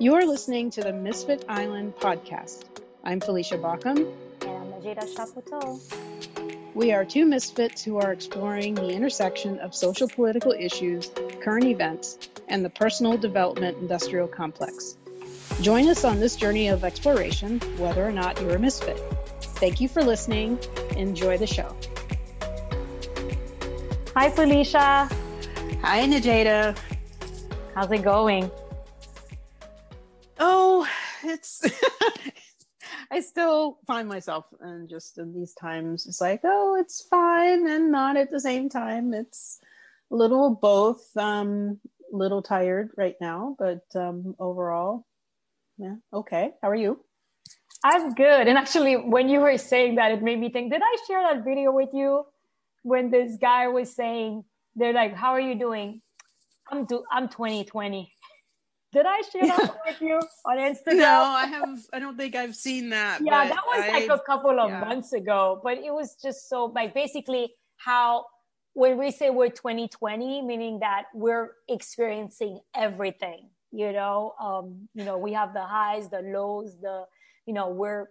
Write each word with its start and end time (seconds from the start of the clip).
You're 0.00 0.26
listening 0.26 0.70
to 0.70 0.80
the 0.80 0.94
Misfit 0.94 1.44
Island 1.46 1.94
podcast. 1.94 2.64
I'm 3.04 3.20
Felicia 3.20 3.58
Baucom. 3.58 4.10
And 4.40 4.50
I'm 4.50 4.72
Najeda 4.72 5.14
Chapoteau. 5.14 5.78
We 6.72 6.90
are 6.92 7.04
two 7.04 7.26
misfits 7.26 7.84
who 7.84 7.98
are 7.98 8.10
exploring 8.10 8.76
the 8.76 8.88
intersection 8.88 9.58
of 9.58 9.74
social 9.74 10.08
political 10.08 10.52
issues, 10.52 11.10
current 11.42 11.66
events, 11.66 12.30
and 12.48 12.64
the 12.64 12.70
personal 12.70 13.18
development 13.18 13.76
industrial 13.76 14.26
complex. 14.26 14.96
Join 15.60 15.86
us 15.86 16.02
on 16.02 16.18
this 16.18 16.34
journey 16.34 16.68
of 16.68 16.82
exploration, 16.82 17.60
whether 17.76 18.02
or 18.02 18.10
not 18.10 18.40
you're 18.40 18.56
a 18.56 18.58
misfit. 18.58 18.98
Thank 19.42 19.82
you 19.82 19.88
for 19.88 20.02
listening. 20.02 20.58
Enjoy 20.96 21.36
the 21.36 21.46
show. 21.46 21.76
Hi, 24.16 24.30
Felicia. 24.30 25.10
Hi, 25.82 26.06
Najeda. 26.06 26.74
How's 27.74 27.92
it 27.92 28.02
going? 28.02 28.50
I 33.12 33.20
still 33.20 33.78
find 33.86 34.08
myself 34.08 34.46
and 34.60 34.88
just 34.88 35.18
in 35.18 35.34
these 35.34 35.54
times, 35.54 36.06
it's 36.06 36.20
like, 36.20 36.40
oh, 36.44 36.76
it's 36.80 37.02
fine 37.10 37.68
and 37.68 37.90
not 37.90 38.16
at 38.16 38.30
the 38.30 38.40
same 38.40 38.68
time. 38.68 39.14
It's 39.14 39.60
a 40.10 40.16
little 40.16 40.54
both. 40.54 41.16
Um, 41.16 41.80
little 42.12 42.42
tired 42.42 42.90
right 42.96 43.16
now, 43.20 43.56
but 43.58 43.84
um, 43.94 44.34
overall, 44.38 45.06
yeah, 45.78 45.96
okay. 46.12 46.52
How 46.62 46.70
are 46.70 46.76
you? 46.76 47.00
I'm 47.84 48.12
good. 48.12 48.46
And 48.46 48.58
actually, 48.58 48.94
when 48.94 49.28
you 49.28 49.40
were 49.40 49.56
saying 49.56 49.94
that, 49.96 50.12
it 50.12 50.22
made 50.22 50.38
me 50.38 50.50
think, 50.50 50.72
did 50.72 50.82
I 50.82 50.96
share 51.06 51.22
that 51.22 51.44
video 51.44 51.72
with 51.72 51.90
you 51.94 52.24
when 52.82 53.10
this 53.10 53.36
guy 53.40 53.68
was 53.68 53.94
saying, 53.94 54.44
they're 54.76 54.92
like, 54.92 55.14
how 55.16 55.30
are 55.30 55.40
you 55.40 55.58
doing? 55.58 56.02
I'm 56.70 56.84
do- 56.84 57.04
I'm 57.10 57.28
2020. 57.28 58.12
Did 58.92 59.06
I 59.06 59.22
share 59.22 59.46
that 59.46 59.76
with 59.86 60.00
you 60.00 60.20
on 60.44 60.56
Instagram? 60.58 60.96
No, 60.96 61.22
I 61.22 61.46
have. 61.46 61.78
I 61.92 61.98
don't 61.98 62.16
think 62.16 62.34
I've 62.34 62.56
seen 62.56 62.90
that. 62.90 63.20
Yeah, 63.22 63.48
that 63.48 63.62
was 63.66 63.84
I, 63.84 63.90
like 63.90 64.08
a 64.08 64.18
couple 64.18 64.58
of 64.58 64.70
yeah. 64.70 64.80
months 64.80 65.12
ago, 65.12 65.60
but 65.62 65.78
it 65.78 65.92
was 65.92 66.16
just 66.20 66.48
so 66.48 66.66
like 66.66 66.92
basically 66.92 67.54
how 67.76 68.26
when 68.74 68.98
we 68.98 69.10
say 69.10 69.30
we're 69.30 69.48
2020, 69.48 70.42
meaning 70.42 70.80
that 70.80 71.04
we're 71.14 71.52
experiencing 71.68 72.60
everything. 72.74 73.48
You 73.72 73.92
know, 73.92 74.34
um, 74.40 74.88
you 74.94 75.04
know, 75.04 75.16
we 75.18 75.32
have 75.32 75.54
the 75.54 75.62
highs, 75.62 76.08
the 76.08 76.22
lows, 76.22 76.76
the 76.80 77.04
you 77.46 77.54
know, 77.54 77.68
we're 77.68 78.08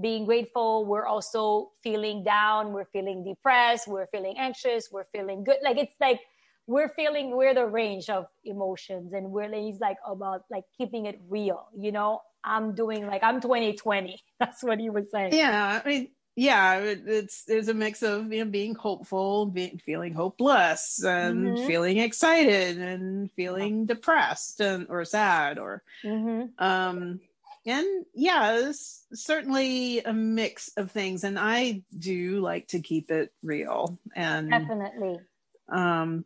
being 0.00 0.24
grateful. 0.24 0.84
We're 0.86 1.06
also 1.06 1.72
feeling 1.82 2.22
down. 2.22 2.72
We're 2.72 2.86
feeling 2.92 3.24
depressed. 3.24 3.88
We're 3.88 4.06
feeling 4.06 4.36
anxious. 4.38 4.88
We're 4.92 5.06
feeling 5.12 5.42
good. 5.44 5.56
Like 5.62 5.78
it's 5.78 5.94
like 6.00 6.20
we're 6.66 6.88
feeling 6.90 7.36
we're 7.36 7.54
the 7.54 7.66
range 7.66 8.08
of 8.08 8.26
emotions 8.44 9.12
and 9.12 9.30
we're 9.30 9.52
he's 9.52 9.80
like 9.80 9.98
about 10.06 10.42
like 10.50 10.64
keeping 10.78 11.06
it 11.06 11.20
real 11.28 11.68
you 11.76 11.92
know? 11.92 12.20
I'm 12.44 12.74
doing 12.74 13.06
like 13.06 13.22
i'm 13.22 13.40
2020 13.40 14.20
that's 14.40 14.62
what 14.62 14.80
he 14.80 14.90
was 14.90 15.10
saying. 15.12 15.32
Yeah, 15.32 15.80
I 15.84 15.88
mean, 15.88 16.08
yeah, 16.34 16.78
it, 16.78 17.02
it's 17.06 17.44
there's 17.44 17.68
a 17.68 17.74
mix 17.74 18.02
of 18.02 18.32
you 18.32 18.44
know 18.44 18.50
being 18.50 18.74
hopeful, 18.74 19.46
being 19.46 19.78
feeling 19.78 20.14
hopeless, 20.14 21.02
and 21.04 21.56
Mhm. 21.56 21.66
feeling 21.66 21.98
excited, 21.98 22.78
and 22.78 23.30
feeling 23.32 23.86
depressed, 23.86 24.60
and 24.60 24.86
or 24.88 25.04
sad, 25.04 25.58
or 25.58 25.82
hmm 26.02 26.46
um 26.58 27.20
and 27.64 27.86
yeah 28.14 28.58
it's 28.58 29.06
certainly 29.12 30.00
a 30.00 30.12
mix 30.12 30.70
of 30.76 30.90
things 30.90 31.22
and 31.24 31.38
i 31.38 31.82
do 31.96 32.40
like 32.40 32.66
to 32.68 32.80
keep 32.80 33.10
it 33.10 33.32
real 33.42 33.98
and 34.16 34.50
definitely. 34.50 35.20
um 35.68 36.24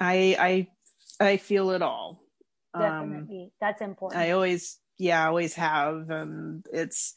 i 0.00 0.36
i 1.20 1.24
i 1.24 1.36
feel 1.36 1.70
it 1.70 1.82
all. 1.82 2.22
Um 2.74 2.82
definitely. 2.82 3.52
That's 3.60 3.80
important. 3.80 4.20
I 4.20 4.32
always 4.32 4.78
yeah 4.98 5.22
i 5.22 5.28
always 5.28 5.54
have 5.54 6.10
and 6.10 6.64
it's 6.72 7.14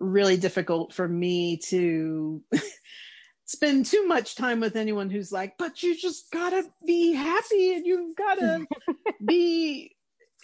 really 0.00 0.36
difficult 0.36 0.92
for 0.92 1.08
me 1.08 1.56
to 1.56 2.42
spend 3.46 3.86
too 3.86 4.06
much 4.06 4.36
time 4.36 4.60
with 4.60 4.76
anyone 4.76 5.10
who's 5.10 5.32
like 5.32 5.54
but 5.58 5.82
you 5.82 5.96
just 5.96 6.30
gotta 6.30 6.64
be 6.86 7.12
happy 7.12 7.74
and 7.74 7.86
you've 7.86 8.16
gotta 8.16 8.66
be 9.24 9.94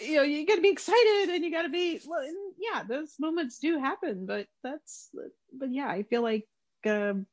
you 0.00 0.16
know 0.16 0.22
you 0.22 0.46
gotta 0.46 0.60
be 0.60 0.70
excited 0.70 1.28
and 1.30 1.44
you 1.44 1.50
gotta 1.50 1.68
be 1.68 2.00
well 2.06 2.20
and 2.20 2.36
yeah 2.58 2.82
those 2.88 3.14
moments 3.18 3.58
do 3.58 3.78
happen 3.78 4.24
but 4.26 4.46
that's 4.62 5.10
but 5.52 5.72
yeah 5.72 5.88
i 5.88 6.02
feel 6.04 6.22
like 6.22 6.46
um 6.86 7.26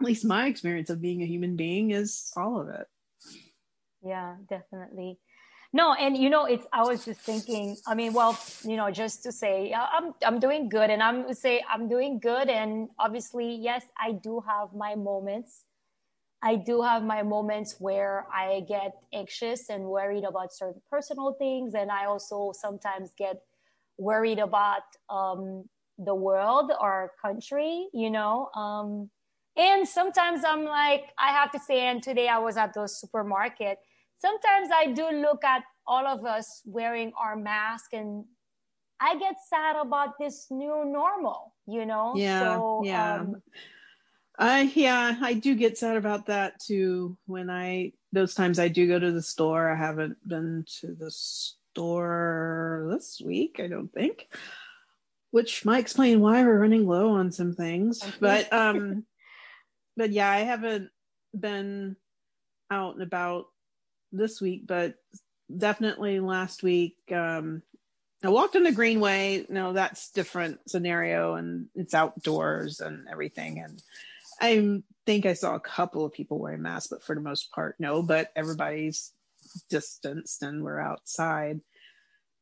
at 0.00 0.06
least 0.06 0.24
my 0.24 0.46
experience 0.46 0.90
of 0.90 1.00
being 1.00 1.22
a 1.22 1.26
human 1.26 1.56
being 1.56 1.90
is 1.90 2.30
all 2.36 2.60
of 2.60 2.68
it 2.68 2.86
yeah 4.02 4.36
definitely. 4.48 5.18
No 5.72 5.92
and 5.92 6.16
you 6.16 6.30
know 6.30 6.46
it's 6.46 6.66
i 6.72 6.82
was 6.82 7.04
just 7.04 7.20
thinking 7.20 7.76
i 7.86 7.94
mean 7.94 8.14
well 8.14 8.38
you 8.64 8.76
know 8.76 8.90
just 8.90 9.22
to 9.24 9.32
say 9.32 9.72
uh, 9.72 9.86
i'm 9.92 10.14
i'm 10.24 10.40
doing 10.40 10.68
good 10.70 10.88
and 10.88 11.02
i'm 11.02 11.32
say 11.34 11.62
i'm 11.68 11.88
doing 11.88 12.18
good 12.20 12.48
and 12.48 12.88
obviously 12.98 13.54
yes 13.54 13.84
i 14.00 14.12
do 14.12 14.42
have 14.46 14.68
my 14.74 14.94
moments. 14.94 15.64
I 16.40 16.54
do 16.54 16.82
have 16.82 17.02
my 17.02 17.22
moments 17.22 17.76
where 17.80 18.26
i 18.32 18.64
get 18.66 18.92
anxious 19.12 19.68
and 19.68 19.84
worried 19.84 20.24
about 20.24 20.54
certain 20.54 20.80
personal 20.88 21.34
things 21.38 21.74
and 21.74 21.90
i 21.90 22.06
also 22.06 22.52
sometimes 22.54 23.12
get 23.18 23.36
worried 23.98 24.38
about 24.38 24.82
um, 25.10 25.64
the 25.98 26.14
world 26.14 26.70
or 26.80 27.10
country 27.20 27.88
you 27.92 28.08
know 28.08 28.48
um, 28.54 29.10
and 29.56 29.86
sometimes 29.86 30.44
i'm 30.46 30.64
like 30.64 31.06
i 31.18 31.30
have 31.32 31.50
to 31.50 31.58
say 31.58 31.80
and 31.88 32.02
today 32.02 32.28
i 32.28 32.38
was 32.38 32.56
at 32.56 32.72
the 32.72 32.86
supermarket 32.86 33.78
sometimes 34.18 34.68
I 34.74 34.92
do 34.92 35.10
look 35.10 35.44
at 35.44 35.62
all 35.86 36.06
of 36.06 36.24
us 36.24 36.62
wearing 36.64 37.12
our 37.18 37.36
mask 37.36 37.92
and 37.92 38.24
I 39.00 39.16
get 39.18 39.36
sad 39.48 39.76
about 39.76 40.18
this 40.18 40.46
new 40.50 40.84
normal, 40.84 41.54
you 41.66 41.86
know? 41.86 42.14
Yeah, 42.16 42.40
So, 42.40 42.82
yeah. 42.84 43.20
um, 43.20 43.36
I 44.38 44.62
yeah, 44.74 45.16
I 45.20 45.34
do 45.34 45.54
get 45.56 45.78
sad 45.78 45.96
about 45.96 46.26
that 46.26 46.60
too. 46.60 47.18
When 47.26 47.50
I 47.50 47.92
those 48.12 48.34
times 48.34 48.58
I 48.60 48.68
do 48.68 48.86
go 48.86 48.98
to 48.98 49.10
the 49.10 49.22
store. 49.22 49.68
I 49.68 49.74
haven't 49.74 50.16
been 50.26 50.64
to 50.80 50.94
the 50.94 51.10
store 51.10 52.86
this 52.90 53.20
week, 53.24 53.60
I 53.62 53.66
don't 53.66 53.92
think. 53.92 54.28
Which 55.32 55.64
might 55.64 55.80
explain 55.80 56.20
why 56.20 56.42
we're 56.44 56.58
running 56.58 56.86
low 56.86 57.10
on 57.14 57.32
some 57.32 57.52
things. 57.54 58.00
Okay. 58.02 58.16
But 58.20 58.52
um 58.52 59.04
but 59.96 60.10
yeah, 60.10 60.30
I 60.30 60.38
haven't 60.38 60.90
been 61.38 61.96
out 62.70 62.94
and 62.94 63.02
about 63.02 63.46
this 64.12 64.40
week, 64.40 64.66
but 64.66 64.94
definitely 65.54 66.20
last 66.20 66.62
week. 66.62 66.96
Um 67.12 67.62
I 68.22 68.30
walked 68.30 68.56
on 68.56 68.64
the 68.64 68.72
greenway. 68.72 69.46
No, 69.48 69.72
that's 69.72 70.10
different 70.10 70.68
scenario 70.68 71.34
and 71.34 71.68
it's 71.76 71.94
outdoors 71.94 72.80
and 72.80 73.06
everything. 73.08 73.60
And 73.60 73.80
I 74.40 74.82
think 75.06 75.24
I 75.24 75.34
saw 75.34 75.54
a 75.54 75.60
couple 75.60 76.04
of 76.04 76.12
people 76.12 76.38
wearing 76.38 76.62
masks, 76.62 76.88
but 76.88 77.02
for 77.04 77.14
the 77.14 77.20
most 77.20 77.52
part, 77.52 77.76
no. 77.78 78.02
But 78.02 78.32
everybody's 78.34 79.12
distanced 79.70 80.42
and 80.42 80.62
we're 80.62 80.80
outside. 80.80 81.60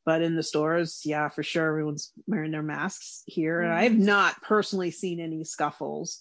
But 0.07 0.23
in 0.23 0.37
the 0.37 0.43
stores, 0.43 1.03
yeah, 1.05 1.29
for 1.29 1.43
sure, 1.43 1.69
everyone's 1.69 2.13
wearing 2.27 2.53
their 2.53 2.63
masks 2.63 3.23
here. 3.27 3.61
And 3.61 3.73
I've 3.73 3.99
not 3.99 4.41
personally 4.41 4.93
seen 4.93 5.21
any 5.21 5.43
scuffles. 5.43 6.21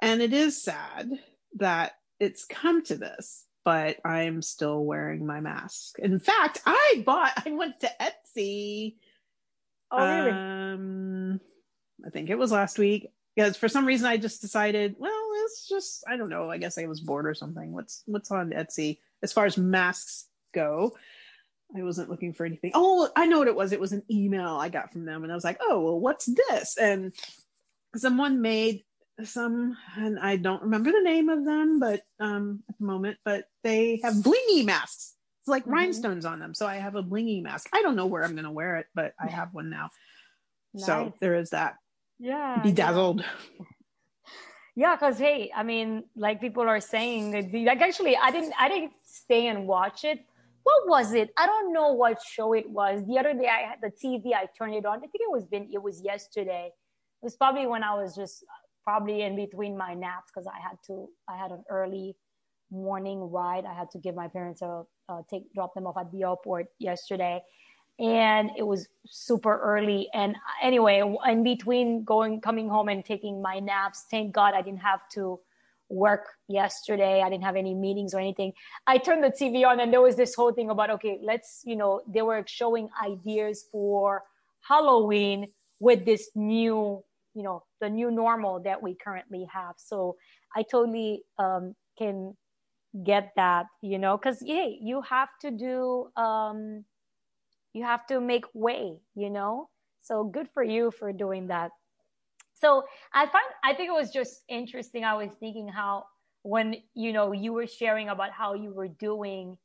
And 0.00 0.22
it 0.22 0.32
is 0.32 0.62
sad 0.62 1.10
that 1.56 1.92
it's 2.20 2.44
come 2.44 2.84
to 2.84 2.96
this, 2.96 3.44
but 3.68 3.98
I'm 4.02 4.40
still 4.40 4.82
wearing 4.82 5.26
my 5.26 5.40
mask. 5.40 5.98
In 5.98 6.18
fact, 6.20 6.62
I 6.64 7.02
bought, 7.04 7.34
I 7.44 7.50
went 7.50 7.78
to 7.80 7.90
Etsy 8.00 8.94
oh, 9.90 10.24
really? 10.24 10.30
um, 10.30 11.40
I 12.06 12.08
think 12.08 12.30
it 12.30 12.38
was 12.38 12.50
last 12.50 12.78
week 12.78 13.08
because 13.36 13.58
for 13.58 13.68
some 13.68 13.84
reason 13.84 14.06
I 14.06 14.16
just 14.16 14.40
decided, 14.40 14.96
well, 14.98 15.12
it's 15.44 15.68
just 15.68 16.02
I 16.08 16.16
don't 16.16 16.30
know. 16.30 16.50
I 16.50 16.56
guess 16.56 16.78
I 16.78 16.86
was 16.86 17.02
bored 17.02 17.26
or 17.26 17.34
something. 17.34 17.72
What's 17.72 18.04
what's 18.06 18.30
on 18.30 18.52
Etsy 18.52 19.00
as 19.22 19.34
far 19.34 19.44
as 19.44 19.58
masks 19.58 20.28
go? 20.54 20.96
I 21.76 21.82
wasn't 21.82 22.08
looking 22.08 22.32
for 22.32 22.46
anything. 22.46 22.70
Oh, 22.72 23.10
I 23.16 23.26
know 23.26 23.38
what 23.38 23.48
it 23.48 23.54
was. 23.54 23.72
It 23.72 23.80
was 23.80 23.92
an 23.92 24.02
email 24.10 24.56
I 24.56 24.70
got 24.70 24.94
from 24.94 25.04
them, 25.04 25.24
and 25.24 25.30
I 25.30 25.34
was 25.34 25.44
like, 25.44 25.58
oh, 25.60 25.78
well, 25.84 26.00
what's 26.00 26.24
this? 26.24 26.78
And 26.78 27.12
someone 27.96 28.40
made 28.40 28.84
some, 29.24 29.76
and 29.96 30.18
I 30.18 30.36
don't 30.36 30.62
remember 30.62 30.90
the 30.92 31.00
name 31.02 31.28
of 31.28 31.44
them, 31.44 31.80
but 31.80 32.00
um, 32.20 32.62
at 32.68 32.78
the 32.78 32.86
moment, 32.86 33.18
but 33.24 33.44
they 33.64 34.00
have 34.02 34.14
blingy 34.14 34.64
masks. 34.64 35.14
It's 35.40 35.48
like 35.48 35.64
Mhm. 35.64 35.72
rhinestones 35.72 36.24
on 36.24 36.38
them. 36.40 36.54
So 36.54 36.66
I 36.66 36.76
have 36.76 36.94
a 36.94 37.02
blingy 37.02 37.42
mask. 37.42 37.68
I 37.72 37.82
don't 37.82 37.96
know 37.96 38.06
where 38.06 38.24
I'm 38.24 38.32
going 38.34 38.44
to 38.44 38.50
wear 38.50 38.76
it, 38.76 38.86
but 38.94 39.14
I 39.20 39.28
have 39.28 39.52
one 39.54 39.70
now. 39.70 39.90
So 40.76 41.12
there 41.20 41.34
is 41.34 41.50
that. 41.50 41.76
yeah. 42.18 42.62
Bedazzled. 42.62 43.24
Yeah, 44.76 44.94
because 44.94 45.18
hey, 45.18 45.50
I 45.54 45.62
mean, 45.64 46.04
like 46.14 46.40
people 46.40 46.62
are 46.62 46.80
saying 46.80 47.32
that 47.32 47.50
the, 47.50 47.64
like 47.64 47.80
actually 47.80 48.16
I 48.16 48.30
didn't 48.30 48.54
I 48.58 48.68
didn't 48.68 48.92
stay 49.04 49.48
and 49.48 49.66
watch 49.66 50.04
it. 50.04 50.24
What 50.62 50.88
was 50.88 51.14
it? 51.14 51.30
I 51.36 51.46
don't 51.46 51.72
know 51.72 51.92
what 51.94 52.22
show 52.22 52.52
it 52.52 52.68
was. 52.70 53.04
The 53.06 53.18
other 53.18 53.34
day 53.34 53.48
I 53.48 53.62
had 53.70 53.78
the 53.82 53.90
TV, 53.90 54.34
I 54.34 54.46
turned 54.56 54.74
it 54.74 54.84
on. 54.86 54.98
I 54.98 55.00
think 55.00 55.14
it 55.14 55.30
was 55.30 55.46
been 55.46 55.68
it 55.72 55.82
was 55.82 56.00
yesterday. 56.02 56.66
It 56.70 57.24
was 57.24 57.34
probably 57.34 57.66
when 57.66 57.82
I 57.82 57.94
was 57.94 58.14
just 58.14 58.44
probably 58.88 59.20
in 59.28 59.36
between 59.36 59.76
my 59.76 59.92
naps 59.92 60.30
because 60.30 60.46
I 60.46 60.58
had 60.66 60.76
to 60.86 60.94
I 61.32 61.36
had 61.42 61.50
an 61.50 61.62
early 61.68 62.16
morning 62.70 63.20
ride. 63.38 63.64
I 63.72 63.74
had 63.80 63.90
to 63.94 63.98
give 63.98 64.14
my 64.22 64.28
parents 64.36 64.62
a 64.62 64.84
take 65.30 65.44
drop 65.56 65.74
them 65.74 65.86
off 65.88 65.98
at 66.02 66.10
the 66.12 66.22
airport 66.22 66.66
yesterday, 66.78 67.36
and 67.98 68.50
it 68.56 68.66
was 68.72 68.88
super 69.06 69.54
early. 69.72 70.08
And 70.14 70.36
anyway, 70.62 70.96
in 71.26 71.42
between 71.42 72.04
going, 72.04 72.40
coming 72.40 72.68
home 72.68 72.88
and 72.88 73.04
taking 73.04 73.42
my 73.42 73.58
naps, 73.58 74.06
thank 74.10 74.32
God 74.32 74.54
I 74.54 74.62
didn't 74.62 74.84
have 74.92 75.02
to 75.16 75.40
work 75.90 76.24
yesterday. 76.48 77.22
I 77.22 77.28
didn't 77.30 77.44
have 77.44 77.56
any 77.56 77.74
meetings 77.74 78.14
or 78.14 78.20
anything. 78.20 78.52
I 78.86 78.98
turned 78.98 79.24
the 79.24 79.30
TV 79.40 79.66
on 79.66 79.80
and 79.80 79.92
there 79.92 80.00
was 80.00 80.16
this 80.16 80.34
whole 80.34 80.52
thing 80.52 80.70
about, 80.70 80.90
okay, 80.96 81.18
let's, 81.22 81.62
you 81.64 81.76
know, 81.76 82.02
they 82.06 82.22
were 82.22 82.44
showing 82.46 82.88
ideas 83.02 83.66
for 83.72 84.22
Halloween 84.60 85.48
with 85.80 86.04
this 86.04 86.30
new, 86.34 87.02
you 87.34 87.42
know, 87.42 87.62
the 87.80 87.88
new 87.88 88.10
normal 88.10 88.60
that 88.64 88.82
we 88.82 88.96
currently 89.02 89.46
have. 89.52 89.74
So 89.76 90.16
I 90.56 90.62
totally 90.62 91.22
um, 91.38 91.74
can 91.98 92.36
get 93.04 93.32
that, 93.36 93.66
you 93.82 93.98
know, 93.98 94.16
because, 94.16 94.42
yeah, 94.42 94.66
you 94.80 95.02
have 95.02 95.28
to 95.42 95.50
do, 95.50 96.08
um, 96.16 96.84
you 97.72 97.84
have 97.84 98.06
to 98.06 98.20
make 98.20 98.44
way, 98.54 98.96
you 99.14 99.30
know? 99.30 99.68
So 100.00 100.24
good 100.24 100.48
for 100.54 100.62
you 100.62 100.90
for 100.90 101.12
doing 101.12 101.48
that. 101.48 101.70
So 102.54 102.82
I 103.12 103.26
find, 103.26 103.44
I 103.62 103.74
think 103.74 103.88
it 103.88 103.92
was 103.92 104.10
just 104.10 104.42
interesting. 104.48 105.04
I 105.04 105.14
was 105.14 105.30
thinking 105.38 105.68
how 105.68 106.04
when, 106.42 106.76
you 106.94 107.12
know, 107.12 107.32
you 107.32 107.52
were 107.52 107.66
sharing 107.66 108.08
about 108.08 108.32
how 108.32 108.54
you 108.54 108.72
were 108.72 108.88
doing, 108.88 109.58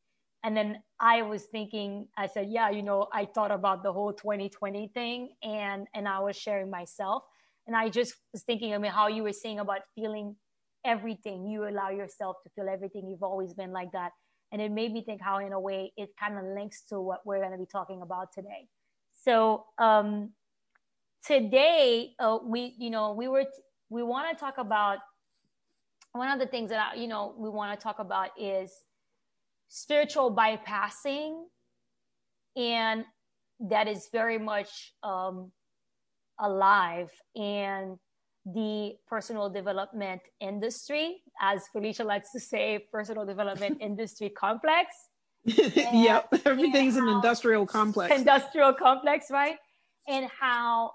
and 0.44 0.56
then 0.56 0.83
I 1.00 1.21
was 1.21 1.45
thinking, 1.45 2.07
I 2.18 2.27
said, 2.27 2.48
yeah, 2.50 2.69
you 2.69 2.83
know, 2.83 3.07
I 3.13 3.25
thought 3.25 3.51
about 3.51 3.81
the 3.81 3.94
whole 3.94 4.12
2020 4.12 4.89
thing 4.94 5.30
and, 5.42 5.88
and 5.95 6.07
I 6.07 6.19
was 6.19 6.36
sharing 6.36 6.69
myself. 6.69 7.24
And 7.68 7.75
I 7.75 7.89
just 7.89 8.15
was 8.33 8.44
thinking, 8.44 8.74
I 8.74 8.77
mean, 8.77 8.92
how 8.92 9.07
you 9.07 9.24
were 9.24 9.33
saying 9.33 9.60
about 9.60 9.81
feeling 9.95 10.36
everything. 10.86 11.48
You 11.48 11.68
allow 11.68 11.89
yourself 11.89 12.38
to 12.44 12.50
feel 12.56 12.68
everything. 12.68 13.07
You've 13.07 13.24
always 13.24 13.54
been 13.54 13.71
like 13.71 13.92
that 13.94 14.12
and 14.54 14.62
it 14.62 14.71
made 14.71 14.94
me 14.94 15.04
think 15.04 15.19
how 15.19 15.39
in 15.39 15.51
a 15.51 15.60
way 15.60 15.92
it 15.98 16.12
kind 16.18 16.38
of 16.38 16.45
links 16.56 16.83
to 16.88 17.01
what 17.01 17.25
we're 17.25 17.39
going 17.39 17.51
to 17.51 17.57
be 17.57 17.65
talking 17.65 18.01
about 18.01 18.31
today 18.31 18.68
so 19.12 19.65
um, 19.80 20.30
today 21.25 22.13
uh, 22.19 22.38
we 22.45 22.74
you 22.77 22.89
know 22.89 23.12
we 23.12 23.27
were 23.27 23.44
t- 23.44 23.63
we 23.89 24.04
want 24.04 24.30
to 24.30 24.39
talk 24.39 24.57
about 24.57 25.00
one 26.13 26.30
of 26.30 26.39
the 26.39 26.45
things 26.45 26.69
that 26.69 26.94
I, 26.94 26.95
you 26.95 27.07
know 27.07 27.33
we 27.38 27.50
want 27.50 27.77
to 27.77 27.83
talk 27.83 28.00
about 28.00 28.30
is 28.39 28.71
spiritual 29.68 30.33
bypassing 30.33 31.44
and 32.56 33.04
that 33.60 33.88
is 33.88 34.10
very 34.12 34.38
much 34.38 34.94
um, 35.01 35.51
alive 36.39 37.09
in 37.35 37.97
the 38.45 38.94
personal 39.07 39.50
development 39.50 40.21
industry, 40.39 41.21
as 41.41 41.68
Felicia 41.71 42.03
likes 42.03 42.31
to 42.31 42.39
say, 42.39 42.85
personal 42.91 43.25
development 43.25 43.77
industry 43.81 44.30
complex. 44.30 44.95
yep, 45.45 46.27
everything's 46.45 46.95
an 46.95 47.07
industrial 47.07 47.65
complex. 47.65 48.13
Industrial 48.15 48.74
complex, 48.74 49.27
right? 49.30 49.57
And 50.07 50.30
how 50.39 50.91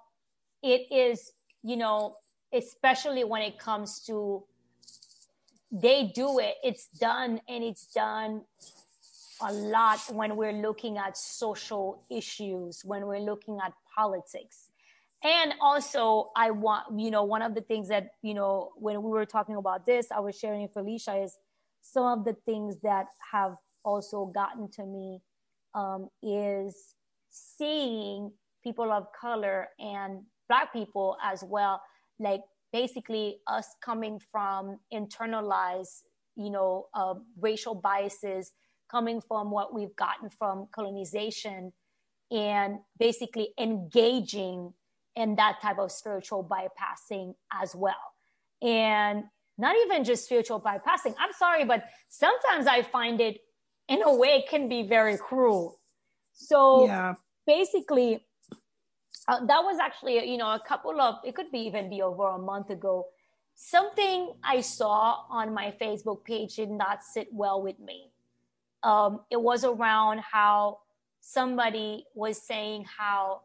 it 0.63 0.87
is, 0.91 1.33
you 1.63 1.77
know, 1.77 2.15
especially 2.53 3.25
when 3.25 3.43
it 3.43 3.59
comes 3.59 4.01
to 4.07 4.45
they 5.71 6.11
do 6.15 6.39
it, 6.39 6.55
it's 6.65 6.89
done 6.99 7.43
and 7.47 7.63
it's 7.63 7.93
done 7.93 8.43
a 9.43 9.53
lot 9.53 10.01
when 10.11 10.35
we're 10.35 10.53
looking 10.53 10.97
at 10.97 11.17
social 11.17 12.03
issues, 12.11 12.81
when 12.85 13.07
we're 13.07 13.21
looking 13.21 13.59
at 13.65 13.75
politics 13.95 14.68
and 15.25 15.55
also 15.61 16.31
i 16.37 16.51
want 16.51 16.85
you 16.97 17.11
know 17.11 17.25
one 17.25 17.43
of 17.43 17.55
the 17.55 17.61
things 17.63 17.89
that 17.89 18.11
you 18.23 18.35
know 18.35 18.71
when 18.77 19.03
we 19.03 19.11
were 19.11 19.27
talking 19.27 19.57
about 19.57 19.85
this 19.85 20.07
i 20.15 20.21
was 20.21 20.39
sharing 20.39 20.63
with 20.63 20.73
felicia 20.73 21.17
is 21.17 21.37
some 21.81 22.19
of 22.19 22.25
the 22.25 22.35
things 22.45 22.77
that 22.83 23.07
have 23.33 23.55
also 23.85 24.27
gotten 24.27 24.71
to 24.71 24.85
me 24.85 25.21
um, 25.75 26.09
is 26.23 26.95
seeing 27.31 28.31
people 28.63 28.91
of 28.93 29.07
color 29.19 29.69
and 29.79 30.23
black 30.49 30.73
people 30.73 31.17
as 31.23 31.45
well 31.47 31.81
like 32.19 32.41
basically 32.73 33.39
us 33.47 33.69
coming 33.83 34.21
from 34.31 34.79
internalized 34.93 36.03
you 36.37 36.51
know 36.51 36.87
uh, 36.95 37.15
racial 37.41 37.75
biases 37.75 38.53
coming 38.91 39.21
from 39.21 39.51
what 39.51 39.75
we've 39.75 39.95
gotten 39.97 40.31
from 40.31 40.67
colonization 40.73 41.73
and 42.31 42.79
basically 42.99 43.51
engaging 43.59 44.73
and 45.19 45.37
that 45.37 45.61
type 45.61 45.79
of 45.79 45.91
spiritual 45.91 46.43
bypassing 46.45 47.35
as 47.53 47.75
well. 47.75 48.15
And 48.63 49.25
not 49.59 49.75
even 49.85 50.05
just 50.05 50.25
spiritual 50.25 50.61
bypassing. 50.61 51.15
I'm 51.19 51.33
sorry, 51.37 51.65
but 51.65 51.85
sometimes 52.09 52.67
I 52.67 52.83
find 52.83 53.21
it 53.21 53.41
in 53.89 54.03
a 54.03 54.15
way 54.15 54.45
can 54.49 54.69
be 54.69 54.85
very 54.85 55.19
cruel. 55.19 55.81
So 56.33 56.87
yeah. 56.87 57.15
basically, 57.47 58.25
uh, 59.27 59.45
that 59.47 59.65
was 59.65 59.79
actually, 59.81 60.31
you 60.31 60.39
know, 60.39 60.53
a 60.53 60.61
couple 60.67 61.01
of, 61.01 61.17
it 61.25 61.35
could 61.35 61.51
be 61.51 61.59
even 61.61 61.91
be 61.91 62.01
over 62.01 62.29
a 62.29 62.39
month 62.39 62.71
ago. 62.71 63.07
Something 63.57 64.35
I 64.45 64.61
saw 64.61 65.25
on 65.29 65.53
my 65.53 65.75
Facebook 65.81 66.25
page 66.25 66.55
did 66.55 66.71
not 66.71 67.03
sit 67.03 67.27
well 67.33 67.61
with 67.61 67.81
me. 67.81 68.13
Um, 68.85 69.21
it 69.31 69.41
was 69.41 69.65
around 69.65 70.21
how 70.21 70.79
somebody 71.21 72.05
was 72.15 72.41
saying 72.41 72.85
how 72.85 73.43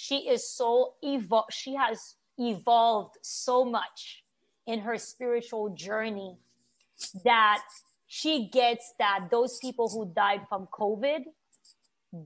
she 0.00 0.28
is 0.28 0.48
so 0.48 0.94
evolved 1.02 1.52
she 1.52 1.74
has 1.74 2.14
evolved 2.38 3.16
so 3.20 3.64
much 3.64 4.22
in 4.64 4.78
her 4.78 4.96
spiritual 4.96 5.70
journey 5.70 6.36
that 7.24 7.64
she 8.06 8.48
gets 8.48 8.94
that 9.00 9.26
those 9.28 9.58
people 9.58 9.88
who 9.88 10.06
died 10.14 10.42
from 10.48 10.68
covid 10.72 11.24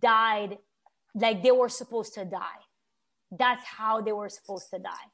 died 0.00 0.58
like 1.14 1.42
they 1.42 1.50
were 1.50 1.70
supposed 1.70 2.12
to 2.12 2.26
die 2.26 2.62
that's 3.30 3.64
how 3.64 4.02
they 4.02 4.12
were 4.12 4.28
supposed 4.28 4.69
to 4.69 4.78
die 4.78 5.08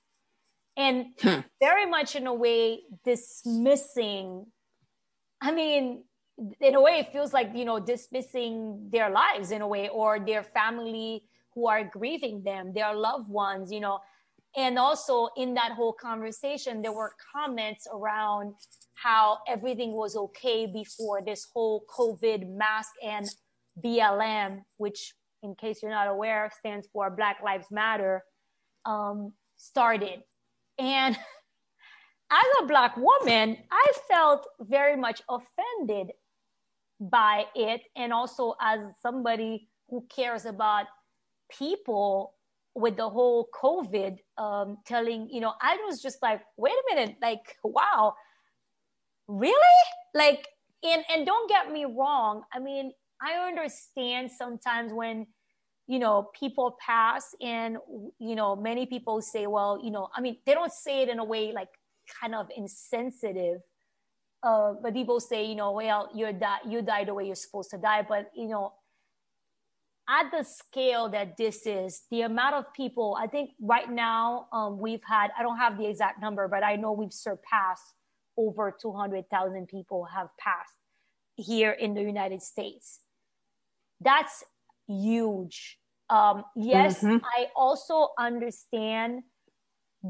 and 0.77 1.07
hmm. 1.21 1.39
very 1.63 1.87
much 1.87 2.17
in 2.17 2.27
a 2.27 2.35
way 2.35 2.81
dismissing 3.05 4.45
i 5.41 5.53
mean 5.53 6.03
in 6.61 6.75
a 6.75 6.81
way 6.81 6.99
it 6.99 7.13
feels 7.13 7.33
like 7.33 7.53
you 7.55 7.65
know 7.65 7.79
dismissing 7.79 8.89
their 8.91 9.11
lives 9.11 9.53
in 9.53 9.63
a 9.63 9.69
way 9.69 9.89
or 9.89 10.19
their 10.19 10.43
family 10.43 11.23
who 11.59 11.67
are 11.67 11.83
grieving 11.83 12.41
them, 12.45 12.73
their 12.73 12.95
loved 12.95 13.29
ones, 13.29 13.73
you 13.73 13.81
know. 13.81 13.99
And 14.57 14.79
also 14.79 15.29
in 15.37 15.55
that 15.55 15.73
whole 15.73 15.93
conversation, 15.93 16.83
there 16.83 16.93
were 16.93 17.13
comments 17.35 17.87
around 17.93 18.55
how 18.95 19.39
everything 19.49 19.93
was 19.93 20.15
okay 20.17 20.67
before 20.67 21.21
this 21.21 21.49
whole 21.53 21.85
COVID 21.91 22.49
mask 22.57 22.91
and 23.05 23.29
BLM, 23.85 24.61
which, 24.77 25.15
in 25.43 25.57
case 25.57 25.83
you're 25.83 25.91
not 25.91 26.07
aware, 26.07 26.51
stands 26.61 26.87
for 26.93 27.11
Black 27.11 27.39
Lives 27.45 27.67
Matter, 27.73 28.23
um, 28.87 29.33
started. 29.57 30.23
And 30.79 31.17
as 32.31 32.47
a 32.63 32.67
Black 32.67 32.97
woman, 32.97 33.59
I 33.73 33.93
felt 34.09 34.47
very 34.61 34.97
much 34.97 35.23
offended 35.29 36.13
by 37.01 37.47
it. 37.57 37.83
And 37.97 38.13
also 38.13 38.55
as 38.61 38.79
somebody 39.03 39.69
who 39.89 40.07
cares 40.09 40.45
about 40.45 40.87
people 41.57 42.35
with 42.75 42.97
the 42.97 43.09
whole 43.09 43.49
COVID 43.55 44.19
um, 44.37 44.79
telling, 44.87 45.29
you 45.31 45.41
know, 45.41 45.53
I 45.61 45.77
was 45.87 46.01
just 46.01 46.19
like, 46.23 46.43
wait 46.57 46.73
a 46.73 46.95
minute, 46.95 47.17
like, 47.21 47.57
wow, 47.65 48.15
really? 49.27 49.55
Like, 50.15 50.47
and 50.85 51.03
and 51.13 51.27
don't 51.27 51.49
get 51.49 51.73
me 51.73 51.85
wrong. 51.87 52.43
I 52.53 52.61
mean, 52.61 52.93
I 53.21 53.49
understand 53.49 54.31
sometimes 54.31 54.93
when 54.93 55.27
you 55.89 55.99
know 55.99 56.31
people 56.39 56.77
pass 56.85 57.35
and 57.41 57.79
you 58.19 58.37
know 58.37 58.55
many 58.55 58.87
people 58.87 59.21
say 59.21 59.47
well 59.47 59.81
you 59.83 59.91
know 59.91 60.09
i 60.15 60.21
mean 60.21 60.37
they 60.45 60.53
don't 60.53 60.73
say 60.73 61.03
it 61.03 61.09
in 61.09 61.19
a 61.19 61.25
way 61.25 61.51
like 61.51 61.71
kind 62.21 62.35
of 62.35 62.47
insensitive 62.57 63.61
uh, 64.43 64.75
but 64.83 64.93
people 64.95 65.19
say 65.19 65.45
you 65.45 65.57
know 65.57 65.73
well 65.73 66.11
you're 66.15 66.33
di- 66.33 66.61
you 66.69 66.83
died 66.83 67.09
the 67.09 67.15
way 67.15 67.25
you're 67.25 67.35
supposed 67.35 67.71
to 67.71 67.79
die 67.79 68.05
but 68.07 68.31
you 68.37 68.47
know 68.49 68.73
at 70.09 70.31
the 70.31 70.43
scale 70.43 71.09
that 71.11 71.37
this 71.37 71.67
is, 71.67 72.03
the 72.11 72.23
amount 72.23 72.55
of 72.55 72.73
people, 72.73 73.17
I 73.21 73.27
think 73.27 73.51
right 73.61 73.91
now 73.91 74.47
um, 74.53 74.79
we've 74.79 75.03
had, 75.07 75.31
I 75.39 75.43
don't 75.43 75.59
have 75.59 75.77
the 75.77 75.87
exact 75.87 76.21
number, 76.21 76.49
but 76.49 76.65
I 76.65 76.77
know 76.77 76.93
we've 76.93 77.13
surpassed 77.13 77.95
over 78.37 78.75
200,000 78.81 79.69
people 79.69 80.07
have 80.15 80.29
passed 80.39 80.73
here 81.37 81.73
in 81.73 81.95
the 81.95 82.03
United 82.03 82.43
States. 82.43 83.01
That's 84.01 84.45
huge. 84.87 85.79
Um, 86.09 86.45
yes, 86.57 87.03
mm-hmm. 87.03 87.19
I 87.25 87.49
also 87.55 88.09
understand 88.19 89.23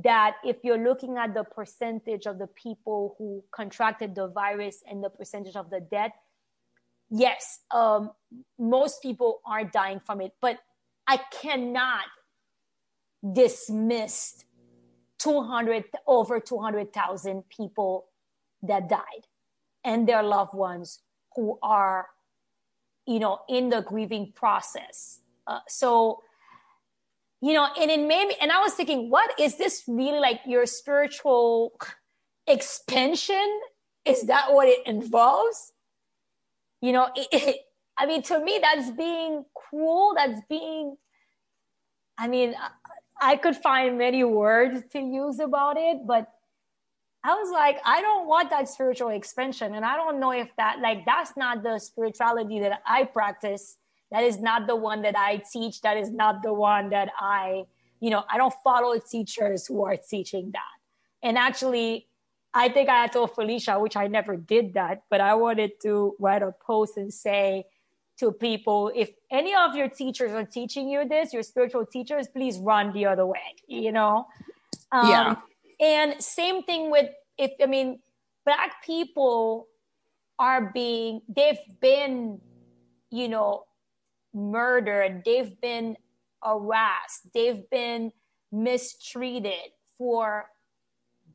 that 0.04 0.36
if 0.44 0.58
you're 0.62 0.82
looking 0.82 1.16
at 1.16 1.34
the 1.34 1.44
percentage 1.44 2.26
of 2.26 2.38
the 2.38 2.46
people 2.46 3.16
who 3.18 3.42
contracted 3.50 4.14
the 4.14 4.28
virus 4.28 4.82
and 4.88 5.02
the 5.02 5.10
percentage 5.10 5.56
of 5.56 5.70
the 5.70 5.80
death, 5.80 6.12
yes, 7.10 7.60
um, 7.70 8.10
most 8.58 9.02
people 9.02 9.40
are 9.46 9.64
dying 9.64 10.00
from 10.04 10.20
it, 10.20 10.32
but 10.40 10.58
I 11.06 11.18
cannot 11.42 12.04
dismiss 13.32 14.44
200 15.18 15.84
over 16.06 16.40
200,000 16.40 17.48
people 17.48 18.06
that 18.62 18.88
died 18.88 19.26
and 19.84 20.08
their 20.08 20.22
loved 20.22 20.54
ones 20.54 21.00
who 21.36 21.58
are 21.62 22.08
you 23.06 23.18
know 23.18 23.40
in 23.48 23.70
the 23.70 23.80
grieving 23.82 24.32
process 24.34 25.20
Uh, 25.48 25.60
so, 25.66 26.20
you 27.40 27.54
know, 27.54 27.66
and 27.80 27.90
it 27.90 28.00
made 28.00 28.28
me, 28.28 28.36
and 28.40 28.52
I 28.52 28.60
was 28.60 28.74
thinking, 28.74 29.10
what 29.10 29.30
is 29.40 29.56
this 29.56 29.84
really 29.88 30.20
like 30.20 30.40
your 30.46 30.66
spiritual 30.66 31.72
expansion? 32.46 33.48
Is 34.04 34.24
that 34.24 34.52
what 34.52 34.68
it 34.68 34.86
involves? 34.86 35.72
You 36.80 36.92
know, 36.92 37.08
it, 37.14 37.28
it, 37.32 37.56
I 37.98 38.06
mean, 38.06 38.22
to 38.22 38.38
me, 38.38 38.60
that's 38.62 38.90
being 38.90 39.44
cruel. 39.54 40.14
That's 40.16 40.40
being, 40.48 40.96
I 42.18 42.28
mean, 42.28 42.54
I 43.20 43.36
could 43.36 43.56
find 43.56 43.98
many 43.98 44.24
words 44.24 44.82
to 44.92 45.00
use 45.00 45.40
about 45.40 45.76
it, 45.76 46.06
but 46.06 46.28
I 47.24 47.34
was 47.34 47.50
like, 47.50 47.78
I 47.84 48.00
don't 48.00 48.28
want 48.28 48.50
that 48.50 48.68
spiritual 48.68 49.08
expansion. 49.08 49.74
And 49.74 49.84
I 49.84 49.96
don't 49.96 50.20
know 50.20 50.30
if 50.30 50.48
that, 50.56 50.78
like, 50.80 51.04
that's 51.04 51.36
not 51.36 51.62
the 51.64 51.78
spirituality 51.78 52.60
that 52.60 52.80
I 52.86 53.04
practice. 53.04 53.76
That 54.12 54.22
is 54.22 54.38
not 54.40 54.66
the 54.66 54.76
one 54.76 55.02
that 55.02 55.18
I 55.18 55.42
teach. 55.52 55.80
That 55.82 55.96
is 55.96 56.10
not 56.10 56.42
the 56.42 56.54
one 56.54 56.90
that 56.90 57.10
I, 57.18 57.64
you 58.00 58.10
know, 58.10 58.24
I 58.30 58.38
don't 58.38 58.54
follow 58.62 58.98
teachers 58.98 59.66
who 59.66 59.84
are 59.84 59.96
teaching 59.96 60.52
that. 60.52 61.26
And 61.26 61.36
actually, 61.36 62.07
I 62.58 62.68
think 62.68 62.88
I 62.88 63.06
told 63.06 63.34
Felicia, 63.34 63.78
which 63.78 63.96
I 63.96 64.06
never 64.08 64.36
did 64.36 64.74
that, 64.74 65.02
but 65.10 65.20
I 65.20 65.34
wanted 65.34 65.72
to 65.82 66.14
write 66.18 66.42
a 66.42 66.52
post 66.52 66.96
and 66.96 67.12
say 67.12 67.64
to 68.18 68.32
people, 68.32 68.90
if 68.94 69.10
any 69.30 69.54
of 69.54 69.76
your 69.76 69.88
teachers 69.88 70.32
are 70.32 70.44
teaching 70.44 70.88
you 70.88 71.06
this, 71.08 71.32
your 71.32 71.44
spiritual 71.44 71.86
teachers, 71.86 72.26
please 72.26 72.58
run 72.58 72.92
the 72.92 73.06
other 73.06 73.24
way, 73.24 73.54
you 73.68 73.92
know? 73.92 74.26
Um, 74.90 75.10
yeah 75.10 75.36
and 75.80 76.20
same 76.22 76.62
thing 76.62 76.90
with 76.90 77.10
if 77.36 77.52
I 77.62 77.66
mean 77.66 78.00
black 78.44 78.82
people 78.84 79.68
are 80.38 80.70
being 80.72 81.20
they've 81.28 81.58
been 81.80 82.40
you 83.10 83.28
know 83.28 83.64
murdered, 84.34 85.22
they've 85.24 85.58
been 85.60 85.96
harassed, 86.44 87.32
they've 87.32 87.68
been 87.70 88.12
mistreated 88.52 89.72
for 89.96 90.46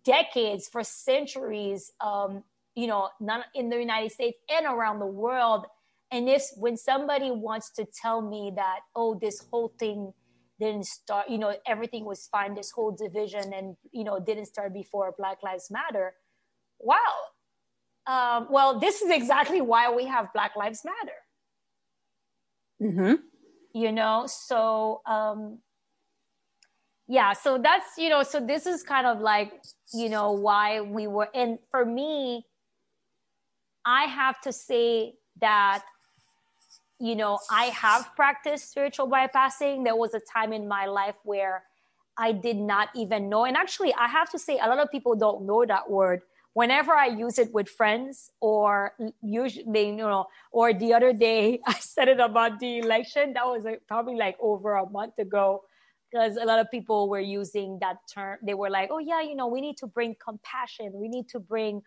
decades, 0.06 0.68
for 0.68 0.84
centuries, 0.84 1.92
um, 2.02 2.44
you 2.76 2.88
know, 2.88 3.10
not 3.20 3.46
in 3.56 3.70
the 3.70 3.78
United 3.78 4.12
States 4.12 4.38
and 4.50 4.66
around 4.66 5.00
the 5.00 5.06
world. 5.06 5.66
And 6.12 6.30
if 6.30 6.44
when 6.58 6.78
somebody 6.78 7.32
wants 7.32 7.72
to 7.72 7.86
tell 7.86 8.22
me 8.22 8.52
that, 8.56 8.82
oh, 8.96 9.18
this 9.20 9.46
whole 9.50 9.74
thing 9.80 10.14
didn't 10.60 10.86
start, 10.86 11.30
you 11.30 11.38
know, 11.38 11.56
everything 11.66 12.06
was 12.06 12.28
fine, 12.28 12.54
this 12.54 12.72
whole 12.72 12.92
division 12.92 13.54
and, 13.54 13.76
you 13.92 14.04
know, 14.04 14.20
didn't 14.20 14.46
start 14.46 14.74
before 14.74 15.14
Black 15.18 15.42
Lives 15.44 15.72
Matter. 15.72 16.14
Wow. 16.80 16.98
Um, 18.06 18.48
well, 18.50 18.80
this 18.80 19.02
is 19.02 19.10
exactly 19.10 19.62
why 19.62 19.90
we 19.90 20.06
have 20.06 20.32
Black 20.34 20.56
Lives 20.56 20.84
Matter. 20.86 21.20
Mm-hmm. 22.82 23.14
You 23.74 23.92
know, 23.92 24.26
so 24.28 25.02
um, 25.08 25.60
yeah, 27.08 27.34
so 27.34 27.58
that's, 27.58 27.98
you 27.98 28.10
know, 28.10 28.24
so 28.24 28.40
this 28.40 28.66
is 28.66 28.84
kind 28.84 29.08
of 29.08 29.20
like, 29.20 29.54
you 29.94 30.10
know, 30.10 30.32
why 30.32 30.82
we 30.82 31.08
were, 31.08 31.30
and 31.34 31.60
for 31.70 31.86
me, 31.86 32.46
I 33.86 34.06
have 34.06 34.40
to 34.42 34.54
say 34.54 35.16
that 35.42 35.84
you 37.04 37.18
know, 37.18 37.38
I 37.52 37.66
have 37.66 38.16
practiced 38.16 38.72
spiritual 38.72 39.10
bypassing. 39.10 39.84
There 39.84 39.96
was 39.96 40.14
a 40.14 40.22
time 40.22 40.54
in 40.54 40.70
my 40.70 40.86
life 40.86 41.16
where 41.24 41.64
I 42.18 42.32
did 42.32 42.56
not 42.56 42.88
even 42.96 43.28
know. 43.28 43.44
And 43.44 43.58
actually, 43.58 43.94
I 43.96 44.08
have 44.08 44.30
to 44.30 44.40
say, 44.40 44.58
a 44.58 44.70
lot 44.70 44.80
of 44.80 44.90
people 44.90 45.14
don't 45.16 45.46
know 45.46 45.66
that 45.66 45.90
word. 45.90 46.22
Whenever 46.54 46.94
I 46.94 47.08
use 47.08 47.40
it 47.40 47.52
with 47.54 47.68
friends, 47.68 48.32
or 48.40 48.94
usually, 49.22 49.88
you 49.88 49.96
know, 49.98 50.28
or 50.54 50.74
the 50.74 50.94
other 50.94 51.12
day, 51.12 51.60
I 51.68 51.74
said 51.74 52.08
it 52.08 52.22
about 52.22 52.62
the 52.62 52.78
election. 52.78 53.34
That 53.34 53.48
was 53.48 53.66
probably 53.86 54.16
like 54.16 54.38
over 54.40 54.76
a 54.76 54.90
month 54.90 55.18
ago, 55.18 55.64
because 56.14 56.38
a 56.38 56.46
lot 56.46 56.60
of 56.60 56.70
people 56.70 57.10
were 57.10 57.20
using 57.20 57.80
that 57.82 57.98
term. 58.14 58.38
They 58.46 58.54
were 58.54 58.70
like, 58.70 58.90
oh, 58.92 59.00
yeah, 59.00 59.22
you 59.22 59.36
know, 59.36 59.48
we 59.48 59.62
need 59.62 59.78
to 59.78 59.88
bring 59.88 60.16
compassion, 60.24 60.92
we 60.94 61.08
need 61.08 61.28
to 61.30 61.40
bring 61.40 61.82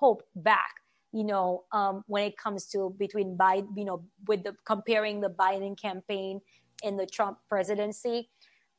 hope 0.00 0.22
back 0.34 0.74
you 1.12 1.24
know, 1.24 1.64
um, 1.72 2.04
when 2.06 2.24
it 2.24 2.36
comes 2.36 2.66
to 2.66 2.94
between 2.98 3.36
Biden, 3.36 3.68
you 3.76 3.84
know, 3.84 4.04
with 4.26 4.44
the 4.44 4.54
comparing 4.66 5.20
the 5.20 5.30
Biden 5.30 5.80
campaign 5.80 6.40
and 6.84 6.98
the 6.98 7.06
Trump 7.06 7.38
presidency. 7.48 8.28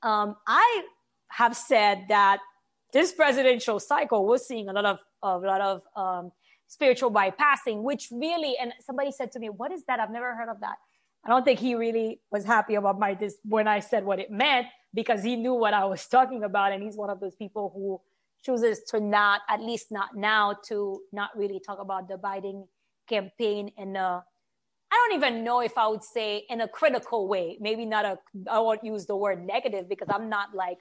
Um, 0.04 0.36
I 0.48 0.84
have 1.30 1.56
said 1.56 2.06
that 2.10 2.40
this 2.94 3.12
presidential 3.14 3.80
cycle, 3.80 4.26
we're 4.26 4.38
seeing 4.38 4.70
a 4.70 4.74
lot 4.74 4.86
of 4.86 5.00
a 5.24 5.38
lot 5.38 5.62
of 5.62 5.82
um, 5.96 6.32
spiritual 6.68 7.12
bypassing, 7.12 7.82
which 7.82 8.10
really, 8.12 8.56
and 8.62 8.74
somebody 8.80 9.12
said 9.12 9.32
to 9.32 9.40
me, 9.40 9.50
"What 9.50 9.72
is 9.72 9.84
that? 9.86 10.00
I've 10.00 10.12
never 10.12 10.36
heard 10.36 10.50
of 10.50 10.60
that." 10.62 10.78
I 11.26 11.30
don't 11.30 11.44
think 11.44 11.60
he 11.60 11.76
really 11.76 12.22
was 12.32 12.46
happy 12.46 12.76
about 12.76 13.00
my 13.00 13.16
this 13.16 13.38
when 13.44 13.68
I 13.68 13.80
said 13.80 14.06
what 14.06 14.20
it 14.20 14.32
meant 14.32 14.68
because 14.94 15.24
he 15.24 15.36
knew 15.36 15.54
what 15.54 15.74
I 15.74 15.86
was 15.86 16.06
talking 16.08 16.44
about, 16.44 16.72
and 16.72 16.82
he's 16.84 16.98
one 16.98 17.10
of 17.10 17.20
those 17.20 17.36
people 17.36 17.72
who 17.74 18.02
chooses 18.44 18.82
to 18.90 19.00
not, 19.00 19.42
at 19.50 19.62
least 19.62 19.92
not 19.92 20.16
now, 20.16 20.56
to 20.68 21.02
not 21.12 21.30
really 21.36 21.60
talk 21.60 21.80
about 21.80 22.08
the 22.08 22.16
Biden 22.16 22.68
campaign 23.08 23.72
in 23.78 23.96
a, 23.96 24.24
I 24.92 25.08
don't 25.08 25.18
even 25.18 25.44
know 25.44 25.60
if 25.60 25.78
I 25.78 25.88
would 25.88 26.04
say 26.04 26.46
in 26.50 26.62
a 26.62 26.68
critical 26.68 27.28
way. 27.28 27.58
Maybe 27.60 27.86
not 27.86 28.06
a, 28.06 28.18
I 28.50 28.60
won't 28.60 28.84
use 28.84 29.06
the 29.06 29.16
word 29.16 29.46
negative 29.46 29.88
because 29.88 30.08
I'm 30.12 30.30
not 30.30 30.56
like 30.56 30.78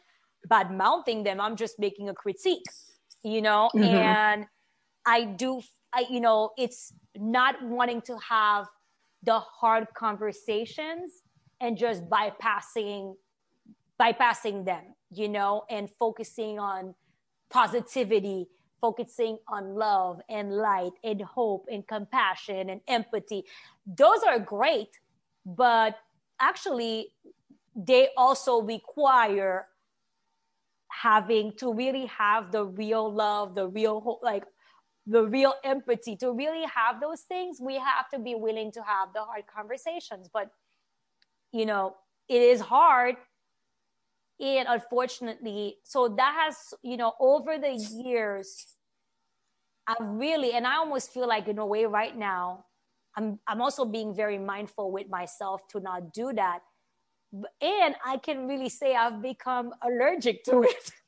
bad 0.48 0.70
mouthing 0.70 1.24
them. 1.24 1.40
I'm 1.40 1.56
just 1.56 1.78
making 1.78 2.08
a 2.08 2.14
critique, 2.14 2.62
you 3.22 3.42
know? 3.42 3.70
Mm-hmm. 3.74 3.84
And 3.84 4.46
I 5.04 5.24
do, 5.24 5.60
I, 5.92 6.06
you 6.08 6.20
know, 6.20 6.50
it's 6.56 6.92
not 7.16 7.62
wanting 7.62 8.02
to 8.02 8.16
have 8.18 8.66
the 9.24 9.40
hard 9.40 9.88
conversations 9.94 11.22
and 11.60 11.76
just 11.76 12.08
bypassing 12.08 13.14
bypassing 14.00 14.64
them 14.64 14.94
you 15.10 15.28
know 15.28 15.64
and 15.70 15.88
focusing 15.98 16.58
on 16.58 16.94
positivity, 17.50 18.48
focusing 18.80 19.38
on 19.48 19.74
love 19.74 20.20
and 20.28 20.52
light 20.52 20.92
and 21.02 21.22
hope 21.22 21.66
and 21.70 21.86
compassion 21.86 22.70
and 22.70 22.80
empathy. 22.88 23.44
Those 23.86 24.22
are 24.26 24.38
great, 24.38 24.98
but 25.44 25.96
actually, 26.40 27.12
they 27.74 28.10
also 28.16 28.60
require 28.60 29.66
having 30.90 31.52
to 31.52 31.72
really 31.72 32.06
have 32.06 32.50
the 32.52 32.64
real 32.64 33.12
love, 33.12 33.54
the 33.54 33.68
real 33.68 34.00
hope, 34.00 34.20
like 34.22 34.44
the 35.06 35.26
real 35.26 35.54
empathy. 35.64 36.16
To 36.16 36.32
really 36.32 36.64
have 36.74 37.00
those 37.00 37.22
things, 37.22 37.58
we 37.60 37.74
have 37.74 38.08
to 38.12 38.18
be 38.18 38.34
willing 38.34 38.72
to 38.72 38.82
have 38.82 39.12
the 39.14 39.20
hard 39.20 39.44
conversations. 39.46 40.28
But, 40.32 40.50
you 41.52 41.66
know, 41.66 41.96
it 42.28 42.42
is 42.42 42.60
hard 42.60 43.16
and 44.40 44.68
unfortunately. 44.68 45.76
So 45.84 46.08
that 46.08 46.34
has 46.44 46.74
you 46.82 46.96
know 46.96 47.14
over 47.20 47.58
the 47.58 47.74
years 47.74 48.76
i 49.88 49.96
really 50.00 50.52
and 50.52 50.66
i 50.66 50.76
almost 50.76 51.12
feel 51.12 51.26
like 51.26 51.48
in 51.48 51.58
a 51.58 51.66
way 51.66 51.86
right 51.86 52.16
now 52.16 52.64
i'm 53.16 53.40
i'm 53.48 53.60
also 53.60 53.84
being 53.84 54.14
very 54.14 54.38
mindful 54.38 54.92
with 54.92 55.08
myself 55.08 55.66
to 55.68 55.80
not 55.80 56.12
do 56.12 56.32
that. 56.34 56.60
And 57.60 57.96
i 58.04 58.18
can 58.18 58.46
really 58.46 58.68
say 58.68 58.94
i've 58.94 59.20
become 59.22 59.72
allergic 59.82 60.44
to 60.44 60.62
it. 60.62 60.92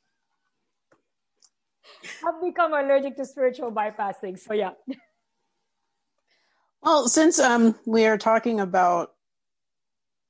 I've 2.26 2.40
become 2.42 2.72
allergic 2.72 3.16
to 3.16 3.24
spiritual 3.24 3.72
bypassing. 3.72 4.38
So 4.38 4.54
yeah. 4.54 4.72
Well 6.82 7.08
since 7.08 7.38
um 7.38 7.74
we 7.84 8.06
are 8.06 8.18
talking 8.18 8.60
about 8.60 9.12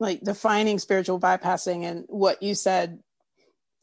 like 0.00 0.22
defining 0.22 0.78
spiritual 0.78 1.20
bypassing 1.20 1.84
and 1.84 2.04
what 2.08 2.42
you 2.42 2.54
said 2.54 2.98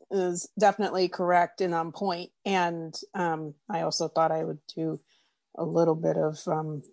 is 0.09 0.49
definitely 0.59 1.07
correct 1.07 1.61
and 1.61 1.73
on 1.73 1.91
point. 1.91 2.31
And 2.43 2.93
um, 3.13 3.53
i 3.69 3.81
also 3.81 4.09
thought 4.09 4.31
i 4.31 4.43
would 4.43 4.59
do 4.75 4.99
a 5.55 5.63
little 5.63 5.95
bit 5.95 6.17
of 6.17 6.39
um, 6.47 6.83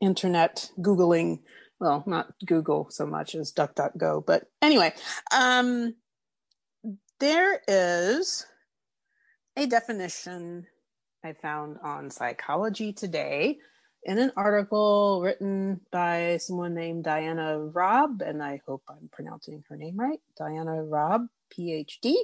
internet 0.00 0.70
googling. 0.78 1.40
Well 1.80 2.04
not 2.06 2.32
google 2.44 2.88
so 2.90 3.06
much 3.06 3.34
as 3.34 3.52
duckduckgo 3.52 4.24
but 4.24 4.48
anyway 4.60 4.92
um, 5.34 5.94
there 7.20 7.60
is 7.66 8.46
a 9.56 9.66
definition 9.66 10.66
i 11.24 11.32
found 11.32 11.78
on 11.82 12.10
psychology 12.10 12.92
today 12.92 13.58
in 14.04 14.18
an 14.18 14.32
article 14.36 15.20
written 15.22 15.80
by 15.90 16.38
someone 16.40 16.74
named 16.74 17.04
Diana 17.04 17.58
Raab, 17.58 18.22
and 18.22 18.42
I 18.42 18.60
hope 18.66 18.82
I'm 18.88 19.08
pronouncing 19.12 19.62
her 19.68 19.76
name 19.76 19.96
right 19.96 20.20
Diana 20.36 20.82
Raab, 20.84 21.26
PhD. 21.56 22.14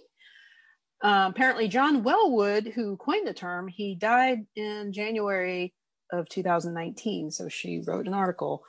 Uh, 1.02 1.28
apparently, 1.30 1.68
John 1.68 2.02
Welwood, 2.02 2.72
who 2.72 2.96
coined 2.96 3.26
the 3.26 3.34
term, 3.34 3.68
he 3.68 3.94
died 3.94 4.46
in 4.56 4.92
January 4.92 5.74
of 6.10 6.28
2019. 6.28 7.30
So 7.30 7.48
she 7.48 7.82
wrote 7.84 8.06
an 8.06 8.14
article 8.14 8.64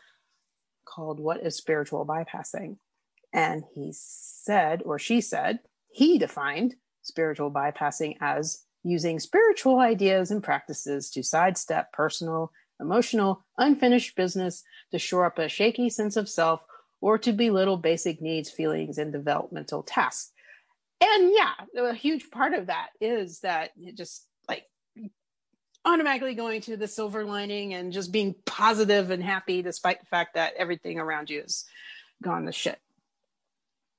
called 0.84 1.20
What 1.20 1.46
is 1.46 1.56
Spiritual 1.56 2.06
Bypassing? 2.06 2.78
And 3.34 3.64
he 3.74 3.92
said, 3.94 4.82
or 4.86 4.98
she 4.98 5.22
said, 5.22 5.60
he 5.90 6.18
defined 6.18 6.76
spiritual 7.02 7.52
bypassing 7.52 8.16
as 8.22 8.64
using 8.84 9.20
spiritual 9.20 9.80
ideas 9.80 10.32
and 10.32 10.44
practices 10.44 11.10
to 11.12 11.24
sidestep 11.24 11.92
personal 11.92 12.52
emotional, 12.80 13.46
unfinished 13.58 14.16
business 14.16 14.64
to 14.92 15.00
shore 15.00 15.26
up 15.26 15.40
a 15.40 15.50
shaky 15.50 15.90
sense 15.90 16.16
of 16.16 16.30
self 16.30 16.66
or 17.02 17.18
to 17.18 17.32
belittle 17.32 17.78
basic 17.78 18.22
needs, 18.22 18.50
feelings, 18.50 18.98
and 18.98 19.12
developmental 19.12 19.84
tasks. 19.84 20.32
And 21.02 21.32
yeah, 21.34 21.84
a 21.84 21.94
huge 21.94 22.32
part 22.32 22.54
of 22.54 22.68
that 22.68 22.88
is 23.02 23.42
that 23.42 23.72
it 23.78 23.98
just 23.98 24.26
like 24.48 24.66
automatically 25.84 26.34
going 26.34 26.62
to 26.62 26.78
the 26.78 26.88
silver 26.88 27.26
lining 27.26 27.74
and 27.74 27.94
just 27.94 28.12
being 28.12 28.34
positive 28.46 29.12
and 29.12 29.22
happy 29.22 29.62
despite 29.62 30.00
the 30.00 30.06
fact 30.08 30.36
that 30.36 30.54
everything 30.58 31.00
around 31.00 31.30
you 31.30 31.42
is 31.42 31.66
gone 32.24 32.46
to 32.46 32.52
shit. 32.52 32.80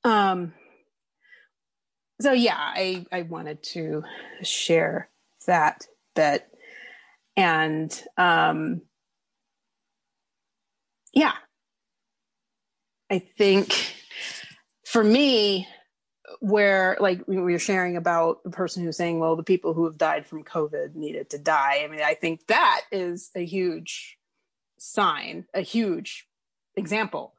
Um 0.05 0.55
so 2.21 2.33
yeah, 2.33 2.57
I 2.59 3.05
I 3.13 3.23
wanted 3.23 3.63
to 3.75 4.03
share 4.43 5.11
that 5.47 5.87
bit 6.15 6.47
and 7.37 8.03
um 8.17 8.83
yeah. 11.13 11.33
I 13.11 13.21
think 13.21 13.73
for 14.85 15.03
me 15.03 15.67
where 16.41 16.97
like 17.01 17.27
we 17.27 17.39
were 17.39 17.59
sharing 17.59 17.97
about 17.97 18.43
the 18.45 18.51
person 18.51 18.85
who's 18.85 18.97
saying 18.97 19.19
well 19.19 19.37
the 19.37 19.43
people 19.43 19.73
who 19.73 19.85
have 19.85 19.97
died 19.97 20.27
from 20.27 20.45
covid 20.45 20.95
needed 20.95 21.31
to 21.31 21.39
die. 21.39 21.83
I 21.85 21.89
mean 21.89 22.03
i 22.03 22.15
think 22.15 22.47
that 22.49 22.83
is 22.93 23.31
a 23.35 23.45
huge 23.45 24.19
sign 24.79 25.47
a 25.55 25.63
huge 25.63 26.27
example 26.75 27.35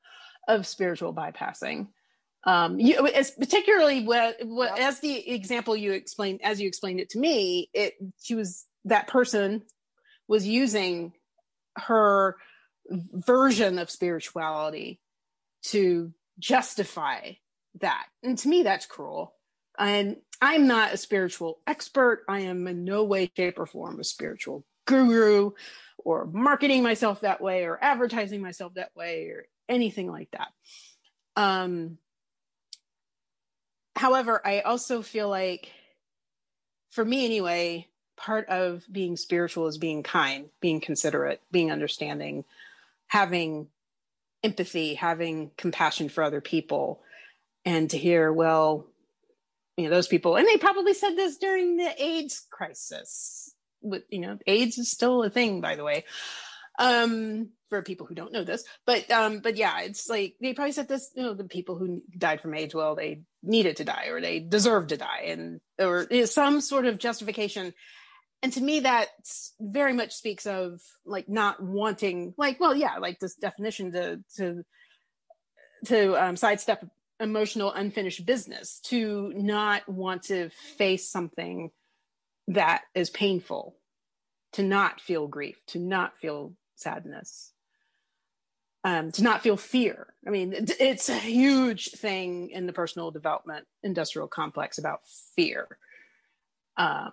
of 0.47 0.65
spiritual 0.65 1.13
bypassing. 1.13 1.87
Um 2.45 2.79
you 2.79 3.05
it's 3.05 3.31
particularly 3.31 4.05
what, 4.05 4.37
what 4.43 4.79
as 4.79 5.01
the 5.01 5.29
example 5.29 5.75
you 5.75 5.91
explained 5.91 6.39
as 6.43 6.59
you 6.59 6.67
explained 6.67 6.99
it 6.99 7.09
to 7.11 7.19
me 7.19 7.69
it 7.73 7.93
she 8.21 8.33
was 8.33 8.65
that 8.85 9.07
person 9.07 9.63
was 10.27 10.45
using 10.45 11.13
her 11.77 12.35
version 12.89 13.79
of 13.79 13.89
spirituality 13.89 14.99
to 15.63 16.13
justify 16.39 17.33
that. 17.79 18.05
And 18.23 18.37
to 18.37 18.47
me, 18.47 18.63
that's 18.63 18.85
cruel. 18.85 19.33
And 19.77 20.17
I'm 20.41 20.67
not 20.67 20.93
a 20.93 20.97
spiritual 20.97 21.59
expert. 21.67 22.23
I 22.27 22.41
am 22.41 22.67
in 22.67 22.83
no 22.83 23.03
way, 23.03 23.31
shape, 23.35 23.59
or 23.59 23.65
form 23.65 23.99
a 23.99 24.03
spiritual 24.03 24.65
guru 24.85 25.51
or 25.97 26.25
marketing 26.25 26.83
myself 26.83 27.21
that 27.21 27.41
way 27.41 27.65
or 27.65 27.77
advertising 27.81 28.41
myself 28.41 28.73
that 28.75 28.91
way 28.95 29.27
or 29.27 29.45
anything 29.67 30.09
like 30.09 30.29
that. 30.31 30.49
Um, 31.35 31.97
however, 33.95 34.41
I 34.45 34.61
also 34.61 35.01
feel 35.01 35.29
like, 35.29 35.71
for 36.91 37.03
me 37.03 37.25
anyway, 37.25 37.87
part 38.17 38.49
of 38.49 38.83
being 38.91 39.15
spiritual 39.15 39.67
is 39.67 39.77
being 39.77 40.03
kind, 40.03 40.49
being 40.59 40.81
considerate, 40.81 41.41
being 41.51 41.71
understanding, 41.71 42.43
having 43.07 43.67
empathy, 44.43 44.95
having 44.95 45.51
compassion 45.55 46.09
for 46.09 46.23
other 46.23 46.41
people. 46.41 47.01
And 47.63 47.89
to 47.91 47.97
hear, 47.97 48.31
well, 48.31 48.87
you 49.77 49.85
know, 49.85 49.89
those 49.89 50.07
people, 50.07 50.35
and 50.35 50.47
they 50.47 50.57
probably 50.57 50.93
said 50.93 51.15
this 51.15 51.37
during 51.37 51.77
the 51.77 52.03
AIDS 52.03 52.45
crisis. 52.49 53.53
With 53.81 54.03
you 54.09 54.19
know, 54.19 54.39
AIDS 54.47 54.77
is 54.77 54.89
still 54.89 55.23
a 55.23 55.29
thing, 55.29 55.61
by 55.61 55.75
the 55.75 55.83
way. 55.83 56.03
Um, 56.79 57.49
for 57.69 57.81
people 57.81 58.05
who 58.05 58.15
don't 58.15 58.31
know 58.31 58.43
this, 58.43 58.63
but 58.85 59.09
um, 59.11 59.39
but 59.39 59.57
yeah, 59.57 59.81
it's 59.81 60.07
like 60.09 60.35
they 60.41 60.53
probably 60.53 60.71
said 60.71 60.87
this. 60.87 61.11
You 61.15 61.23
know, 61.23 61.33
the 61.33 61.43
people 61.43 61.77
who 61.77 62.01
died 62.17 62.41
from 62.41 62.53
AIDS, 62.53 62.73
well, 62.73 62.95
they 62.95 63.21
needed 63.43 63.77
to 63.77 63.83
die 63.83 64.07
or 64.07 64.21
they 64.21 64.39
deserved 64.39 64.89
to 64.89 64.97
die, 64.97 65.25
and 65.27 65.59
or 65.77 66.03
is 66.03 66.33
some 66.33 66.61
sort 66.61 66.85
of 66.85 66.97
justification 66.97 67.73
and 68.43 68.53
to 68.53 68.61
me 68.61 68.81
that 68.81 69.07
very 69.59 69.93
much 69.93 70.13
speaks 70.13 70.45
of 70.45 70.81
like 71.05 71.27
not 71.27 71.61
wanting 71.61 72.33
like 72.37 72.59
well 72.59 72.75
yeah 72.75 72.97
like 72.97 73.19
this 73.19 73.35
definition 73.35 73.91
to 73.91 74.23
to 74.35 74.63
to 75.85 76.15
um, 76.23 76.35
sidestep 76.35 76.85
emotional 77.19 77.71
unfinished 77.71 78.25
business 78.25 78.79
to 78.79 79.31
not 79.35 79.87
want 79.87 80.23
to 80.23 80.49
face 80.77 81.09
something 81.09 81.71
that 82.47 82.83
is 82.93 83.09
painful 83.09 83.75
to 84.53 84.63
not 84.63 85.01
feel 85.01 85.27
grief 85.27 85.57
to 85.67 85.79
not 85.79 86.17
feel 86.17 86.53
sadness 86.75 87.51
um, 88.83 89.11
to 89.11 89.23
not 89.23 89.41
feel 89.41 89.57
fear. 89.57 90.13
I 90.25 90.29
mean 90.29 90.53
it's 90.79 91.09
a 91.09 91.17
huge 91.17 91.91
thing 91.91 92.51
in 92.51 92.67
the 92.67 92.73
personal 92.73 93.11
development 93.11 93.65
industrial 93.83 94.27
complex 94.27 94.77
about 94.77 95.01
fear. 95.35 95.67
Um, 96.77 97.11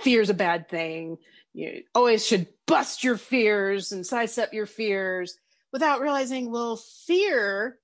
fear 0.00 0.20
is 0.20 0.30
a 0.30 0.34
bad 0.34 0.68
thing. 0.68 1.18
You 1.54 1.82
always 1.94 2.26
should 2.26 2.48
bust 2.66 3.02
your 3.02 3.16
fears 3.16 3.92
and 3.92 4.06
sidestep 4.06 4.52
your 4.52 4.66
fears 4.66 5.38
without 5.72 6.00
realizing, 6.00 6.50
well, 6.50 6.76
fear 7.06 7.78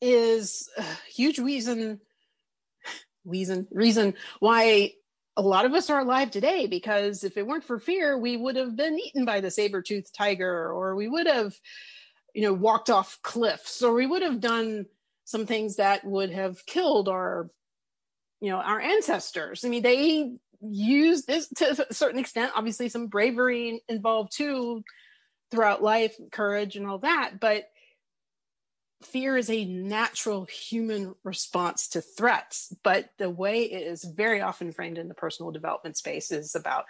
is 0.00 0.68
a 0.76 0.84
huge 1.10 1.38
reason, 1.38 2.00
reason, 3.24 3.66
reason 3.70 4.14
why 4.38 4.92
a 5.36 5.42
lot 5.42 5.64
of 5.64 5.74
us 5.74 5.90
are 5.90 6.00
alive 6.00 6.30
today. 6.30 6.66
Because 6.66 7.24
if 7.24 7.36
it 7.36 7.46
weren't 7.46 7.64
for 7.64 7.78
fear, 7.78 8.16
we 8.18 8.36
would 8.36 8.56
have 8.56 8.76
been 8.76 8.98
eaten 8.98 9.24
by 9.24 9.40
the 9.40 9.50
saber-toothed 9.50 10.14
tiger, 10.14 10.70
or 10.70 10.94
we 10.94 11.08
would 11.08 11.26
have, 11.26 11.54
you 12.34 12.42
know, 12.42 12.52
walked 12.52 12.90
off 12.90 13.18
cliffs, 13.22 13.82
or 13.82 13.94
we 13.94 14.06
would 14.06 14.22
have 14.22 14.40
done 14.40 14.86
some 15.24 15.46
things 15.46 15.76
that 15.76 16.04
would 16.04 16.30
have 16.30 16.64
killed 16.66 17.08
our 17.08 17.50
you 18.40 18.50
know 18.50 18.58
our 18.58 18.78
ancestors 18.78 19.64
i 19.64 19.68
mean 19.68 19.82
they 19.82 20.36
use 20.70 21.24
this 21.24 21.48
to 21.56 21.86
a 21.88 21.94
certain 21.94 22.18
extent. 22.18 22.52
Obviously 22.54 22.88
some 22.88 23.08
bravery 23.08 23.82
involved 23.88 24.32
too 24.36 24.82
throughout 25.50 25.82
life 25.82 26.16
courage 26.32 26.76
and 26.76 26.86
all 26.86 26.98
that 26.98 27.38
but 27.38 27.64
fear 29.04 29.36
is 29.36 29.50
a 29.50 29.64
natural 29.64 30.44
human 30.46 31.14
response 31.24 31.88
to 31.88 32.00
threats. 32.00 32.74
But 32.82 33.10
the 33.18 33.30
way 33.30 33.64
it 33.64 33.86
is 33.86 34.04
very 34.04 34.40
often 34.40 34.72
framed 34.72 34.98
in 34.98 35.08
the 35.08 35.14
personal 35.14 35.52
development 35.52 35.96
space 35.96 36.30
is 36.32 36.54
about 36.54 36.84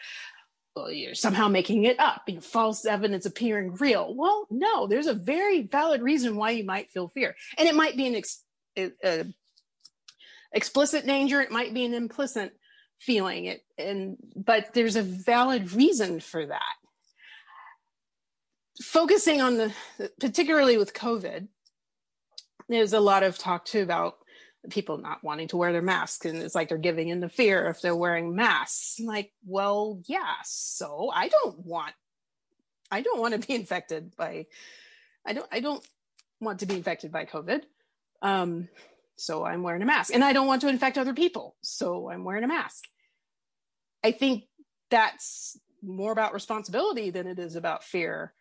well, 0.76 0.90
you're 0.90 1.14
somehow 1.14 1.46
making 1.46 1.84
it 1.84 2.00
up. 2.00 2.22
You 2.26 2.34
know, 2.34 2.40
false 2.40 2.84
evidence 2.84 3.26
appearing 3.26 3.76
real. 3.76 4.14
Well 4.14 4.46
no 4.50 4.86
there's 4.86 5.06
a 5.06 5.14
very 5.14 5.62
valid 5.62 6.02
reason 6.02 6.36
why 6.36 6.50
you 6.50 6.64
might 6.64 6.90
feel 6.90 7.08
fear. 7.08 7.34
And 7.58 7.68
it 7.68 7.74
might 7.74 7.96
be 7.96 8.06
an 8.06 8.14
ex- 8.16 8.44
a, 8.76 9.24
explicit 10.52 11.06
danger. 11.06 11.40
It 11.40 11.50
might 11.50 11.74
be 11.74 11.84
an 11.84 11.94
implicit 11.94 12.56
feeling 13.00 13.46
it. 13.46 13.64
And 13.78 14.16
but 14.34 14.74
there's 14.74 14.96
a 14.96 15.02
valid 15.02 15.72
reason 15.72 16.20
for 16.20 16.46
that. 16.46 16.74
Focusing 18.82 19.40
on 19.40 19.56
the 19.56 19.72
particularly 20.18 20.76
with 20.76 20.92
covid 20.92 21.46
there's 22.68 22.92
a 22.92 23.00
lot 23.00 23.22
of 23.22 23.38
talk 23.38 23.64
too 23.64 23.82
about 23.82 24.16
people 24.70 24.96
not 24.96 25.22
wanting 25.22 25.48
to 25.48 25.56
wear 25.56 25.72
their 25.72 25.82
masks 25.82 26.24
and 26.24 26.42
it's 26.42 26.54
like 26.54 26.68
they're 26.70 26.78
giving 26.78 27.08
in 27.08 27.20
to 27.20 27.28
fear 27.28 27.68
if 27.68 27.82
they're 27.82 27.94
wearing 27.94 28.34
masks. 28.34 28.98
Like 28.98 29.32
well 29.44 30.00
yeah. 30.06 30.36
So 30.44 31.10
i 31.14 31.28
don't 31.28 31.58
want 31.58 31.92
i 32.90 33.02
don't 33.02 33.20
want 33.20 33.40
to 33.40 33.46
be 33.46 33.54
infected 33.60 34.16
by 34.16 34.46
i 35.26 35.32
don't 35.34 35.46
i 35.52 35.60
don't 35.60 35.86
want 36.40 36.60
to 36.60 36.66
be 36.66 36.74
infected 36.74 37.12
by 37.12 37.26
covid. 37.26 37.62
Um 38.22 38.68
so 39.16 39.44
I'm 39.44 39.62
wearing 39.62 39.82
a 39.82 39.86
mask. 39.86 40.12
And 40.14 40.24
I 40.24 40.32
don't 40.32 40.46
want 40.46 40.62
to 40.62 40.68
infect 40.68 40.98
other 40.98 41.14
people, 41.14 41.56
so 41.62 42.10
I'm 42.10 42.24
wearing 42.24 42.44
a 42.44 42.48
mask. 42.48 42.84
I 44.02 44.12
think 44.12 44.44
that's 44.90 45.58
more 45.82 46.12
about 46.12 46.34
responsibility 46.34 47.10
than 47.10 47.26
it 47.26 47.38
is 47.38 47.56
about 47.56 47.84
fear 47.84 48.32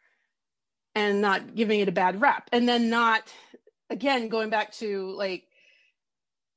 and 0.95 1.21
not 1.21 1.55
giving 1.55 1.79
it 1.79 1.89
a 1.89 1.93
bad 1.93 2.21
rep. 2.21 2.49
And 2.51 2.67
then 2.67 2.89
not, 2.89 3.23
again, 3.89 4.29
going 4.29 4.49
back 4.49 4.71
to 4.73 5.11
like, 5.17 5.45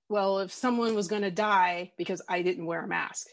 well, 0.09 0.41
if 0.41 0.53
someone 0.53 0.95
was 0.95 1.09
going 1.09 1.23
to 1.23 1.31
die 1.31 1.93
because 1.97 2.23
I 2.29 2.43
didn't 2.43 2.67
wear 2.67 2.85
a 2.85 2.89
mask, 2.89 3.27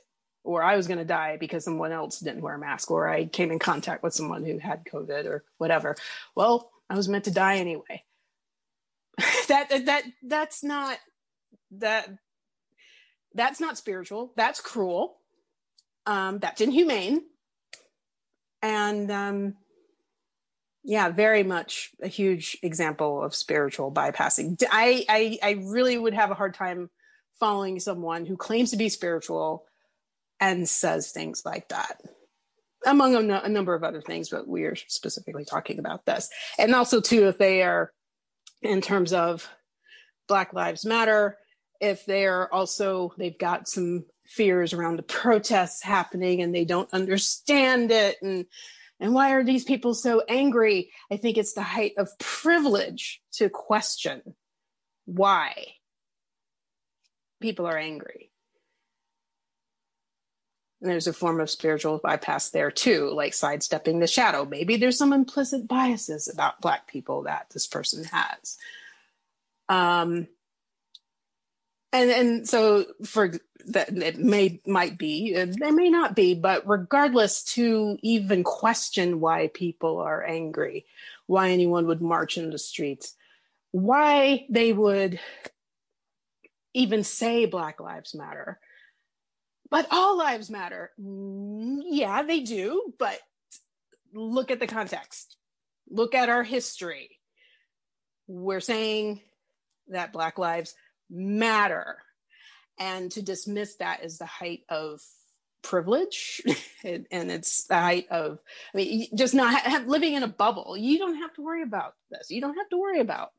or 0.44 0.62
I 0.62 0.76
was 0.76 0.88
going 0.88 0.98
to 0.98 1.06
die 1.06 1.38
because 1.38 1.64
someone 1.64 1.92
else 1.92 2.20
didn't 2.20 2.42
wear 2.42 2.56
a 2.56 2.60
mask, 2.60 2.92
or 2.92 3.08
I 3.08 3.26
came 3.26 3.52
in 3.52 3.60
contact 3.60 4.04
with 4.04 4.14
someone 4.14 4.44
who 4.44 4.58
had 4.58 4.86
COVID 4.86 5.26
or 5.26 5.46
whatever, 5.58 5.96
well, 6.36 6.72
I 6.90 6.96
was 6.96 7.08
meant 7.08 7.26
to 7.26 7.32
die 7.32 7.58
anyway. 7.58 8.04
that 9.48 9.70
that 9.86 10.04
that's 10.24 10.64
not 10.64 10.98
that 11.72 12.10
that's 13.34 13.60
not 13.60 13.78
spiritual. 13.78 14.34
That's 14.36 14.62
cruel. 14.62 15.18
Um 16.06 16.40
that's 16.40 16.62
inhumane. 16.62 17.22
And 18.62 19.12
um 19.12 19.56
yeah 20.84 21.10
very 21.10 21.44
much 21.44 21.92
a 22.02 22.08
huge 22.08 22.58
example 22.62 23.24
of 23.24 23.36
spiritual 23.36 23.92
bypassing. 23.92 24.62
I, 24.72 25.06
I 25.08 25.40
i 25.44 25.52
really 25.64 25.98
would 25.98 26.14
have 26.14 26.32
a 26.32 26.36
hard 26.36 26.54
time 26.54 26.90
following 27.40 27.80
someone 27.80 28.26
who 28.26 28.38
claims 28.38 28.72
to 28.72 28.78
be 28.78 28.90
spiritual 28.90 29.66
and 30.40 30.68
says 30.68 31.12
things 31.12 31.44
like 31.46 31.70
that 31.70 32.02
among 32.86 33.16
a, 33.16 33.50
number 33.50 33.74
of 33.74 33.84
other 33.84 34.02
things 34.02 34.30
but 34.30 34.48
we 34.48 34.64
are 34.64 34.76
specifically 34.76 35.46
talking 35.46 35.80
about 35.80 36.06
this. 36.06 36.30
And 36.60 36.76
also 36.76 37.00
too 37.00 37.28
if 37.28 37.38
they 37.38 37.64
are 37.64 37.92
in 38.64 38.82
terms 38.82 39.14
of 39.14 39.50
Black 40.28 40.54
Lives 40.54 40.86
Matter. 40.86 41.38
If 41.80 42.06
they're 42.06 42.54
also, 42.54 43.14
they've 43.18 43.38
got 43.38 43.68
some 43.68 44.06
fears 44.26 44.74
around 44.74 44.98
the 44.98 45.04
protests 45.04 45.84
happening 45.84 46.42
and 46.42 46.56
they 46.56 46.66
don't 46.66 46.94
understand 46.94 47.92
it. 47.92 48.18
And 48.22 48.46
And 49.00 49.14
why 49.14 49.32
are 49.32 49.44
these 49.44 49.66
people 49.66 49.94
so 49.94 50.24
angry? 50.30 50.92
I 51.12 51.18
think 51.18 51.38
it's 51.38 51.54
the 51.54 51.64
height 51.64 51.94
of 51.98 52.18
privilege 52.20 53.22
to 53.34 53.50
question 53.50 54.22
why 55.06 55.66
people 57.42 57.66
are 57.66 57.78
angry. 57.78 58.32
And 60.84 60.92
there's 60.92 61.08
a 61.08 61.14
form 61.14 61.40
of 61.40 61.50
spiritual 61.50 61.98
bypass 62.04 62.50
there 62.50 62.70
too, 62.70 63.10
like 63.10 63.34
sidestepping 63.34 64.00
the 64.00 64.08
shadow. 64.08 64.44
Maybe 64.44 64.76
there's 64.76 64.98
some 64.98 65.14
implicit 65.14 65.66
biases 65.66 66.28
about 66.28 66.60
Black 66.60 66.88
people 66.88 67.24
that 67.24 67.48
this 67.54 67.68
person 67.68 68.04
has. 68.04 68.58
Um, 69.70 70.28
and 71.94 72.10
and 72.10 72.50
so 72.50 72.86
for 73.06 73.32
that 73.68 73.96
it 73.96 74.18
may 74.18 74.60
might 74.68 74.98
be 74.98 75.34
it 75.34 75.56
may 75.60 75.90
not 75.90 76.16
be 76.16 76.34
but 76.34 76.68
regardless 76.68 77.44
to 77.44 77.98
even 78.02 78.44
question 78.44 79.22
why 79.22 79.48
people 79.54 80.00
are 80.00 80.24
angry 80.24 80.86
why 81.28 81.52
anyone 81.52 81.88
would 81.88 82.02
march 82.02 82.38
in 82.38 82.50
the 82.50 82.58
streets 82.58 83.16
why 83.72 84.46
they 84.50 84.74
would 84.74 85.20
even 86.74 87.04
say 87.04 87.46
black 87.46 87.80
lives 87.80 88.14
matter 88.14 88.60
but 89.70 89.88
all 89.92 90.18
lives 90.18 90.50
matter. 90.50 90.92
Mm, 91.00 91.82
yeah 91.86 92.24
they 92.24 92.42
do 92.42 92.94
but 92.98 93.20
look 94.14 94.52
at 94.52 94.60
the 94.60 94.68
context. 94.68 95.38
Look 95.90 96.16
at 96.16 96.30
our 96.30 96.44
history. 96.44 97.20
We're 98.28 98.62
saying 98.62 99.22
that 99.90 100.14
black 100.14 100.38
lives 100.38 100.76
matter. 101.10 101.98
And 102.80 103.12
to 103.12 103.22
dismiss 103.22 103.76
that 103.76 104.04
is 104.04 104.18
the 104.18 104.26
height 104.26 104.62
of 104.70 105.02
privilege. 105.62 106.42
And, 106.86 107.32
it's 107.32 107.64
the 107.68 107.80
height 107.80 108.08
of 108.12 108.40
i 108.74 108.78
mean 108.78 109.08
just 109.16 109.34
not 109.34 109.54
have, 109.54 109.88
living 109.88 110.16
in 110.16 110.24
a 110.24 110.28
bubble. 110.28 110.76
You 110.76 110.98
don't 110.98 111.16
have 111.16 111.34
to 111.36 111.42
worry 111.42 111.64
about 111.64 111.94
this. 112.12 112.30
You 112.30 112.42
don't 112.42 112.58
have 112.58 112.68
to 112.72 112.78
worry 112.78 113.00
about 113.00 113.30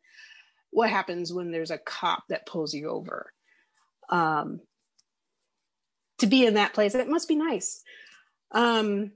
what 0.70 0.88
happens 0.88 1.30
when 1.30 1.50
there's 1.50 1.70
a 1.70 1.76
cop 1.76 2.24
that 2.30 2.46
pulls 2.46 2.72
you 2.72 2.88
over. 2.88 3.30
Um, 4.08 4.60
to 6.18 6.26
be 6.26 6.46
in 6.46 6.54
that 6.54 6.74
place. 6.74 6.94
It 6.94 7.08
must 7.08 7.28
be 7.28 7.36
nice. 7.36 7.82
Um, 8.52 9.12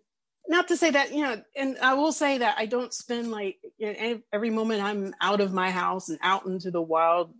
not 0.48 0.68
to 0.68 0.76
say 0.78 0.90
that 0.90 1.12
you 1.12 1.22
know 1.22 1.42
and 1.56 1.76
i 1.82 1.92
will 1.92 2.10
say 2.10 2.38
that 2.38 2.56
i 2.56 2.64
don't 2.64 2.94
spend 2.94 3.30
like 3.30 3.58
you 3.76 3.92
know, 3.92 4.22
every 4.32 4.48
moment 4.48 4.82
i'm 4.82 5.14
out 5.20 5.42
of 5.42 5.52
my 5.52 5.70
house 5.70 6.08
and 6.08 6.18
out 6.22 6.46
into 6.46 6.70
the 6.70 6.80
wild 6.80 7.34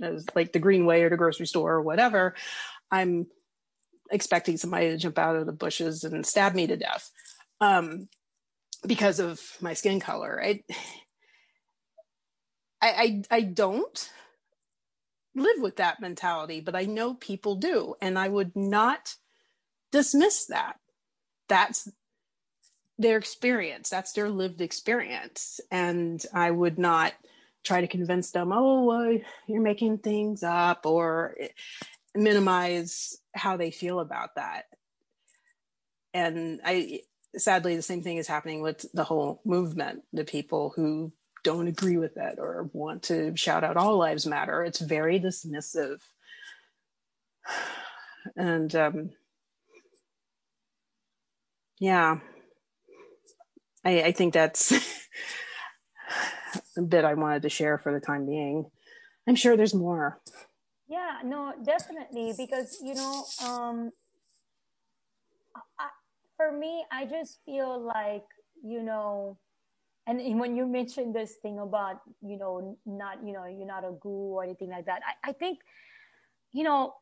as 0.00 0.24
like 0.34 0.54
the 0.54 0.58
greenway 0.58 1.02
or 1.02 1.10
the 1.10 1.16
grocery 1.18 1.46
store 1.46 1.74
or 1.74 1.82
whatever 1.82 2.34
i'm 2.90 3.26
expecting 4.10 4.56
somebody 4.56 4.88
to 4.88 4.96
jump 4.96 5.18
out 5.18 5.36
of 5.36 5.44
the 5.46 5.52
bushes 5.52 6.04
and 6.04 6.24
stab 6.24 6.54
me 6.54 6.66
to 6.66 6.76
death 6.76 7.10
um, 7.60 8.08
because 8.86 9.18
of 9.18 9.40
my 9.60 9.74
skin 9.74 10.00
color. 10.00 10.42
I, 10.42 10.62
I 12.82 12.88
i 12.90 13.22
i 13.30 13.40
don't 13.40 14.10
live 15.34 15.60
with 15.60 15.76
that 15.76 16.00
mentality 16.00 16.60
but 16.60 16.76
i 16.76 16.84
know 16.84 17.14
people 17.14 17.56
do 17.56 17.94
and 18.00 18.18
i 18.18 18.28
would 18.28 18.54
not 18.54 19.16
dismiss 19.90 20.46
that 20.46 20.76
that's 21.48 21.88
their 22.98 23.18
experience 23.18 23.88
that's 23.90 24.12
their 24.12 24.28
lived 24.28 24.60
experience 24.60 25.60
and 25.70 26.24
i 26.32 26.50
would 26.50 26.78
not 26.78 27.12
try 27.64 27.80
to 27.80 27.88
convince 27.88 28.30
them, 28.30 28.52
oh, 28.52 28.84
well, 28.84 29.18
you're 29.46 29.62
making 29.62 29.98
things 29.98 30.42
up 30.42 30.86
or 30.86 31.34
minimize 32.14 33.16
how 33.34 33.56
they 33.56 33.70
feel 33.70 33.98
about 33.98 34.36
that. 34.36 34.66
And 36.12 36.60
I 36.64 37.00
sadly, 37.36 37.74
the 37.74 37.82
same 37.82 38.02
thing 38.02 38.18
is 38.18 38.28
happening 38.28 38.62
with 38.62 38.86
the 38.94 39.02
whole 39.02 39.40
movement. 39.44 40.02
The 40.12 40.24
people 40.24 40.72
who 40.76 41.12
don't 41.44 41.68
agree 41.68 41.96
with 41.96 42.16
it 42.16 42.38
or 42.38 42.68
want 42.72 43.04
to 43.04 43.36
shout 43.36 43.62
out 43.62 43.76
all 43.76 43.96
lives 43.96 44.26
matter, 44.26 44.64
it's 44.64 44.80
very 44.80 45.20
dismissive. 45.20 46.00
And 48.36 48.74
um, 48.74 49.10
yeah, 51.78 52.20
I, 53.84 54.02
I 54.02 54.12
think 54.12 54.32
that's 54.32 54.72
a 56.76 56.82
bit 56.82 57.04
I 57.04 57.12
wanted 57.12 57.42
to 57.42 57.50
share 57.50 57.76
for 57.76 57.92
the 57.92 58.00
time 58.00 58.24
being. 58.24 58.70
I'm 59.28 59.36
sure 59.36 59.56
there's 59.56 59.74
more. 59.74 60.20
Yeah, 60.88 61.18
no, 61.24 61.52
definitely. 61.64 62.32
Because, 62.36 62.78
you 62.82 62.94
know, 62.94 63.24
um, 63.44 63.90
I, 65.78 65.88
for 66.36 66.50
me, 66.50 66.84
I 66.90 67.04
just 67.04 67.38
feel 67.44 67.80
like, 67.80 68.24
you 68.62 68.82
know, 68.82 69.38
and 70.06 70.38
when 70.38 70.54
you 70.56 70.66
mentioned 70.66 71.14
this 71.14 71.34
thing 71.34 71.58
about, 71.58 72.00
you 72.22 72.36
know, 72.36 72.76
not, 72.84 73.24
you 73.24 73.32
know, 73.32 73.46
you're 73.46 73.66
not 73.66 73.84
a 73.84 73.92
guru 73.92 74.34
or 74.34 74.44
anything 74.44 74.70
like 74.70 74.86
that, 74.86 75.00
I, 75.06 75.30
I 75.30 75.32
think, 75.32 75.60
you 76.52 76.62
know, 76.62 76.94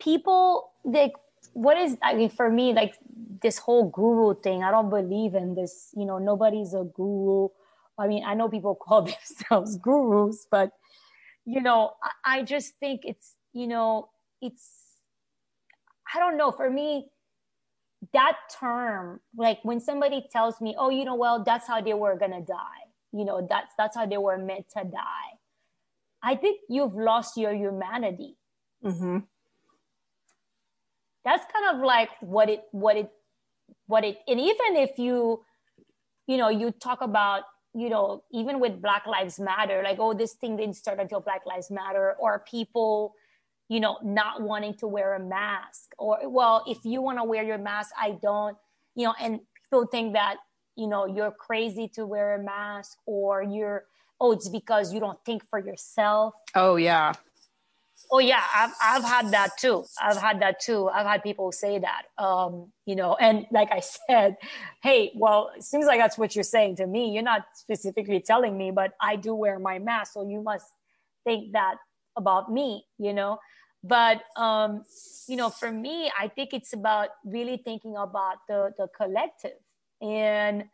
people, 0.00 0.70
like 0.84 1.12
what 1.52 1.76
is, 1.76 1.96
I 2.02 2.14
mean, 2.14 2.30
for 2.30 2.50
me, 2.50 2.72
like 2.72 2.94
this 3.42 3.58
whole 3.58 3.90
guru 3.90 4.34
thing, 4.40 4.62
I 4.62 4.70
don't 4.70 4.90
believe 4.90 5.34
in 5.34 5.54
this, 5.54 5.90
you 5.96 6.04
know, 6.04 6.18
nobody's 6.18 6.74
a 6.74 6.84
guru 6.84 7.48
I 7.98 8.06
mean, 8.06 8.24
I 8.24 8.34
know 8.34 8.48
people 8.48 8.74
call 8.80 9.02
themselves 9.02 9.76
gurus, 9.76 10.46
but 10.50 10.70
you 11.44 11.60
know, 11.60 11.92
I, 12.02 12.38
I 12.38 12.42
just 12.42 12.74
think 12.78 13.02
it's, 13.04 13.34
you 13.52 13.66
know, 13.66 14.10
it's, 14.40 14.62
I 16.14 16.18
don't 16.18 16.36
know. 16.36 16.52
For 16.52 16.70
me, 16.70 17.08
that 18.12 18.36
term, 18.60 19.20
like 19.36 19.58
when 19.62 19.80
somebody 19.80 20.26
tells 20.30 20.60
me, 20.60 20.74
"Oh, 20.78 20.90
you 20.90 21.04
know, 21.04 21.14
well, 21.14 21.42
that's 21.44 21.66
how 21.66 21.80
they 21.80 21.94
were 21.94 22.16
gonna 22.16 22.40
die," 22.40 22.84
you 23.12 23.24
know, 23.24 23.46
that's 23.48 23.74
that's 23.76 23.96
how 23.96 24.06
they 24.06 24.18
were 24.18 24.38
meant 24.38 24.68
to 24.76 24.84
die. 24.84 25.38
I 26.22 26.34
think 26.36 26.60
you've 26.68 26.94
lost 26.94 27.36
your 27.36 27.54
humanity. 27.54 28.36
Mm-hmm. 28.84 29.18
That's 31.24 31.44
kind 31.52 31.76
of 31.76 31.84
like 31.84 32.10
what 32.20 32.48
it, 32.48 32.62
what 32.72 32.96
it, 32.96 33.10
what 33.86 34.04
it, 34.04 34.18
and 34.26 34.40
even 34.40 34.76
if 34.76 34.98
you, 34.98 35.44
you 36.26 36.36
know, 36.36 36.48
you 36.48 36.70
talk 36.70 37.02
about 37.02 37.42
you 37.74 37.88
know, 37.88 38.24
even 38.32 38.60
with 38.60 38.80
Black 38.80 39.06
Lives 39.06 39.38
Matter, 39.38 39.82
like, 39.84 39.98
oh, 40.00 40.14
this 40.14 40.34
thing 40.34 40.56
didn't 40.56 40.74
start 40.74 40.98
until 40.98 41.20
Black 41.20 41.42
Lives 41.46 41.70
Matter, 41.70 42.16
or 42.18 42.44
people, 42.50 43.14
you 43.68 43.80
know, 43.80 43.98
not 44.02 44.42
wanting 44.42 44.74
to 44.74 44.86
wear 44.86 45.14
a 45.14 45.20
mask, 45.20 45.92
or, 45.98 46.18
well, 46.28 46.64
if 46.66 46.78
you 46.84 47.02
want 47.02 47.18
to 47.18 47.24
wear 47.24 47.42
your 47.42 47.58
mask, 47.58 47.90
I 48.00 48.12
don't, 48.22 48.56
you 48.94 49.04
know, 49.04 49.14
and 49.20 49.40
people 49.64 49.86
think 49.86 50.14
that, 50.14 50.36
you 50.76 50.86
know, 50.86 51.06
you're 51.06 51.30
crazy 51.32 51.88
to 51.94 52.06
wear 52.06 52.36
a 52.36 52.42
mask, 52.42 52.98
or 53.06 53.42
you're, 53.42 53.84
oh, 54.20 54.32
it's 54.32 54.48
because 54.48 54.92
you 54.92 55.00
don't 55.00 55.18
think 55.24 55.42
for 55.50 55.58
yourself. 55.58 56.34
Oh, 56.54 56.76
yeah. 56.76 57.12
Oh 58.10 58.20
yeah, 58.20 58.42
I've 58.54 58.72
I've 58.80 59.04
had 59.04 59.30
that 59.32 59.58
too. 59.58 59.84
I've 60.00 60.16
had 60.16 60.40
that 60.40 60.60
too. 60.60 60.88
I've 60.88 61.06
had 61.06 61.22
people 61.22 61.52
say 61.52 61.78
that. 61.78 62.04
Um, 62.16 62.72
you 62.86 62.96
know, 62.96 63.16
and 63.16 63.46
like 63.50 63.70
I 63.70 63.80
said, 64.08 64.36
hey, 64.82 65.12
well, 65.14 65.50
it 65.56 65.64
seems 65.64 65.86
like 65.86 66.00
that's 66.00 66.16
what 66.16 66.34
you're 66.34 66.44
saying 66.44 66.76
to 66.76 66.86
me. 66.86 67.10
You're 67.10 67.22
not 67.22 67.44
specifically 67.54 68.20
telling 68.20 68.56
me, 68.56 68.70
but 68.70 68.92
I 69.00 69.16
do 69.16 69.34
wear 69.34 69.58
my 69.58 69.78
mask, 69.78 70.14
so 70.14 70.26
you 70.26 70.40
must 70.42 70.66
think 71.24 71.52
that 71.52 71.76
about 72.16 72.50
me, 72.50 72.84
you 72.98 73.12
know. 73.12 73.38
But 73.84 74.22
um, 74.36 74.84
you 75.28 75.36
know, 75.36 75.50
for 75.50 75.70
me, 75.70 76.10
I 76.18 76.28
think 76.28 76.52
it's 76.52 76.72
about 76.72 77.08
really 77.24 77.60
thinking 77.64 77.96
about 77.96 78.38
the 78.48 78.72
the 78.76 78.88
collective. 78.96 79.58
And 80.00 80.64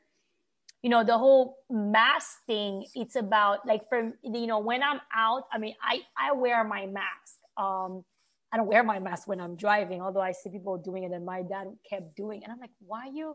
you 0.85 0.91
know 0.91 1.03
the 1.03 1.17
whole 1.17 1.57
mask 1.71 2.45
thing 2.47 2.85
it's 2.95 3.17
about 3.17 3.67
like 3.67 3.89
for 3.89 4.13
you 4.23 4.47
know 4.47 4.59
when 4.59 4.83
i'm 4.83 5.01
out 5.17 5.45
i 5.51 5.57
mean 5.57 5.75
i 5.83 6.01
i 6.17 6.31
wear 6.33 6.63
my 6.63 6.85
mask. 6.85 7.41
Um 7.57 8.05
i 8.53 8.59
don't 8.59 8.67
wear 8.67 8.85
my 8.85 9.01
mask 9.01 9.27
when 9.27 9.41
i'm 9.41 9.57
driving 9.57 10.03
although 10.03 10.21
i 10.21 10.31
see 10.31 10.51
people 10.51 10.77
doing 10.77 11.05
it 11.05 11.13
and 11.13 11.25
my 11.25 11.41
dad 11.41 11.69
kept 11.89 12.15
doing 12.15 12.43
it. 12.43 12.45
And 12.45 12.53
i'm 12.53 12.61
like 12.61 12.77
why 12.85 13.09
you 13.13 13.35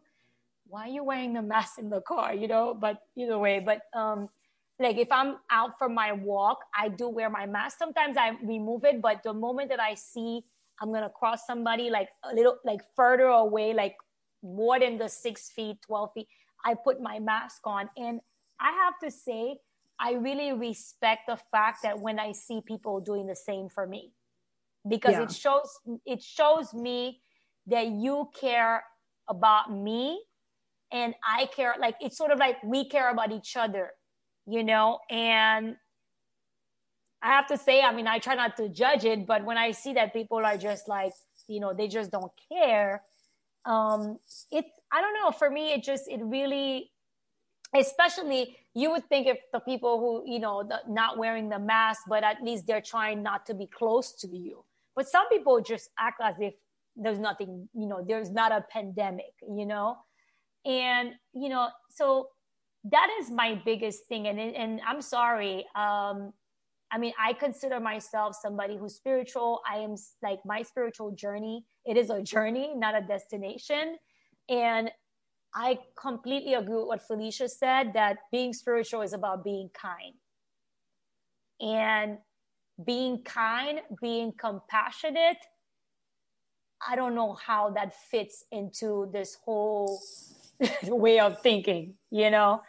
why 0.67 0.81
are 0.85 0.93
you 0.93 1.03
wearing 1.03 1.33
the 1.33 1.41
mask 1.41 1.79
in 1.79 1.89
the 1.89 2.01
car? 2.01 2.35
You 2.35 2.47
know 2.47 2.77
but 2.79 3.01
either 3.17 3.39
way 3.39 3.59
but 3.59 3.81
um 3.99 4.29
like 4.79 4.97
if 4.97 5.11
i'm 5.11 5.37
out 5.51 5.77
for 5.77 5.89
my 5.89 6.11
walk 6.11 6.59
i 6.77 6.87
do 6.87 7.09
wear 7.09 7.29
my 7.29 7.45
mask 7.45 7.77
sometimes 7.77 8.17
i 8.17 8.31
remove 8.43 8.83
it 8.83 9.01
but 9.01 9.21
the 9.23 9.33
moment 9.33 9.69
that 9.69 9.79
i 9.79 9.93
see 9.93 10.41
i'm 10.81 10.91
gonna 10.91 11.09
cross 11.09 11.45
somebody 11.45 11.89
like 11.89 12.09
a 12.31 12.33
little 12.33 12.57
like 12.65 12.81
further 12.95 13.25
away 13.25 13.73
like 13.73 13.95
more 14.41 14.79
than 14.79 14.97
the 14.97 15.07
six 15.07 15.49
feet 15.49 15.77
12 15.85 16.11
feet 16.13 16.27
I 16.65 16.75
put 16.75 17.01
my 17.01 17.19
mask 17.19 17.61
on. 17.65 17.89
And 17.97 18.19
I 18.59 18.71
have 18.71 18.93
to 19.03 19.11
say, 19.11 19.57
I 19.99 20.13
really 20.13 20.53
respect 20.53 21.21
the 21.27 21.37
fact 21.51 21.79
that 21.83 21.99
when 21.99 22.19
I 22.19 22.31
see 22.31 22.61
people 22.65 22.99
doing 22.99 23.27
the 23.27 23.35
same 23.35 23.69
for 23.69 23.85
me, 23.85 24.13
because 24.87 25.13
yeah. 25.13 25.23
it 25.23 25.31
shows 25.31 25.79
it 26.05 26.23
shows 26.23 26.73
me 26.73 27.21
that 27.67 27.87
you 27.87 28.29
care 28.39 28.83
about 29.27 29.71
me 29.71 30.23
and 30.91 31.13
I 31.27 31.47
care 31.47 31.75
like 31.79 31.95
it's 31.99 32.17
sort 32.17 32.31
of 32.31 32.39
like 32.39 32.63
we 32.63 32.87
care 32.87 33.11
about 33.11 33.33
each 33.33 33.57
other, 33.57 33.91
you 34.49 34.63
know, 34.63 34.99
and 35.09 35.75
I 37.21 37.27
have 37.27 37.47
to 37.47 37.57
say, 37.57 37.81
I 37.81 37.93
mean, 37.93 38.07
I 38.07 38.19
try 38.19 38.35
not 38.35 38.55
to 38.57 38.69
judge 38.69 39.05
it, 39.05 39.27
but 39.27 39.43
when 39.43 39.57
I 39.57 39.71
see 39.71 39.93
that 39.93 40.13
people 40.13 40.37
are 40.45 40.57
just 40.57 40.87
like, 40.87 41.11
you 41.47 41.59
know, 41.59 41.73
they 41.73 41.87
just 41.87 42.11
don't 42.11 42.31
care, 42.51 43.03
um, 43.65 44.17
it 44.51 44.65
I 44.91 45.01
don't 45.01 45.13
know. 45.13 45.31
For 45.31 45.49
me, 45.49 45.73
it 45.73 45.83
just 45.83 46.07
it 46.07 46.21
really, 46.23 46.91
especially 47.75 48.55
you 48.73 48.91
would 48.91 49.07
think 49.09 49.27
if 49.27 49.37
the 49.51 49.59
people 49.59 49.99
who 49.99 50.31
you 50.31 50.39
know 50.39 50.63
the, 50.63 50.79
not 50.87 51.17
wearing 51.17 51.49
the 51.49 51.59
mask, 51.59 52.03
but 52.07 52.23
at 52.23 52.41
least 52.41 52.65
they're 52.65 52.81
trying 52.81 53.21
not 53.21 53.45
to 53.47 53.53
be 53.53 53.67
close 53.67 54.13
to 54.21 54.27
you. 54.27 54.63
But 54.95 55.07
some 55.07 55.27
people 55.29 55.61
just 55.61 55.89
act 55.99 56.21
as 56.23 56.35
if 56.39 56.53
there's 56.95 57.19
nothing, 57.19 57.69
you 57.73 57.87
know, 57.87 58.03
there's 58.05 58.31
not 58.31 58.51
a 58.51 58.65
pandemic, 58.71 59.33
you 59.47 59.65
know, 59.65 59.97
and 60.65 61.11
you 61.33 61.49
know, 61.49 61.69
so 61.89 62.29
that 62.85 63.09
is 63.19 63.29
my 63.29 63.61
biggest 63.65 64.05
thing. 64.07 64.27
And 64.27 64.39
and 64.39 64.81
I'm 64.87 65.01
sorry. 65.01 65.65
Um, 65.75 66.33
I 66.91 66.97
mean, 66.97 67.13
I 67.19 67.33
consider 67.33 67.79
myself 67.79 68.35
somebody 68.41 68.75
who's 68.77 68.95
spiritual. 68.95 69.61
I 69.69 69.77
am 69.77 69.95
like 70.23 70.39
my 70.45 70.63
spiritual 70.63 71.11
journey. 71.11 71.65
It 71.85 71.97
is 71.97 72.09
a 72.09 72.21
journey, 72.21 72.73
not 72.75 72.95
a 72.95 73.01
destination. 73.01 73.97
And 74.49 74.89
I 75.53 75.79
completely 75.99 76.55
agree 76.55 76.75
with 76.75 76.87
what 76.87 77.01
Felicia 77.01 77.47
said 77.47 77.93
that 77.93 78.17
being 78.31 78.53
spiritual 78.53 79.01
is 79.01 79.13
about 79.13 79.43
being 79.43 79.69
kind. 79.73 80.15
And 81.61 82.17
being 82.83 83.23
kind, 83.23 83.81
being 84.01 84.31
compassionate, 84.39 85.37
I 86.87 86.95
don't 86.95 87.13
know 87.13 87.33
how 87.33 87.71
that 87.71 87.93
fits 87.93 88.45
into 88.51 89.09
this 89.11 89.37
whole 89.43 89.99
way 90.83 91.19
of 91.19 91.41
thinking, 91.41 91.95
you 92.11 92.29
know? 92.29 92.61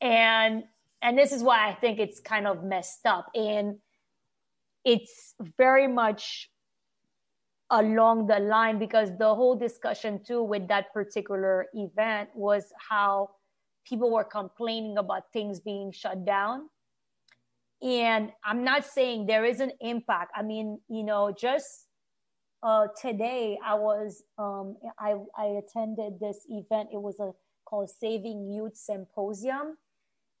And 0.00 0.64
and 1.02 1.18
this 1.18 1.32
is 1.32 1.42
why 1.42 1.68
I 1.68 1.74
think 1.74 1.98
it's 1.98 2.20
kind 2.20 2.46
of 2.46 2.64
messed 2.64 3.04
up. 3.06 3.30
And 3.34 3.76
it's 4.84 5.34
very 5.58 5.86
much 5.86 6.50
along 7.70 8.26
the 8.26 8.38
line 8.38 8.78
because 8.78 9.10
the 9.18 9.34
whole 9.34 9.56
discussion 9.56 10.20
too 10.24 10.42
with 10.42 10.68
that 10.68 10.92
particular 10.92 11.66
event 11.74 12.28
was 12.34 12.72
how 12.90 13.30
people 13.86 14.10
were 14.10 14.24
complaining 14.24 14.98
about 14.98 15.32
things 15.32 15.60
being 15.60 15.90
shut 15.90 16.24
down 16.26 16.68
and 17.82 18.30
i'm 18.44 18.64
not 18.64 18.84
saying 18.84 19.24
there 19.26 19.44
is 19.44 19.60
an 19.60 19.72
impact 19.80 20.30
i 20.36 20.42
mean 20.42 20.78
you 20.88 21.02
know 21.02 21.34
just 21.36 21.86
uh, 22.62 22.86
today 23.00 23.58
i 23.64 23.74
was 23.74 24.22
um, 24.38 24.76
I, 24.98 25.14
I 25.36 25.58
attended 25.62 26.20
this 26.20 26.46
event 26.48 26.90
it 26.92 27.00
was 27.00 27.18
a 27.18 27.32
called 27.74 27.90
saving 27.90 28.48
youth 28.50 28.76
symposium. 28.76 29.76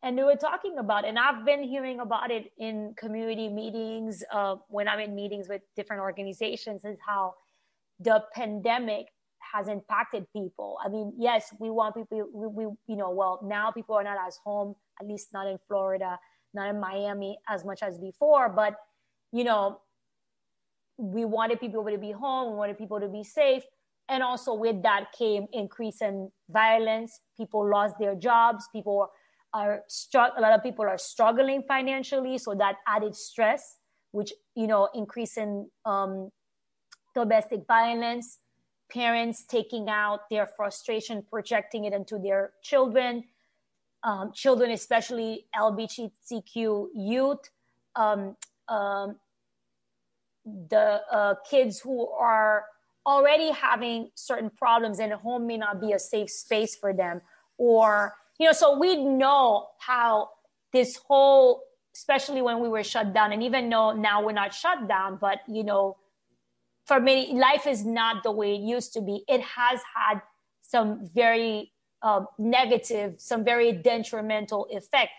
And 0.02 0.18
they 0.18 0.22
were 0.22 0.36
talking 0.36 0.76
about 0.78 1.06
and 1.06 1.18
i've 1.18 1.46
been 1.46 1.62
hearing 1.62 2.00
about 2.00 2.30
it 2.30 2.52
in 2.58 2.94
community 2.94 3.48
meetings 3.48 4.22
uh, 4.30 4.56
when 4.68 4.86
i'm 4.86 5.00
in 5.00 5.14
meetings 5.14 5.48
with 5.48 5.62
different 5.76 6.02
organizations 6.02 6.84
is 6.84 6.98
how 7.06 7.34
the 8.00 8.22
pandemic 8.34 9.06
has 9.52 9.68
impacted 9.68 10.26
people. 10.36 10.78
I 10.84 10.88
mean 10.88 11.14
yes 11.16 11.54
we 11.58 11.70
want 11.70 11.94
people 11.94 12.28
we, 12.34 12.46
we 12.58 12.64
you 12.86 12.96
know 12.96 13.10
well 13.20 13.40
now 13.42 13.70
people 13.70 13.94
are 13.94 14.04
not 14.04 14.18
as 14.28 14.36
home 14.44 14.74
at 15.00 15.08
least 15.08 15.28
not 15.32 15.46
in 15.46 15.58
florida 15.68 16.18
not 16.52 16.68
in 16.68 16.78
miami 16.80 17.38
as 17.48 17.64
much 17.64 17.82
as 17.82 17.98
before 17.98 18.48
but 18.48 18.76
you 19.32 19.44
know 19.44 19.80
we 20.98 21.24
wanted 21.24 21.60
people 21.60 21.82
to 21.84 21.98
be 21.98 22.12
home 22.12 22.52
we 22.52 22.58
wanted 22.62 22.78
people 22.82 23.00
to 23.00 23.08
be 23.08 23.24
safe 23.24 23.64
and 24.08 24.22
also 24.22 24.54
with 24.54 24.82
that 24.82 25.12
came 25.16 25.46
increase 25.52 26.02
in 26.02 26.30
violence. 26.50 27.20
People 27.36 27.68
lost 27.68 27.94
their 27.98 28.14
jobs. 28.14 28.68
People 28.72 29.10
are 29.52 29.82
struck 29.88 30.32
a 30.36 30.40
lot 30.40 30.52
of 30.52 30.62
people 30.62 30.84
are 30.84 30.98
struggling 30.98 31.62
financially. 31.66 32.38
So 32.38 32.54
that 32.54 32.76
added 32.86 33.14
stress 33.14 33.78
which 34.14 34.32
you 34.54 34.68
know 34.68 34.88
increasing 34.94 35.68
um, 35.84 36.30
domestic 37.14 37.66
violence 37.66 38.38
parents 38.90 39.44
taking 39.44 39.88
out 39.88 40.20
their 40.30 40.46
frustration 40.46 41.22
projecting 41.28 41.84
it 41.84 41.92
into 41.92 42.18
their 42.18 42.52
children 42.62 43.24
um, 44.04 44.30
children 44.32 44.70
especially 44.70 45.46
lgbtq 45.56 46.86
youth 46.94 47.50
um, 47.96 48.36
um, 48.68 49.16
the 50.44 51.00
uh, 51.10 51.34
kids 51.50 51.80
who 51.80 52.08
are 52.10 52.66
already 53.06 53.50
having 53.50 54.10
certain 54.14 54.50
problems 54.50 54.98
and 54.98 55.12
home 55.12 55.46
may 55.46 55.56
not 55.56 55.80
be 55.80 55.92
a 55.92 55.98
safe 55.98 56.30
space 56.30 56.74
for 56.74 56.92
them 56.92 57.20
or 57.58 58.14
you 58.38 58.46
know, 58.46 58.52
so 58.52 58.78
we 58.78 58.96
know 58.96 59.68
how 59.78 60.30
this 60.72 60.96
whole, 60.96 61.62
especially 61.94 62.42
when 62.42 62.60
we 62.60 62.68
were 62.68 62.82
shut 62.82 63.14
down, 63.14 63.32
and 63.32 63.42
even 63.42 63.70
though 63.70 63.92
now 63.92 64.24
we're 64.24 64.32
not 64.32 64.52
shut 64.52 64.88
down, 64.88 65.18
but 65.20 65.40
you 65.48 65.62
know, 65.62 65.96
for 66.86 67.00
many, 67.00 67.34
life 67.34 67.66
is 67.66 67.84
not 67.84 68.22
the 68.22 68.32
way 68.32 68.54
it 68.56 68.60
used 68.60 68.92
to 68.94 69.00
be. 69.00 69.24
It 69.28 69.40
has 69.40 69.80
had 69.94 70.20
some 70.62 71.08
very 71.14 71.72
uh, 72.02 72.24
negative, 72.38 73.14
some 73.18 73.44
very 73.44 73.72
detrimental 73.72 74.66
effect. 74.70 75.10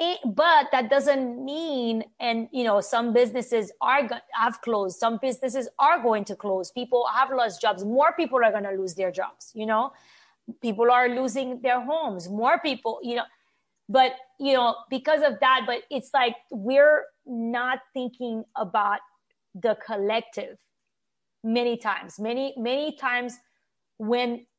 It, 0.00 0.20
but 0.24 0.66
that 0.70 0.90
doesn't 0.90 1.44
mean, 1.44 2.04
and 2.20 2.48
you 2.52 2.62
know, 2.62 2.80
some 2.80 3.12
businesses 3.12 3.72
are 3.80 4.08
have 4.32 4.60
closed. 4.60 4.98
Some 4.98 5.18
businesses 5.20 5.68
are 5.78 6.00
going 6.00 6.24
to 6.26 6.36
close. 6.36 6.70
People 6.70 7.06
have 7.12 7.30
lost 7.30 7.60
jobs. 7.60 7.84
More 7.84 8.12
people 8.12 8.38
are 8.44 8.52
going 8.52 8.62
to 8.62 8.70
lose 8.70 8.94
their 8.94 9.10
jobs. 9.10 9.50
You 9.54 9.66
know, 9.66 9.92
people 10.62 10.90
are 10.90 11.08
losing 11.08 11.60
their 11.60 11.80
homes 11.80 12.28
more 12.28 12.58
people 12.60 12.98
you 13.02 13.16
know 13.16 13.24
but 13.88 14.12
you 14.38 14.52
know 14.52 14.74
because 14.90 15.22
of 15.22 15.38
that 15.40 15.62
but 15.66 15.82
it's 15.90 16.10
like 16.14 16.34
we're 16.50 17.04
not 17.26 17.80
thinking 17.92 18.44
about 18.56 19.00
the 19.54 19.76
collective 19.84 20.56
many 21.44 21.76
times 21.76 22.18
many 22.18 22.54
many 22.56 22.96
times 22.96 23.36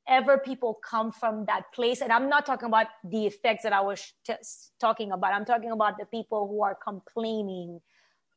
whenever 0.09 0.37
people 0.37 0.79
come 0.87 1.11
from 1.11 1.45
that 1.45 1.71
place. 1.73 2.01
And 2.01 2.11
i'm 2.11 2.29
not 2.29 2.45
talking 2.45 2.67
about 2.67 2.87
the 3.03 3.25
effects 3.25 3.63
that 3.63 3.73
i 3.73 3.81
was 3.81 4.13
just 4.25 4.71
talking 4.79 5.11
about. 5.11 5.33
I'm 5.33 5.45
talking 5.45 5.71
about 5.71 5.97
the 5.97 6.05
people 6.05 6.47
who 6.47 6.63
are 6.63 6.75
complaining 6.75 7.81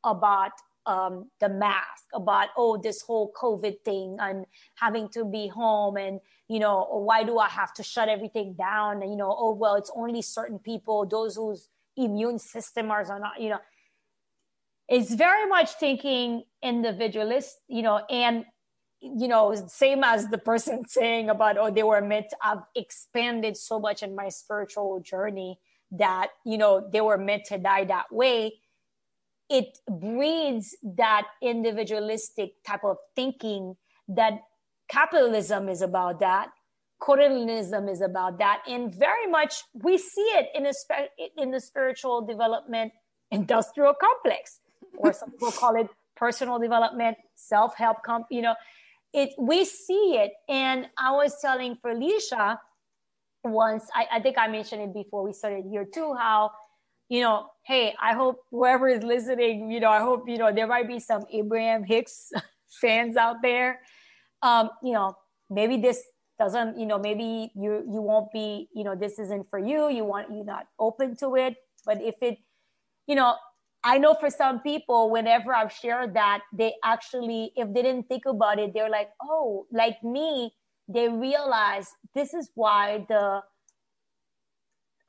about 0.03 0.51
um, 0.85 1.29
the 1.39 1.47
mask 1.47 2.03
about 2.13 2.49
oh 2.57 2.77
this 2.77 3.01
whole 3.01 3.31
covid 3.31 3.75
thing 3.85 4.17
and 4.19 4.45
having 4.75 5.07
to 5.09 5.23
be 5.23 5.47
home 5.47 5.95
and 5.95 6.19
you 6.49 6.59
know 6.59 6.85
why 6.91 7.23
do 7.23 7.39
i 7.39 7.47
have 7.47 7.73
to 7.75 7.83
shut 7.83 8.09
everything 8.09 8.53
down? 8.53 9.01
And 9.01 9.09
you 9.11 9.17
know 9.17 9.33
oh 9.37 9.53
well 9.53 9.75
it's 9.75 9.91
only 9.95 10.21
certain 10.21 10.59
people. 10.59 11.05
Those 11.05 11.35
whose 11.35 11.69
immune 11.95 12.39
system 12.39 12.91
are 12.91 13.03
not 13.19 13.39
you 13.39 13.49
know. 13.49 13.61
It's 14.89 15.13
very 15.15 15.47
much 15.47 15.69
thinking 15.79 16.43
individualist 16.61 17.59
you 17.67 17.81
know 17.81 17.97
and 18.09 18.45
you 19.03 19.27
know 19.27 19.53
same 19.67 20.03
as 20.03 20.29
the 20.29 20.37
person 20.37 20.83
saying 20.87 21.29
about 21.29 21.57
oh 21.57 21.69
they 21.69 21.83
were 21.83 22.01
meant 22.01 22.27
i've 22.41 22.63
expanded 22.75 23.57
so 23.57 23.79
much 23.79 24.01
in 24.01 24.15
my 24.15 24.29
spiritual 24.29 24.99
journey 25.01 25.59
that 25.93 26.29
you 26.43 26.57
know 26.57 26.87
they 26.91 27.01
were 27.01 27.17
meant 27.17 27.45
to 27.45 27.57
die 27.57 27.85
that 27.85 28.11
way. 28.11 28.53
It 29.49 29.77
breeds 29.87 30.75
that 30.83 31.27
individualistic 31.41 32.63
type 32.65 32.83
of 32.83 32.97
thinking 33.15 33.75
that 34.07 34.39
capitalism 34.89 35.69
is 35.69 35.81
about 35.81 36.19
that 36.19 36.49
colonialism 37.01 37.89
is 37.89 37.99
about 38.01 38.37
that 38.37 38.61
and 38.67 38.93
very 38.95 39.27
much 39.27 39.63
we 39.73 39.97
see 39.97 40.21
it 40.21 40.47
in 40.55 40.65
a 40.65 41.41
in 41.41 41.51
the 41.51 41.59
spiritual 41.59 42.21
development 42.21 42.93
industrial 43.31 43.93
complex 43.93 44.59
or 44.97 45.11
some 45.11 45.29
people 45.31 45.51
call 45.51 45.75
it 45.75 45.87
personal 46.15 46.59
development 46.59 47.17
self-help 47.35 47.97
comp 48.05 48.25
you 48.29 48.41
know 48.41 48.55
it 49.13 49.29
we 49.37 49.65
see 49.65 50.17
it 50.17 50.31
and 50.49 50.87
i 50.97 51.11
was 51.11 51.39
telling 51.41 51.75
felicia 51.81 52.59
once 53.43 53.85
I, 53.93 54.07
I 54.13 54.19
think 54.21 54.37
i 54.37 54.47
mentioned 54.47 54.81
it 54.81 54.93
before 54.93 55.23
we 55.23 55.33
started 55.33 55.65
here 55.69 55.85
too 55.85 56.13
how 56.13 56.51
you 57.09 57.21
know, 57.21 57.47
hey, 57.63 57.93
I 58.01 58.13
hope 58.13 58.39
whoever 58.49 58.87
is 58.87 59.03
listening, 59.03 59.69
you 59.69 59.79
know, 59.79 59.89
I 59.89 59.99
hope, 59.99 60.27
you 60.27 60.37
know, 60.37 60.51
there 60.51 60.65
might 60.65 60.87
be 60.87 60.99
some 60.99 61.25
Abraham 61.31 61.83
Hicks 61.83 62.31
fans 62.81 63.17
out 63.17 63.37
there. 63.43 63.81
Um, 64.41 64.71
you 64.81 64.93
know, 64.93 65.15
maybe 65.49 65.77
this 65.77 66.01
doesn't, 66.39 66.79
you 66.79 66.87
know, 66.87 66.97
maybe 66.97 67.51
you 67.55 67.83
you 67.87 68.01
won't 68.01 68.31
be, 68.33 68.67
you 68.73 68.83
know, 68.83 68.95
this 68.95 69.19
isn't 69.19 69.47
for 69.49 69.59
you. 69.59 69.89
You 69.89 70.05
want 70.05 70.29
you're 70.31 70.43
not 70.43 70.65
open 70.79 71.15
to 71.17 71.35
it. 71.35 71.55
But 71.85 72.01
if 72.01 72.15
it, 72.21 72.39
you 73.05 73.15
know, 73.15 73.35
I 73.83 73.97
know 73.97 74.15
for 74.19 74.29
some 74.29 74.61
people, 74.61 75.09
whenever 75.09 75.53
I've 75.53 75.71
shared 75.71 76.13
that, 76.13 76.41
they 76.53 76.73
actually, 76.83 77.51
if 77.55 77.73
they 77.73 77.81
didn't 77.81 78.07
think 78.07 78.25
about 78.25 78.59
it, 78.59 78.73
they're 78.73 78.89
like, 78.89 79.09
oh, 79.21 79.67
like 79.71 80.01
me, 80.03 80.53
they 80.87 81.09
realize 81.09 81.89
this 82.15 82.33
is 82.33 82.49
why 82.55 83.05
the 83.09 83.41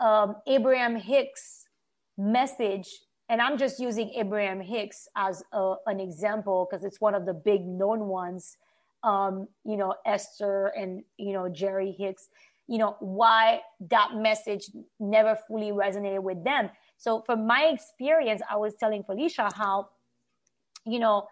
um, 0.04 0.36
Abraham 0.46 0.96
Hicks 0.96 1.64
message 2.16 2.88
and 3.28 3.40
i'm 3.40 3.58
just 3.58 3.80
using 3.80 4.10
abraham 4.10 4.60
hicks 4.60 5.08
as 5.16 5.42
a, 5.52 5.74
an 5.86 6.00
example 6.00 6.68
because 6.68 6.84
it's 6.84 7.00
one 7.00 7.14
of 7.14 7.26
the 7.26 7.34
big 7.34 7.66
known 7.66 8.06
ones 8.06 8.56
um, 9.02 9.48
you 9.64 9.76
know 9.76 9.94
esther 10.06 10.72
and 10.76 11.02
you 11.18 11.32
know 11.32 11.48
jerry 11.48 11.94
hicks 11.98 12.28
you 12.68 12.78
know 12.78 12.96
why 13.00 13.60
that 13.90 14.10
message 14.14 14.70
never 15.00 15.36
fully 15.48 15.70
resonated 15.70 16.22
with 16.22 16.42
them 16.44 16.70
so 16.96 17.22
from 17.26 17.46
my 17.46 17.64
experience 17.64 18.42
i 18.50 18.56
was 18.56 18.74
telling 18.74 19.02
felicia 19.02 19.48
how 19.54 19.88
you 20.86 20.98
know 20.98 21.26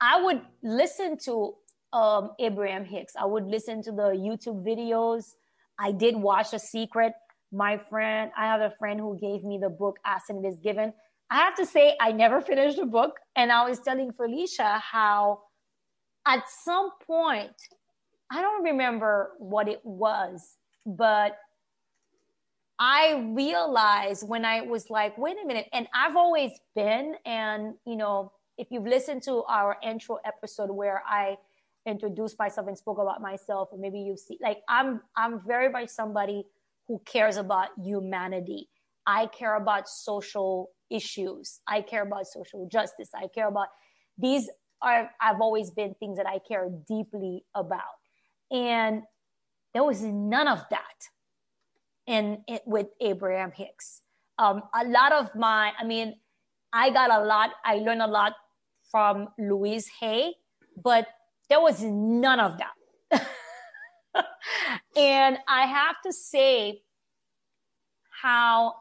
i 0.00 0.20
would 0.20 0.40
listen 0.62 1.16
to 1.16 1.54
um, 1.92 2.30
Abraham 2.38 2.84
Hicks. 2.84 3.14
I 3.16 3.24
would 3.24 3.46
listen 3.46 3.82
to 3.82 3.92
the 3.92 4.10
YouTube 4.12 4.64
videos. 4.64 5.34
I 5.78 5.92
did 5.92 6.16
watch 6.16 6.52
A 6.52 6.58
Secret. 6.58 7.12
My 7.52 7.76
friend, 7.76 8.30
I 8.36 8.46
have 8.46 8.60
a 8.60 8.72
friend 8.78 8.98
who 8.98 9.18
gave 9.18 9.44
me 9.44 9.58
the 9.60 9.68
book 9.68 9.98
and 10.04 10.44
It 10.44 10.48
Is 10.48 10.56
Given. 10.58 10.92
I 11.30 11.36
have 11.36 11.54
to 11.56 11.66
say, 11.66 11.96
I 12.00 12.12
never 12.12 12.40
finished 12.50 12.78
the 12.78 12.86
book. 12.86 13.18
And 13.36 13.52
I 13.52 13.68
was 13.68 13.80
telling 13.80 14.12
Felicia 14.12 14.78
how 14.78 15.40
at 16.26 16.44
some 16.64 16.90
point, 17.06 17.52
I 18.30 18.40
don't 18.40 18.64
remember 18.64 19.32
what 19.38 19.68
it 19.68 19.80
was, 19.84 20.56
but 20.86 21.36
I 22.84 23.30
realized 23.32 24.26
when 24.26 24.44
I 24.44 24.62
was 24.62 24.90
like, 24.90 25.16
wait 25.16 25.36
a 25.40 25.46
minute, 25.46 25.68
and 25.72 25.86
I've 25.94 26.16
always 26.16 26.50
been, 26.74 27.14
and 27.24 27.74
you 27.86 27.94
know, 27.94 28.32
if 28.58 28.72
you've 28.72 28.88
listened 28.88 29.22
to 29.22 29.44
our 29.44 29.76
intro 29.84 30.18
episode 30.24 30.68
where 30.68 31.00
I 31.08 31.36
introduced 31.86 32.36
myself 32.40 32.66
and 32.66 32.76
spoke 32.76 32.98
about 32.98 33.22
myself, 33.22 33.68
or 33.70 33.78
maybe 33.78 34.00
you've 34.00 34.18
seen, 34.18 34.38
like, 34.42 34.62
I'm 34.68 35.00
I'm 35.16 35.40
very 35.46 35.70
much 35.70 35.90
somebody 35.90 36.44
who 36.88 37.00
cares 37.06 37.36
about 37.36 37.68
humanity. 37.80 38.68
I 39.06 39.26
care 39.26 39.54
about 39.54 39.88
social 39.88 40.70
issues. 40.90 41.60
I 41.68 41.82
care 41.82 42.02
about 42.02 42.26
social 42.26 42.68
justice. 42.68 43.10
I 43.14 43.28
care 43.32 43.46
about 43.46 43.68
these 44.18 44.50
are 44.82 45.08
I've 45.20 45.40
always 45.40 45.70
been 45.70 45.94
things 46.00 46.16
that 46.16 46.26
I 46.26 46.40
care 46.40 46.68
deeply 46.88 47.44
about. 47.54 47.94
And 48.50 49.04
there 49.72 49.84
was 49.84 50.02
none 50.02 50.48
of 50.48 50.64
that 50.70 51.08
in 52.06 52.42
it 52.48 52.62
with 52.66 52.88
Abraham 53.00 53.52
Hicks. 53.52 54.02
Um, 54.38 54.62
a 54.74 54.84
lot 54.86 55.12
of 55.12 55.34
my, 55.34 55.72
I 55.78 55.84
mean, 55.84 56.16
I 56.72 56.90
got 56.90 57.10
a 57.10 57.24
lot, 57.24 57.50
I 57.64 57.76
learned 57.76 58.02
a 58.02 58.06
lot 58.06 58.34
from 58.90 59.28
Louise 59.38 59.88
Hay, 60.00 60.34
but 60.82 61.06
there 61.48 61.60
was 61.60 61.82
none 61.82 62.40
of 62.40 62.58
that. 62.58 63.26
and 64.96 65.38
I 65.48 65.66
have 65.66 65.96
to 66.04 66.12
say 66.12 66.82
how 68.22 68.74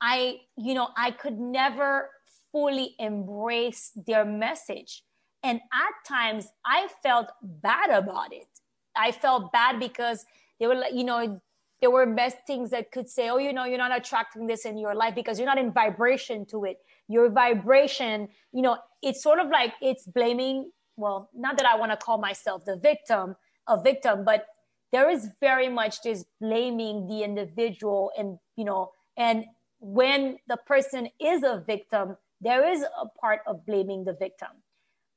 I, 0.00 0.38
you 0.56 0.74
know, 0.74 0.88
I 0.96 1.10
could 1.10 1.38
never 1.38 2.08
fully 2.52 2.94
embrace 2.98 3.92
their 3.94 4.24
message. 4.24 5.02
And 5.42 5.60
at 5.72 6.08
times 6.08 6.48
I 6.64 6.88
felt 7.02 7.28
bad 7.42 7.90
about 7.90 8.32
it. 8.32 8.48
I 8.96 9.12
felt 9.12 9.52
bad 9.52 9.78
because 9.78 10.24
they 10.58 10.66
were 10.66 10.74
like, 10.74 10.92
you 10.94 11.04
know, 11.04 11.40
there 11.80 11.90
were 11.90 12.06
best 12.06 12.36
things 12.46 12.70
that 12.70 12.92
could 12.92 13.08
say, 13.08 13.30
oh, 13.30 13.38
you 13.38 13.52
know, 13.52 13.64
you're 13.64 13.78
not 13.78 13.96
attracting 13.96 14.46
this 14.46 14.64
in 14.64 14.76
your 14.76 14.94
life 14.94 15.14
because 15.14 15.38
you're 15.38 15.46
not 15.46 15.58
in 15.58 15.72
vibration 15.72 16.44
to 16.46 16.64
it. 16.64 16.78
Your 17.08 17.30
vibration, 17.30 18.28
you 18.52 18.62
know, 18.62 18.78
it's 19.02 19.22
sort 19.22 19.40
of 19.40 19.48
like 19.48 19.72
it's 19.80 20.06
blaming, 20.06 20.70
well, 20.96 21.30
not 21.34 21.56
that 21.56 21.66
I 21.66 21.76
want 21.76 21.92
to 21.92 21.96
call 21.96 22.18
myself 22.18 22.64
the 22.66 22.76
victim, 22.76 23.34
a 23.66 23.80
victim, 23.80 24.24
but 24.24 24.46
there 24.92 25.08
is 25.08 25.28
very 25.40 25.68
much 25.68 26.02
this 26.02 26.24
blaming 26.40 27.06
the 27.06 27.22
individual 27.22 28.10
and, 28.18 28.38
you 28.56 28.64
know, 28.64 28.90
and 29.16 29.44
when 29.78 30.36
the 30.48 30.58
person 30.66 31.08
is 31.18 31.42
a 31.42 31.62
victim, 31.66 32.16
there 32.40 32.70
is 32.70 32.82
a 32.82 33.06
part 33.20 33.40
of 33.46 33.64
blaming 33.64 34.04
the 34.04 34.14
victim. 34.14 34.48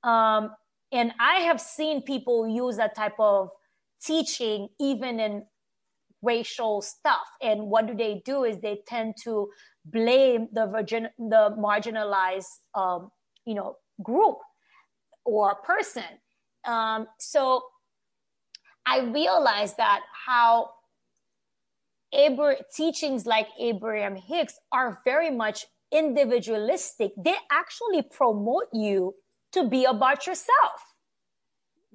Um, 0.04 0.52
and 0.92 1.12
I 1.20 1.42
have 1.42 1.60
seen 1.60 2.04
people 2.04 2.48
use 2.48 2.78
that 2.78 2.96
type 2.96 3.20
of 3.20 3.50
teaching 4.02 4.70
even 4.80 5.20
in 5.20 5.46
racial 6.24 6.82
stuff. 6.82 7.28
And 7.42 7.68
what 7.68 7.86
do 7.88 7.94
they 7.94 8.22
do 8.26 8.44
is 8.44 8.60
they 8.60 8.80
tend 8.88 9.16
to 9.24 9.50
blame 9.86 10.48
the 10.52 10.66
virgin, 10.68 11.10
the 11.18 11.56
marginalized, 11.60 12.60
um, 12.74 13.12
you 13.46 13.54
know, 13.54 13.76
group 14.02 14.38
or 15.26 15.56
person. 15.56 16.04
Um, 16.66 17.08
so 17.20 17.62
I 18.86 19.02
realized 19.02 19.78
that 19.78 20.02
how 20.26 20.70
Abra- 22.14 22.64
teachings 22.76 23.26
like 23.26 23.48
Abraham 23.60 24.16
Hicks 24.16 24.58
are 24.72 25.02
very 25.04 25.32
much 25.32 25.66
individualistic. 25.92 27.12
They 27.18 27.36
actually 27.52 28.04
promote 28.04 28.68
you 28.72 29.16
to 29.54 29.68
be 29.68 29.86
about 29.86 30.28
yourself. 30.28 30.80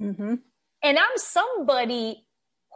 Mm-hmm. 0.01 0.35
And 0.83 0.99
I'm 0.99 1.17
somebody 1.17 2.25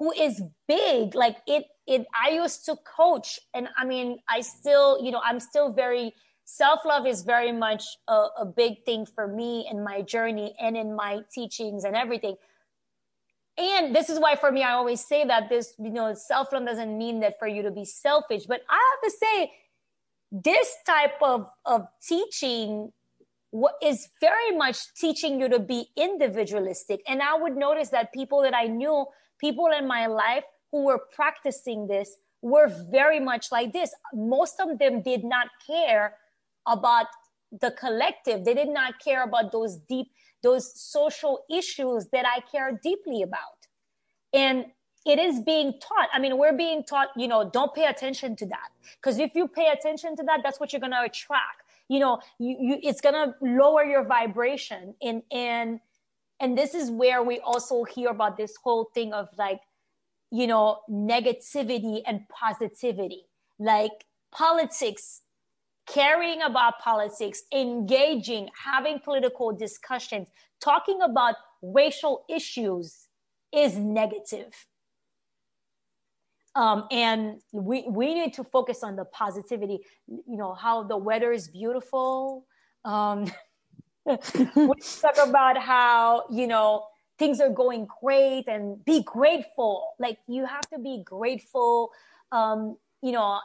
who 0.03 0.11
is 0.11 0.43
big 0.67 1.15
like 1.15 1.37
it 1.47 1.65
it 1.87 2.05
i 2.13 2.31
used 2.31 2.65
to 2.65 2.75
coach 2.97 3.39
and 3.55 3.69
i 3.79 3.85
mean 3.85 4.19
i 4.29 4.41
still 4.41 5.01
you 5.01 5.13
know 5.13 5.21
i'm 5.25 5.39
still 5.39 5.73
very 5.73 6.13
self-love 6.45 7.07
is 7.07 7.23
very 7.23 7.53
much 7.53 7.85
a, 8.09 8.27
a 8.41 8.45
big 8.45 8.85
thing 8.85 9.07
for 9.07 9.29
me 9.29 9.69
in 9.71 9.85
my 9.85 10.03
journey 10.03 10.55
and 10.61 10.77
in 10.77 10.95
my 10.95 11.21
teachings 11.33 11.85
and 11.85 11.97
everything. 11.97 12.37
And 13.57 13.95
this 13.95 14.11
is 14.11 14.19
why 14.19 14.35
for 14.37 14.51
me 14.51 14.63
i 14.63 14.73
always 14.73 15.05
say 15.05 15.25
that 15.25 15.49
this 15.49 15.75
you 15.79 15.91
know 15.91 16.15
self-love 16.15 16.67
doesn't 16.67 16.97
mean 16.97 17.21
that 17.21 17.39
for 17.39 17.47
you 17.47 17.63
to 17.63 17.71
be 17.71 17.85
selfish 17.85 18.45
but 18.47 18.63
i 18.69 18.81
have 18.89 19.01
to 19.11 19.19
say 19.25 19.53
this 20.33 20.75
type 20.87 21.21
of 21.21 21.47
of 21.67 21.87
teaching 22.07 22.93
what 23.51 23.75
is 23.83 24.09
very 24.19 24.57
much 24.57 24.79
teaching 24.95 25.39
you 25.39 25.51
to 25.51 25.59
be 25.59 25.89
individualistic. 25.97 27.03
And 27.07 27.23
i 27.23 27.35
would 27.37 27.57
notice 27.57 27.91
that 27.91 28.13
people 28.13 28.43
that 28.43 28.55
i 28.55 28.67
knew 28.67 29.07
people 29.43 29.69
in 29.79 29.87
my 29.87 30.07
life 30.07 30.45
who 30.71 30.85
were 30.85 31.01
practicing 31.15 31.87
this 31.87 32.17
were 32.41 32.69
very 32.91 33.21
much 33.21 33.53
like 33.53 33.73
this. 33.73 33.95
Most 34.15 34.61
of 34.61 34.79
them 34.79 35.03
did 35.03 35.25
not 35.25 35.49
care 35.67 36.17
about 36.67 37.07
the 37.61 37.71
collective. 37.71 38.45
They 38.45 38.55
did 38.55 38.69
not 38.69 38.99
care 38.99 39.23
about 39.23 39.53
those 39.53 39.77
deep, 39.77 40.09
those 40.43 40.73
social 40.81 41.45
issues 41.51 42.09
that 42.13 42.25
I 42.27 42.41
care 42.41 42.81
deeply 42.83 43.23
about. 43.23 43.61
And 44.33 44.67
it 45.05 45.19
is 45.19 45.41
being 45.41 45.75
taught. 45.81 46.09
I 46.13 46.19
mean, 46.21 46.39
we're 46.39 46.57
being 46.57 46.85
taught, 46.85 47.09
you 47.17 47.29
know, 47.29 47.49
don't 47.49 47.75
pay 47.75 47.87
attention 47.87 48.37
to 48.37 48.47
that. 48.47 48.71
Because 48.97 49.19
if 49.19 49.33
you 49.35 49.49
pay 49.49 49.69
attention 49.69 50.17
to 50.17 50.23
that, 50.25 50.41
that's 50.43 50.61
what 50.61 50.73
you're 50.73 50.81
going 50.81 50.93
to 50.93 51.03
attract. 51.03 51.63
You 51.89 51.99
know, 51.99 52.21
you, 52.39 52.57
you 52.61 52.79
it's 52.83 53.01
going 53.01 53.15
to 53.15 53.35
lower 53.43 53.85
your 53.85 54.05
vibration. 54.05 54.95
And, 55.03 55.23
and, 55.31 55.81
and 56.43 56.59
this 56.59 56.75
is 56.75 56.91
where 56.91 57.23
we 57.23 57.39
also 57.39 57.85
hear 57.85 58.11
about 58.11 58.37
this 58.37 58.57
whole 58.63 58.91
thing 58.93 59.15
of 59.15 59.29
like 59.39 59.61
you 60.31 60.47
know 60.47 60.81
negativity 60.91 62.03
and 62.05 62.29
positivity. 62.29 63.23
Like 63.59 64.05
politics 64.33 65.23
caring 65.87 66.43
about 66.43 66.81
politics 66.81 67.43
engaging 67.55 68.49
having 68.65 68.99
political 68.99 69.53
discussions 69.53 70.29
talking 70.61 71.01
about 71.03 71.35
racial 71.63 72.25
issues 72.29 73.09
is 73.53 73.77
negative. 73.77 74.67
Um, 76.55 76.87
and 76.91 77.41
we 77.53 77.85
we 77.89 78.15
need 78.15 78.35
to 78.35 78.45
focus 78.45 78.83
on 78.83 78.97
the 78.97 79.05
positivity 79.05 79.81
you 80.09 80.37
know 80.37 80.55
how 80.55 80.83
the 80.83 80.97
weather 80.97 81.33
is 81.33 81.47
beautiful. 81.47 82.47
Um, 82.85 83.31
we 84.55 84.75
talk 85.01 85.17
about 85.23 85.59
how 85.59 86.25
you 86.31 86.47
know 86.47 86.87
things 87.19 87.41
are 87.41 87.51
going 87.51 87.87
great 88.01 88.49
and 88.49 88.85
be 88.85 89.03
grateful. 89.03 89.91
Like 89.99 90.19
you 90.27 90.47
have 90.47 90.69
to 90.71 90.79
be 90.79 91.03
grateful 91.05 91.91
um 92.33 92.77
you 93.03 93.13
know 93.13 93.41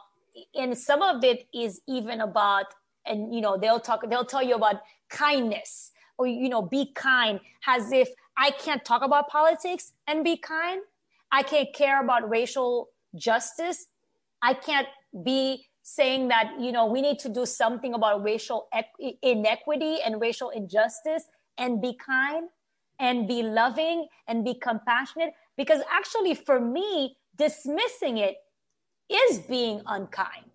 and 0.54 0.76
some 0.76 1.02
of 1.02 1.22
it 1.22 1.46
is 1.54 1.80
even 1.86 2.20
about 2.20 2.66
and 3.06 3.34
you 3.34 3.40
know 3.40 3.56
they'll 3.56 3.80
talk 3.80 4.08
they'll 4.08 4.24
tell 4.24 4.42
you 4.42 4.54
about 4.54 4.76
kindness 5.10 5.92
or 6.16 6.26
you 6.26 6.48
know 6.48 6.62
be 6.62 6.92
kind 6.94 7.40
as 7.66 7.92
if 7.92 8.08
i 8.36 8.50
can't 8.50 8.84
talk 8.84 9.02
about 9.02 9.28
politics 9.28 9.92
and 10.06 10.24
be 10.24 10.36
kind. 10.36 10.80
I 11.30 11.42
can't 11.42 11.72
care 11.74 12.02
about 12.02 12.28
racial 12.28 12.88
justice. 13.14 13.86
I 14.42 14.54
can't 14.54 14.88
be 15.24 15.67
saying 15.88 16.28
that 16.28 16.52
you 16.60 16.70
know 16.70 16.84
we 16.84 17.00
need 17.00 17.18
to 17.18 17.30
do 17.30 17.46
something 17.46 17.94
about 17.94 18.22
racial 18.22 18.68
inequity 19.22 19.98
and 20.04 20.20
racial 20.20 20.50
injustice 20.50 21.24
and 21.56 21.80
be 21.80 21.96
kind 22.04 22.48
and 23.00 23.26
be 23.26 23.42
loving 23.42 24.06
and 24.26 24.44
be 24.44 24.54
compassionate. 24.54 25.32
Because 25.56 25.80
actually 25.90 26.34
for 26.34 26.60
me 26.60 27.16
dismissing 27.36 28.18
it 28.18 28.36
is 29.10 29.38
being 29.38 29.80
unkind. 29.86 30.50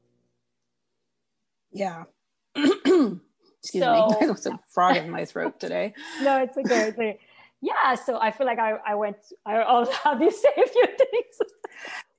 Yeah. 1.71 2.03
Excuse 2.55 3.19
so, 3.63 4.07
me 4.09 4.15
there's 4.19 4.45
a 4.45 4.59
frog 4.69 4.97
in 4.97 5.09
my 5.09 5.25
throat 5.25 5.59
today. 5.59 5.93
No 6.21 6.43
it's 6.43 6.55
okay, 6.57 6.89
it's 6.89 6.97
okay. 6.99 7.19
Yeah 7.61 7.95
so 7.95 8.19
i 8.19 8.29
feel 8.29 8.45
like 8.45 8.59
i, 8.59 8.71
I 8.85 8.93
went 8.93 9.17
i'll 9.45 9.89
have 10.03 10.21
you 10.21 10.31
say 10.31 10.53
a 10.65 10.67
few 10.67 10.85
things 10.85 11.35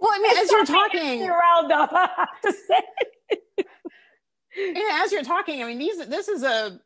well 0.01 0.11
i 0.15 0.19
mean 0.19 0.37
as 0.37 0.51
you're 0.51 0.65
talking 0.65 1.23
around 1.29 1.73
up 1.73 1.91
i 1.93 2.09
have 2.17 2.41
to 2.43 2.53
say 2.53 3.65
and 4.57 5.03
as 5.03 5.13
you're 5.13 5.23
talking 5.23 5.63
i 5.63 5.67
mean 5.67 5.79
these 5.79 6.07
this 6.07 6.29
is 6.29 6.43
a 6.43 6.81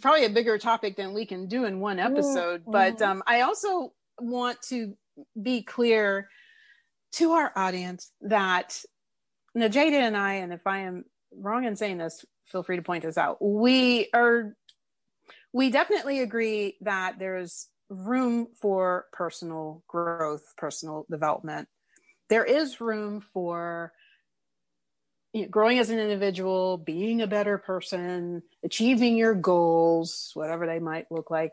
probably 0.00 0.24
a 0.24 0.30
bigger 0.30 0.58
topic 0.58 0.96
than 0.96 1.12
we 1.12 1.26
can 1.26 1.46
do 1.46 1.64
in 1.64 1.80
one 1.80 1.98
episode 1.98 2.62
mm-hmm. 2.62 2.72
but 2.72 3.00
um, 3.02 3.22
i 3.26 3.42
also 3.42 3.92
want 4.20 4.60
to 4.62 4.94
be 5.40 5.62
clear 5.62 6.28
to 7.12 7.32
our 7.32 7.52
audience 7.54 8.10
that 8.22 8.82
Najada 9.56 9.92
and 9.92 10.16
I, 10.16 10.34
and 10.34 10.52
if 10.52 10.66
I 10.66 10.80
am 10.80 11.04
wrong 11.32 11.64
in 11.64 11.76
saying 11.76 11.98
this, 11.98 12.24
feel 12.46 12.62
free 12.62 12.76
to 12.76 12.82
point 12.82 13.04
this 13.04 13.16
out. 13.18 13.38
We 13.40 14.08
are, 14.12 14.56
we 15.52 15.70
definitely 15.70 16.20
agree 16.20 16.76
that 16.80 17.18
there's 17.18 17.68
room 17.88 18.48
for 18.60 19.06
personal 19.12 19.84
growth, 19.86 20.42
personal 20.56 21.06
development. 21.08 21.68
There 22.28 22.44
is 22.44 22.80
room 22.80 23.20
for 23.20 23.92
you 25.32 25.42
know, 25.42 25.48
growing 25.48 25.78
as 25.78 25.90
an 25.90 25.98
individual, 25.98 26.78
being 26.78 27.20
a 27.20 27.26
better 27.26 27.58
person, 27.58 28.42
achieving 28.62 29.16
your 29.16 29.34
goals, 29.34 30.30
whatever 30.34 30.66
they 30.66 30.78
might 30.78 31.10
look 31.10 31.30
like, 31.30 31.52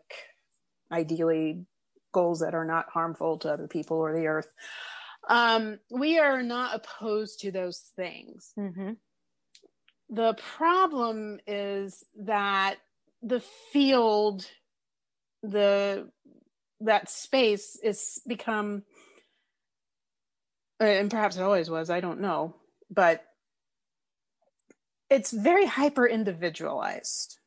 ideally, 0.91 1.65
goals 2.13 2.41
that 2.41 2.53
are 2.53 2.65
not 2.65 2.89
harmful 2.89 3.37
to 3.39 3.51
other 3.51 3.67
people 3.67 3.97
or 3.97 4.13
the 4.13 4.27
earth. 4.27 4.53
Um, 5.27 5.79
we 5.89 6.19
are 6.19 6.43
not 6.43 6.75
opposed 6.75 7.39
to 7.41 7.51
those 7.51 7.79
things. 7.95 8.53
Mm-hmm. 8.57 8.91
The 10.09 10.33
problem 10.57 11.39
is 11.47 12.03
that 12.23 12.75
the 13.21 13.39
field, 13.71 14.45
the 15.41 16.09
that 16.81 17.09
space 17.09 17.79
is 17.81 18.21
become, 18.27 18.83
and 20.81 21.11
perhaps 21.11 21.37
it 21.37 21.43
always 21.43 21.69
was. 21.69 21.89
I 21.89 21.99
don't 21.99 22.21
know, 22.21 22.55
but 22.89 23.23
it's 25.09 25.31
very 25.31 25.65
hyper 25.65 26.07
individualized 26.07 27.37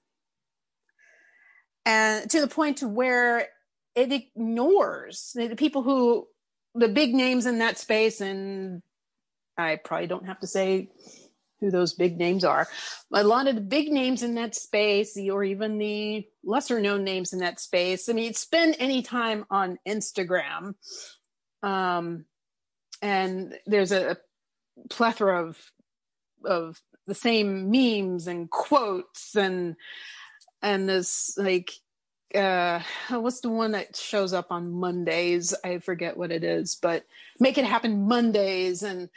and 1.87 2.31
to 2.31 2.41
the 2.41 2.47
point 2.47 2.79
to 2.79 2.89
where 2.89 3.49
it 3.95 4.13
ignores 4.13 5.33
the 5.35 5.57
people 5.57 5.83
who 5.83 6.27
the 6.75 6.89
big 6.89 7.15
names 7.15 7.47
in 7.47 7.59
that 7.59 7.79
space 7.79 8.21
and 8.21 8.83
i 9.57 9.77
probably 9.77 10.07
don't 10.07 10.27
have 10.27 10.41
to 10.41 10.47
say 10.47 10.91
who 11.61 11.71
those 11.71 11.95
big 11.95 12.19
names 12.19 12.45
are 12.45 12.69
a 13.13 13.25
lot 13.25 13.47
of 13.47 13.55
the 13.55 13.61
big 13.61 13.91
names 13.91 14.23
in 14.23 14.35
that 14.35 14.55
space 14.55 15.17
or 15.31 15.45
even 15.45 15.79
the 15.79 16.27
lesser 16.45 16.81
known 16.81 17.05
names 17.05 17.33
in 17.33 17.39
that 17.39 17.61
space 17.61 18.09
i 18.09 18.13
mean 18.13 18.35
spend 18.35 18.77
any 18.79 19.03
time 19.03 19.45
on 19.51 19.79
instagram 19.89 20.75
um, 21.63 22.27
and 23.05 23.55
there's 23.67 23.93
a 23.93 24.17
plethora 24.89 25.47
of 25.47 25.71
of 26.43 26.81
the 27.07 27.15
same 27.15 27.71
memes 27.71 28.27
and 28.27 28.51
quotes 28.51 29.37
and 29.37 29.77
and 30.63 30.89
this 30.89 31.35
like 31.37 31.71
uh 32.35 32.81
what's 33.11 33.43
the 33.43 33.51
one 33.51 33.73
that 33.73 33.95
shows 33.95 34.33
up 34.33 34.47
on 34.51 34.73
mondays? 34.73 35.55
I 35.63 35.79
forget 35.79 36.17
what 36.17 36.33
it 36.33 36.43
is 36.43 36.77
but 36.81 37.05
make 37.39 37.59
it 37.59 37.67
happen 37.67 38.09
mondays 38.09 38.83
and 38.83 39.11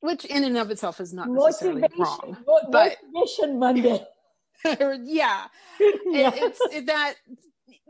which 0.00 0.24
in 0.24 0.44
and 0.44 0.56
of 0.56 0.70
itself 0.70 1.00
is 1.00 1.12
not 1.12 1.28
necessarily 1.28 1.82
motivation, 1.82 2.36
wrong 2.46 2.70
but 2.70 2.96
motivation 3.12 3.58
monday. 3.58 4.02
Yeah, 4.64 5.46
yeah. 6.06 6.34
It, 6.34 6.42
it's 6.42 6.60
it, 6.72 6.86
that 6.86 7.14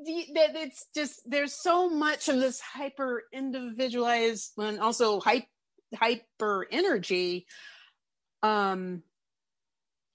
that 0.05 0.57
it's 0.57 0.87
just 0.95 1.21
there's 1.27 1.53
so 1.53 1.91
much 1.91 2.29
of 2.29 2.37
this 2.37 2.61
hyper 2.61 3.25
individualized 3.33 4.53
and 4.57 4.81
also 4.81 5.21
hype 5.21 5.47
hyper 5.95 6.67
energy 6.71 7.47
um 8.43 9.03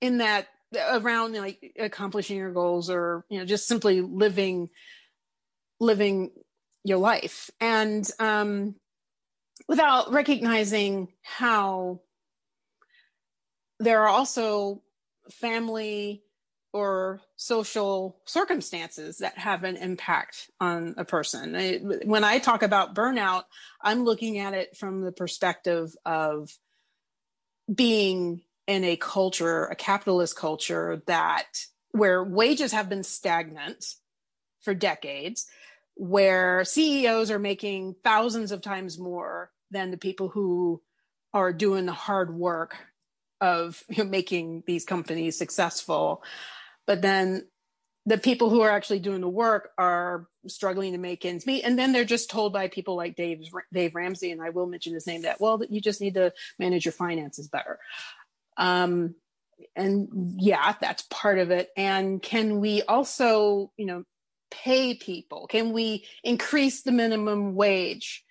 in 0.02 0.20
that 0.20 0.48
around 0.92 1.34
like 1.34 1.74
accomplishing 1.80 2.38
your 2.38 2.52
goals 2.52 2.90
or 2.90 3.26
you 3.30 3.40
know 3.40 3.46
just 3.46 3.68
simply 3.68 4.02
living 4.02 4.70
living 5.80 6.32
your 6.84 6.98
life. 6.98 7.50
And 7.60 8.10
um 8.20 8.76
without 9.68 10.12
recognizing 10.12 11.10
how 11.22 12.02
there 13.80 14.02
are 14.02 14.08
also 14.08 14.82
family 15.32 16.24
or 16.74 17.22
social 17.36 18.18
circumstances 18.26 19.20
that 19.20 19.38
have 19.38 19.64
an 19.64 19.78
impact 19.78 20.50
on 20.60 20.96
a 20.98 21.06
person. 21.06 22.02
when 22.04 22.24
I 22.24 22.40
talk 22.40 22.64
about 22.64 22.96
burnout, 22.96 23.44
I'm 23.80 24.04
looking 24.04 24.40
at 24.40 24.56
it 24.56 24.76
from 24.76 25.02
the 25.02 25.12
perspective 25.12 25.96
of 26.04 26.50
being 27.74 28.42
in 28.66 28.84
a 28.84 28.96
culture, 28.96 29.66
a 29.66 29.76
capitalist 29.76 30.36
culture 30.36 31.04
that 31.06 31.46
where 31.92 32.24
wages 32.24 32.72
have 32.72 32.90
been 32.90 33.04
stagnant 33.04 33.86
for 34.62 34.74
decades, 34.74 35.46
where 35.96 36.66
CEOs 36.66 37.30
are 37.30 37.40
making 37.40 37.96
thousands 38.04 38.52
of 38.52 38.64
times 38.64 38.98
more 38.98 39.52
than 39.70 39.92
the 39.92 39.98
people 39.98 40.30
who 40.30 40.82
are 41.36 41.54
doing 41.54 41.86
the 41.86 41.92
hard 41.92 42.34
work 42.34 42.76
of 43.42 43.84
you 43.90 43.98
know, 44.04 44.10
making 44.10 44.64
these 44.66 44.86
companies 44.86 45.38
successful 45.38 46.24
but 46.86 47.02
then 47.02 47.48
the 48.06 48.18
people 48.18 48.50
who 48.50 48.62
are 48.62 48.70
actually 48.70 49.00
doing 49.00 49.22
the 49.22 49.30
work 49.30 49.72
are 49.78 50.28
struggling 50.48 50.92
to 50.92 50.98
make 50.98 51.24
ends 51.24 51.46
meet. 51.46 51.64
And 51.64 51.80
then 51.80 51.94
they're 51.94 52.04
just 52.04 52.30
told 52.30 52.52
by 52.52 52.68
people 52.68 52.96
like 52.96 53.16
dave 53.16 53.42
dave 53.72 53.96
ramsey 53.96 54.32
and 54.32 54.42
i 54.42 54.50
will 54.50 54.66
mention 54.66 54.94
his 54.94 55.08
name 55.08 55.22
that 55.22 55.40
well 55.40 55.62
you 55.70 55.80
just 55.80 56.02
need 56.02 56.16
to 56.16 56.34
manage 56.60 56.86
your 56.86 56.92
finances 56.92 57.48
better. 57.48 57.80
Um, 58.58 59.16
and 59.76 60.36
yeah 60.38 60.76
that's 60.82 61.04
part 61.10 61.40
of 61.40 61.52
it. 61.52 61.70
And 61.78 62.22
can 62.22 62.60
we 62.60 62.82
also 62.84 63.72
you 63.78 63.86
know 63.86 64.04
pay 64.52 64.94
people? 64.94 65.48
Can 65.48 65.72
we 65.74 66.06
increase 66.24 66.82
the 66.82 66.92
minimum 66.92 67.56
wage? 67.56 68.24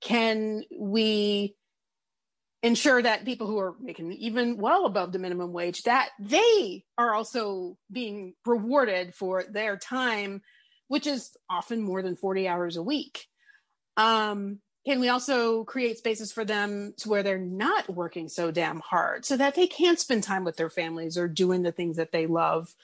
Can 0.00 0.62
we 0.78 1.56
ensure 2.62 3.00
that 3.00 3.24
people 3.24 3.46
who 3.46 3.58
are 3.58 3.74
making 3.80 4.12
even 4.12 4.56
well 4.56 4.84
above 4.84 5.12
the 5.12 5.18
minimum 5.18 5.52
wage 5.52 5.82
that 5.84 6.10
they 6.18 6.84
are 6.96 7.14
also 7.14 7.76
being 7.90 8.34
rewarded 8.44 9.14
for 9.14 9.44
their 9.44 9.76
time 9.76 10.42
which 10.88 11.06
is 11.06 11.36
often 11.48 11.82
more 11.82 12.02
than 12.02 12.16
40 12.16 12.48
hours 12.48 12.76
a 12.76 12.82
week. 12.82 13.26
Um, 13.96 14.60
can 14.86 15.00
we 15.00 15.10
also 15.10 15.64
create 15.64 15.98
spaces 15.98 16.32
for 16.32 16.44
them 16.44 16.94
to 16.98 17.10
where 17.10 17.22
they're 17.22 17.38
not 17.38 17.88
working 17.90 18.28
so 18.28 18.50
damn 18.50 18.80
hard 18.80 19.26
so 19.26 19.36
that 19.36 19.54
they 19.54 19.66
can 19.66 19.98
spend 19.98 20.24
time 20.24 20.44
with 20.44 20.56
their 20.56 20.70
families 20.70 21.18
or 21.18 21.28
doing 21.28 21.62
the 21.62 21.72
things 21.72 21.96
that 21.98 22.10
they 22.10 22.26
love? 22.26 22.74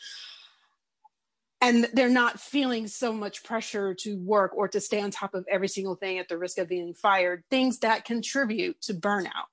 And 1.63 1.89
they're 1.95 2.11
not 2.11 2.41
feeling 2.41 2.89
so 2.89 3.11
much 3.11 3.43
pressure 3.43 3.95
to 4.01 4.19
work 4.19 4.55
or 4.55 4.69
to 4.69 4.83
stay 4.83 5.01
on 5.01 5.11
top 5.11 5.33
of 5.33 5.47
every 5.51 5.69
single 5.69 5.95
thing 5.95 6.19
at 6.19 6.29
the 6.29 6.37
risk 6.37 6.59
of 6.59 6.69
being 6.69 6.93
fired 6.93 7.43
things 7.51 7.79
that 7.79 8.05
contribute 8.05 8.83
to 8.83 8.93
burnout 8.93 9.49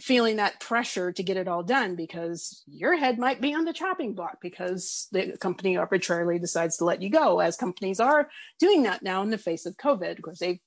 feeling 0.00 0.36
that 0.36 0.60
pressure 0.60 1.12
to 1.12 1.22
get 1.22 1.36
it 1.36 1.48
all 1.48 1.62
done 1.62 1.96
because 1.96 2.62
your 2.66 2.96
head 2.96 3.18
might 3.18 3.40
be 3.40 3.54
on 3.54 3.64
the 3.64 3.72
chopping 3.72 4.14
block 4.14 4.38
because 4.40 5.08
the 5.10 5.36
company 5.38 5.76
arbitrarily 5.76 6.38
decides 6.38 6.76
to 6.76 6.84
let 6.84 7.02
you 7.02 7.10
go, 7.10 7.40
as 7.40 7.56
companies 7.56 7.98
are 7.98 8.28
doing 8.60 8.84
that 8.84 9.02
now 9.02 9.22
in 9.22 9.30
the 9.30 9.38
face 9.38 9.66
of 9.66 9.76
COVID. 9.76 10.16
Of 10.16 10.22
course, 10.22 10.38
they've 10.38 10.60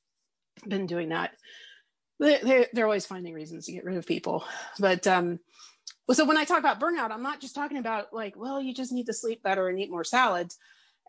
been 0.67 0.85
doing 0.85 1.09
that. 1.09 1.31
They, 2.19 2.67
are 2.75 2.85
always 2.85 3.05
finding 3.05 3.33
reasons 3.33 3.65
to 3.65 3.71
get 3.71 3.85
rid 3.85 3.97
of 3.97 4.05
people. 4.05 4.43
But 4.79 5.07
um, 5.07 5.39
so 6.11 6.25
when 6.25 6.37
I 6.37 6.43
talk 6.43 6.59
about 6.59 6.79
burnout, 6.79 7.11
I'm 7.11 7.23
not 7.23 7.41
just 7.41 7.55
talking 7.55 7.77
about 7.77 8.13
like, 8.13 8.35
well, 8.35 8.61
you 8.61 8.73
just 8.73 8.91
need 8.91 9.07
to 9.07 9.13
sleep 9.13 9.41
better 9.41 9.69
and 9.69 9.79
eat 9.79 9.89
more 9.89 10.03
salads 10.03 10.57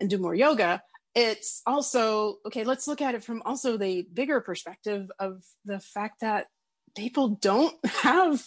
and 0.00 0.08
do 0.08 0.18
more 0.18 0.34
yoga. 0.34 0.82
It's 1.14 1.60
also, 1.66 2.36
okay, 2.46 2.64
let's 2.64 2.88
look 2.88 3.02
at 3.02 3.14
it 3.14 3.24
from 3.24 3.42
also 3.44 3.76
the 3.76 4.06
bigger 4.12 4.40
perspective 4.40 5.10
of 5.18 5.42
the 5.64 5.80
fact 5.80 6.20
that 6.20 6.46
people 6.95 7.28
don't 7.28 7.74
have 8.03 8.47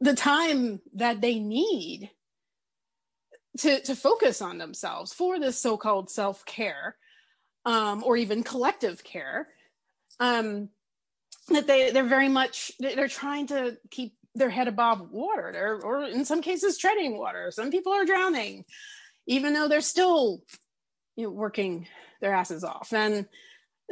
the 0.00 0.14
time 0.14 0.80
that 0.94 1.20
they 1.20 1.38
need 1.38 2.10
to 3.58 3.80
to 3.82 3.94
focus 3.94 4.42
on 4.42 4.58
themselves 4.58 5.12
for 5.12 5.38
this 5.38 5.58
so-called 5.58 6.10
self-care 6.10 6.96
um, 7.64 8.04
or 8.04 8.16
even 8.16 8.42
collective 8.42 9.02
care 9.02 9.48
um, 10.20 10.68
that 11.48 11.66
they 11.66 11.90
they're 11.90 12.04
very 12.04 12.28
much 12.28 12.72
they're 12.78 13.08
trying 13.08 13.46
to 13.46 13.76
keep 13.90 14.14
their 14.34 14.50
head 14.50 14.68
above 14.68 15.10
water 15.10 15.50
they're, 15.52 15.80
or 15.80 16.04
in 16.04 16.24
some 16.24 16.42
cases 16.42 16.76
treading 16.76 17.16
water. 17.16 17.50
Some 17.50 17.70
people 17.70 17.92
are 17.92 18.04
drowning 18.04 18.64
even 19.26 19.54
though 19.54 19.68
they're 19.68 19.80
still 19.80 20.42
you 21.16 21.24
know 21.24 21.30
working 21.30 21.88
their 22.20 22.34
asses 22.34 22.64
off. 22.64 22.92
And 22.92 23.26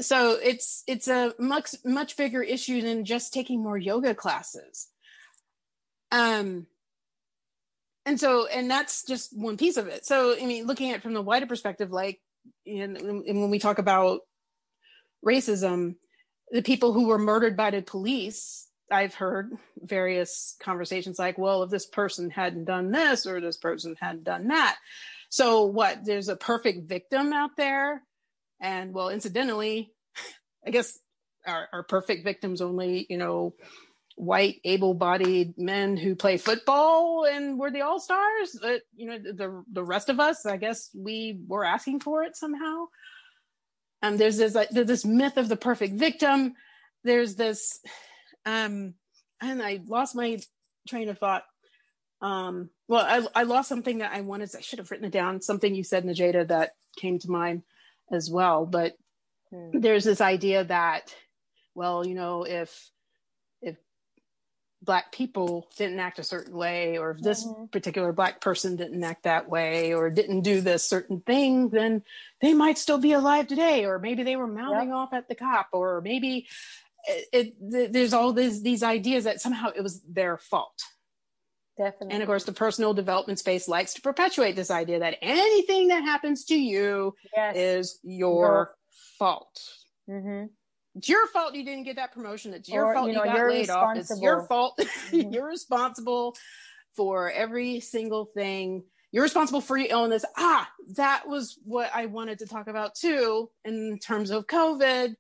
so 0.01 0.37
it's 0.43 0.83
it's 0.87 1.09
a 1.09 1.35
much 1.39 1.75
much 1.85 2.17
bigger 2.17 2.43
issue 2.43 2.81
than 2.83 3.05
just 3.05 3.33
taking 3.33 3.63
more 3.63 3.79
yoga 3.79 4.15
classes. 4.15 4.89
Um 6.11 6.67
and 8.07 8.19
so 8.19 8.47
and 8.47 8.71
that's 8.71 9.07
just 9.07 9.37
one 9.37 9.57
piece 9.57 9.77
of 9.77 9.87
it. 9.87 10.05
So 10.05 10.37
i 10.41 10.45
mean 10.45 10.67
looking 10.67 10.91
at 10.91 10.97
it 10.97 11.03
from 11.03 11.15
the 11.15 11.23
wider 11.23 11.47
perspective 11.47 11.91
like 11.91 12.21
and, 12.67 12.97
and 12.97 13.41
when 13.41 13.51
we 13.51 13.59
talk 13.59 13.79
about 13.79 14.21
racism 15.25 15.95
the 16.51 16.63
people 16.63 16.93
who 16.93 17.07
were 17.07 17.19
murdered 17.19 17.57
by 17.57 17.71
the 17.71 17.81
police 17.81 18.69
i've 18.91 19.15
heard 19.15 19.51
various 19.81 20.57
conversations 20.61 21.19
like 21.19 21.39
well 21.39 21.63
if 21.63 21.71
this 21.71 21.87
person 21.87 22.29
hadn't 22.29 22.67
done 22.67 22.91
this 22.91 23.27
or 23.27 23.41
this 23.41 23.57
person 23.57 23.97
hadn't 23.99 24.25
done 24.25 24.49
that. 24.49 24.77
So 25.31 25.65
what 25.65 26.05
there's 26.05 26.29
a 26.29 26.37
perfect 26.37 26.89
victim 26.89 27.33
out 27.33 27.57
there 27.57 28.03
and 28.65 28.95
well, 28.95 29.11
incidentally, 29.11 29.93
I 30.67 30.71
guess 30.71 30.99
our, 31.47 31.85
perfect 31.87 32.25
victims 32.25 32.63
only, 32.63 33.07
you 33.11 33.19
know, 33.19 33.55
white 34.17 34.61
able-bodied 34.65 35.59
men 35.59 35.99
who 35.99 36.15
play 36.15 36.39
football 36.39 37.27
and 37.31 37.59
we're 37.59 37.73
the 37.73 37.81
all-stars 37.81 38.57
but 38.63 38.83
you 38.95 39.09
know 39.09 39.19
the 39.19 39.65
the 39.73 39.83
rest 39.83 40.09
of 40.09 40.21
us 40.21 40.47
i 40.47 40.57
guess 40.57 40.89
we 40.95 41.41
were 41.49 41.65
asking 41.65 41.99
for 41.99 42.23
it 42.23 42.37
somehow. 42.37 42.87
Um 44.03 44.17
there's 44.17 44.37
this 44.37 44.55
like 44.55 44.71
there's 44.71 44.87
this 44.87 45.05
myth 45.05 45.37
of 45.37 45.49
the 45.49 45.57
perfect 45.57 45.95
victim. 45.95 46.55
There's 47.03 47.35
this 47.35 47.81
um 48.47 48.95
and 49.41 49.61
i 49.61 49.81
lost 49.85 50.15
my 50.15 50.39
train 50.89 51.09
of 51.09 51.19
thought. 51.19 51.43
Um 52.21 52.71
well 52.87 53.05
i, 53.05 53.41
I 53.41 53.43
lost 53.43 53.69
something 53.69 53.99
that 53.99 54.13
i 54.13 54.21
wanted 54.21 54.55
i 54.57 54.61
should 54.61 54.79
have 54.79 54.93
written 54.93 55.07
it 55.07 55.13
down 55.13 55.43
something 55.43 55.75
you 55.75 55.83
said 55.83 56.05
najada 56.05 56.47
that 56.47 56.77
came 56.97 57.19
to 57.19 57.31
mind 57.31 57.65
as 58.11 58.31
well 58.31 58.67
but 58.67 58.97
hmm. 59.51 59.81
there's 59.81 60.05
this 60.05 60.21
idea 60.21 60.65
that 60.65 61.15
well 61.75 62.07
you 62.07 62.15
know 62.15 62.45
if 62.45 62.91
if 63.63 63.77
black 64.83 65.13
people 65.13 65.69
didn't 65.77 65.99
act 65.99 66.19
a 66.19 66.25
certain 66.25 66.55
way 66.55 66.99
or 66.99 67.13
if 67.13 67.21
this 67.21 67.45
mm-hmm. 67.45 67.67
particular 67.67 68.13
black 68.13 68.41
person 68.41 68.77
didn't 68.77 69.03
act 69.03 69.25
that 69.25 69.49
way 69.49 69.95
or 69.95 70.11
didn't 70.11 70.43
do 70.43 70.61
this 70.61 70.85
certain 70.85 71.21
thing 71.21 71.71
then 71.71 72.03
they 72.41 72.55
might 72.55 72.79
still 72.79 72.99
be 72.99 73.13
alive 73.13 73.47
today 73.47 73.85
or 73.85 73.99
maybe 73.99 74.23
they 74.23 74.37
were 74.37 74.47
mouthing 74.47 74.89
yep. 74.89 74.97
off 74.97 75.13
at 75.13 75.29
the 75.29 75.35
cop 75.35 75.69
or 75.73 76.01
maybe 76.03 76.47
it, 77.07 77.55
it, 77.61 77.93
there's 77.93 78.15
all 78.15 78.33
these 78.33 78.63
these 78.63 78.83
ideas 78.83 79.25
that 79.25 79.41
somehow 79.41 79.71
it 79.75 79.83
was 79.83 80.01
their 80.03 80.39
fault 80.39 80.83
definitely 81.77 82.15
and 82.15 82.23
of 82.23 82.27
course 82.27 82.45
the 82.45 82.53
personal 82.53 82.95
development 82.95 83.39
space 83.39 83.67
likes 83.69 83.95
to 83.95 84.01
perpetuate 84.01 84.55
this 84.57 84.71
idea 84.71 85.01
that 85.01 85.17
anything 85.23 85.89
that 85.89 86.03
happens 86.03 86.45
to 86.45 86.55
you 86.55 87.15
yes. 87.37 87.57
is 87.57 87.99
your, 88.03 88.45
your 88.45 88.75
fault 89.19 89.61
mm-hmm 90.09 90.45
it's 90.95 91.09
your 91.09 91.27
fault 91.29 91.55
you 91.55 91.65
didn't 91.65 91.85
get 91.85 91.97
that 91.97 92.13
promotion. 92.13 92.55
It's 92.55 92.69
your 92.69 92.87
or, 92.87 92.95
fault 92.95 93.09
you, 93.09 93.15
know, 93.15 93.25
you 93.25 93.33
got 93.33 93.49
laid 93.49 93.71
off. 93.71 93.97
It's 93.97 94.21
your 94.21 94.47
fault. 94.47 94.79
Mm-hmm. 95.11 95.33
you're 95.33 95.47
responsible 95.47 96.35
for 96.97 97.31
every 97.31 97.81
single 97.81 98.25
thing. 98.25 98.85
You're 99.13 99.23
responsible 99.23 99.61
for 99.61 99.77
your 99.77 99.89
illness. 99.91 100.25
Ah, 100.37 100.69
that 100.97 101.29
was 101.29 101.59
what 101.65 101.91
I 101.95 102.07
wanted 102.07 102.41
to 102.41 102.47
talk 102.47 102.69
about 102.69 102.95
too 102.95 103.51
in 103.65 103.99
terms 103.99 104.31
of 104.31 104.47
COVID 104.47 105.15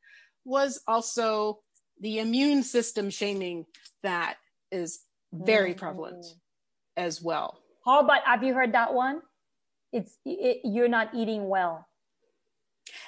was 0.44 0.80
also 0.86 1.60
the 2.00 2.18
immune 2.18 2.62
system 2.62 3.10
shaming 3.10 3.66
that 4.02 4.36
is 4.70 5.00
very 5.32 5.70
mm-hmm. 5.70 5.78
As 6.96 7.22
well. 7.22 7.58
How 7.84 8.00
about 8.00 8.22
have 8.24 8.42
you 8.42 8.54
heard 8.54 8.72
that 8.72 8.94
one? 8.94 9.20
It's 9.92 10.16
it, 10.24 10.60
you're 10.64 10.88
not 10.88 11.14
eating 11.14 11.48
well 11.48 11.86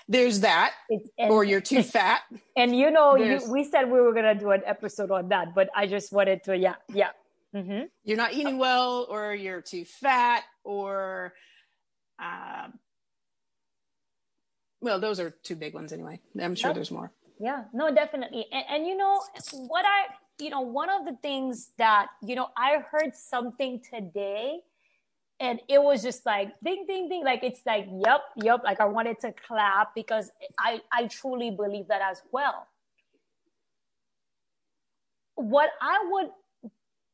there's 0.09 0.41
that 0.41 0.73
and, 0.89 1.31
or 1.31 1.45
you're 1.45 1.61
too 1.61 1.83
fat 1.97 2.23
and 2.57 2.77
you 2.77 2.91
know 2.91 3.17
you, 3.17 3.41
we 3.51 3.65
said 3.65 3.85
we 3.85 4.01
were 4.01 4.15
to 4.15 4.35
do 4.35 4.51
an 4.51 4.63
episode 4.65 5.11
on 5.11 5.29
that 5.29 5.55
but 5.55 5.69
i 5.75 5.87
just 5.87 6.13
wanted 6.13 6.43
to 6.45 6.57
yeah 6.57 6.75
yeah 6.93 7.11
mm-hmm. 7.55 7.85
you're 8.05 8.17
not 8.17 8.33
eating 8.33 8.59
well 8.59 9.07
or 9.09 9.35
you're 9.35 9.61
too 9.61 9.85
fat 9.85 10.43
or 10.65 11.33
uh, 12.23 12.69
well 14.81 15.01
those 15.01 15.21
are 15.21 15.31
two 15.43 15.57
big 15.57 15.75
ones 15.75 15.93
anyway 15.93 16.21
i'm 16.41 16.55
sure 16.55 16.73
there's 16.73 16.91
more 16.91 17.13
yeah 17.41 17.65
no 17.73 17.95
definitely 17.95 18.47
and, 18.53 18.65
and 18.71 18.87
you 18.87 18.97
know 18.97 19.21
what 19.69 19.85
i 19.85 20.07
you 20.39 20.51
know 20.51 20.61
one 20.61 20.91
of 20.91 21.05
the 21.05 21.17
things 21.23 21.71
that 21.79 22.09
you 22.23 22.35
know 22.35 22.49
i 22.57 22.79
heard 22.91 23.15
something 23.15 23.81
today 23.81 24.61
and 25.41 25.61
it 25.69 25.83
was 25.83 26.03
just 26.03 26.25
like 26.25 26.53
ding 26.65 26.85
ding 26.87 27.09
ding 27.09 27.25
like 27.25 27.43
it's 27.43 27.61
like 27.67 27.87
yep 28.05 28.23
yep 28.43 28.63
like 28.65 28.81
i 28.81 28.85
wanted 28.85 29.19
to 29.21 29.33
clap 29.47 29.95
because 29.95 30.31
i 30.59 30.81
i 30.93 31.07
truly 31.07 31.51
believe 31.51 31.89
that 31.89 32.01
as 32.03 32.23
well. 32.33 32.67
What 35.35 35.71
i 35.83 35.99
would 36.11 36.31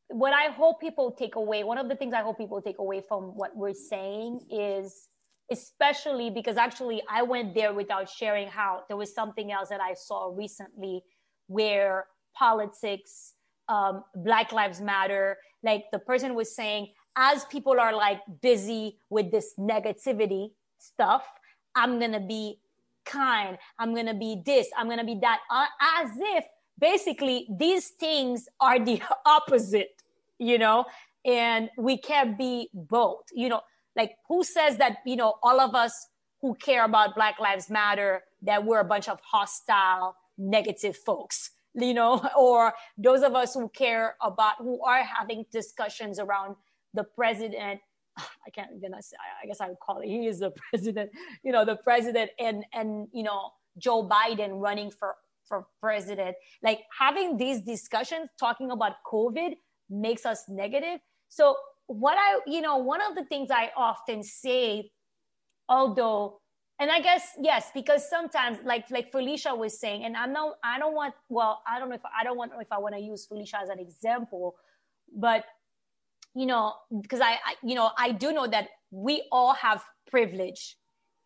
what 0.09 0.33
i 0.33 0.51
hope 0.53 0.81
people 0.81 1.11
take 1.11 1.35
away 1.37 1.65
one 1.65 1.79
of 1.79 1.89
the 1.89 1.97
things 1.97 2.15
i 2.15 2.21
hope 2.21 2.39
people 2.39 2.61
take 2.61 2.79
away 2.79 3.01
from 3.01 3.35
what 3.37 3.57
we're 3.57 3.75
saying 3.75 4.41
is 4.51 5.09
especially 5.51 6.31
because 6.31 6.57
actually 6.57 7.03
i 7.11 7.23
went 7.23 7.55
there 7.55 7.73
without 7.73 8.09
sharing 8.09 8.47
how 8.47 8.85
there 8.89 8.97
was 8.97 9.13
something 9.13 9.51
else 9.51 9.71
that 9.71 9.81
i 9.81 9.95
saw 9.95 10.31
recently 10.37 11.03
where 11.47 12.07
politics 12.37 13.35
um, 13.69 14.05
black 14.15 14.53
lives 14.53 14.81
matter 14.81 15.39
like 15.63 15.85
the 15.93 15.99
person 15.99 16.35
was 16.35 16.55
saying 16.55 16.89
as 17.17 17.45
people 17.47 17.79
are 17.79 17.95
like 17.95 18.21
busy 18.41 18.99
with 19.11 19.31
this 19.31 19.55
negativity 19.59 20.51
stuff, 20.79 21.27
I'm 21.75 22.01
to 22.01 22.21
be 22.21 22.59
kind. 23.05 23.59
I'm 23.79 23.95
to 24.07 24.15
be 24.15 24.43
this. 24.45 24.69
I'm 24.77 24.89
to 24.99 25.05
be 25.05 25.19
that. 25.21 25.41
Uh, 25.51 25.67
as 26.01 26.11
if 26.17 26.45
basically 26.79 27.47
these 27.51 27.89
things 27.89 28.49
are 28.61 28.83
the 28.83 29.03
opposite, 29.27 30.03
you 30.39 30.59
know, 30.59 30.85
and 31.25 31.71
we 31.79 31.99
can't 31.99 32.37
be 32.37 32.69
both, 32.73 33.25
you 33.33 33.49
know, 33.49 33.61
like 33.95 34.17
who 34.29 34.43
says 34.43 34.79
that, 34.79 34.99
you 35.05 35.17
know, 35.17 35.35
all 35.43 35.61
of 35.61 35.75
us 35.75 36.09
who 36.41 36.55
care 36.55 36.85
about 36.85 37.15
Black 37.15 37.39
Lives 37.39 37.71
Matter, 37.71 38.23
that 38.43 38.65
we're 38.65 38.81
a 38.81 38.85
bunch 38.85 39.09
of 39.09 39.21
hostile, 39.21 40.17
negative 40.39 40.97
folks 40.97 41.51
you 41.75 41.95
know, 41.95 42.27
or 42.37 42.75
those 42.99 43.23
of 43.23 43.35
us 43.35 43.55
who 43.55 43.69
care 43.69 44.17
about, 44.21 44.55
who 44.59 44.83
are 44.83 45.03
having 45.03 45.45
discussions 45.53 46.19
around 46.19 46.57
the 46.95 47.05
president 47.05 47.81
I 48.47 48.51
can't 48.51 48.71
even 48.77 48.93
say, 49.01 49.17
I 49.43 49.47
guess 49.47 49.61
I 49.61 49.69
would 49.69 49.81
call 49.81 50.01
it, 50.01 50.07
he 50.07 50.27
is 50.27 50.41
the 50.41 50.53
president, 50.71 51.11
you 51.43 51.53
know, 51.53 51.65
the 51.65 51.77
president 51.77 52.31
and, 52.39 52.65
and, 52.73 53.09
you 53.13 53.23
know, 53.23 53.51
Joe 53.79 54.09
Biden 54.09 54.61
running 54.61 54.91
for, 54.91 55.15
for 55.45 55.67
president, 55.81 56.37
like 56.63 56.81
having 56.99 57.37
these 57.37 57.63
discussions 57.63 58.29
talking 58.39 58.71
about 58.71 58.93
COVID 59.11 59.55
makes 59.89 60.27
us 60.27 60.45
negative. 60.49 61.01
So 61.29 61.57
what 61.87 62.17
I, 62.19 62.41
you 62.47 62.61
know, 62.61 62.77
one 62.79 63.01
of 63.01 63.15
the 63.15 63.25
things 63.25 63.51
I 63.51 63.71
often 63.77 64.23
say, 64.23 64.91
although, 65.69 66.41
and 66.83 66.91
I 66.91 67.01
guess, 67.01 67.23
yes, 67.41 67.71
because 67.73 68.11
sometimes 68.11 68.59
like, 68.65 68.91
like 68.91 69.13
Felicia 69.13 69.55
was 69.55 69.79
saying, 69.79 70.05
and 70.05 70.17
I 70.17 70.27
know, 70.27 70.55
I 70.65 70.81
don't 70.81 70.95
want, 70.95 71.15
well, 71.29 71.63
I 71.65 71.79
don't 71.79 71.89
know 71.89 71.95
if, 71.95 72.03
I 72.05 72.25
don't 72.25 72.37
want, 72.37 72.51
if 72.61 72.73
I 72.73 72.79
want 72.79 72.97
to 72.97 73.01
use 73.01 73.25
Felicia 73.25 73.59
as 73.63 73.69
an 73.69 73.79
example, 73.79 74.57
but 75.15 75.45
you 76.35 76.47
know, 76.47 76.75
because 77.01 77.21
I, 77.21 77.33
I, 77.33 77.55
you 77.63 77.77
know, 77.77 77.91
I 77.97 78.11
do 78.11 78.33
know 78.33 78.49
that 78.49 78.67
we 78.91 79.23
all 79.31 79.55
have 79.55 79.85
privilege, 80.11 80.77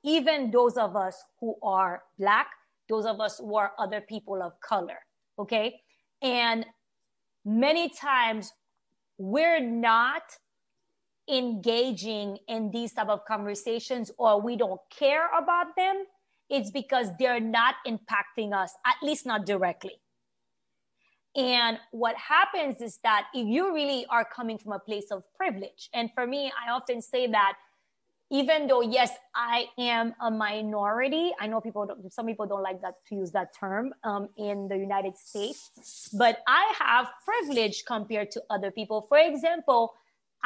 even 0.05 0.51
those 0.51 0.77
of 0.77 0.95
us 0.95 1.17
who 1.41 1.57
are 1.63 2.03
black, 2.19 2.49
those 2.91 3.07
of 3.07 3.19
us 3.21 3.39
who 3.39 3.57
are 3.57 3.73
other 3.79 4.03
people 4.03 4.43
of 4.43 4.53
color. 4.61 4.99
Okay. 5.39 5.81
And 6.21 6.67
many 7.45 7.89
times 7.89 8.53
we're 9.17 9.61
not 9.61 10.23
engaging 11.29 12.39
in 12.49 12.71
these 12.71 12.93
type 12.93 13.09
of 13.09 13.25
conversations 13.25 14.11
or 14.19 14.41
we 14.41 14.57
don't 14.57 14.81
care 14.91 15.29
about 15.37 15.75
them 15.77 16.05
it's 16.49 16.71
because 16.71 17.09
they're 17.19 17.41
not 17.41 17.75
impacting 17.87 18.53
us 18.53 18.73
at 18.87 18.95
least 19.03 19.27
not 19.27 19.45
directly 19.45 19.99
and 21.37 21.79
what 21.91 22.17
happens 22.17 22.81
is 22.81 22.99
that 23.03 23.27
if 23.35 23.47
you 23.47 23.75
really 23.75 24.07
are 24.09 24.25
coming 24.25 24.57
from 24.57 24.73
a 24.73 24.79
place 24.79 25.11
of 25.11 25.23
privilege, 25.37 25.91
and 25.93 26.11
for 26.15 26.27
me, 26.27 26.51
I 26.51 26.71
often 26.73 27.03
say 27.03 27.27
that 27.27 27.59
even 28.31 28.67
though, 28.67 28.81
yes, 28.81 29.13
I 29.35 29.67
am 29.79 30.15
a 30.21 30.31
minority, 30.31 31.33
I 31.39 31.47
know 31.47 31.61
people, 31.61 31.87
some 32.11 32.27
people 32.27 32.47
don't 32.47 32.63
like 32.63 32.81
that 32.81 32.95
to 33.09 33.15
use 33.15 33.31
that 33.33 33.55
term 33.55 33.93
um, 34.03 34.31
in 34.37 34.67
the 34.67 34.77
United 34.77 35.17
States, 35.17 36.09
but 36.13 36.39
I 36.49 36.73
have 36.81 37.07
privilege 37.25 37.85
compared 37.87 38.31
to 38.33 38.43
other 38.51 38.71
people. 38.71 39.07
For 39.09 39.19
example, 39.19 39.95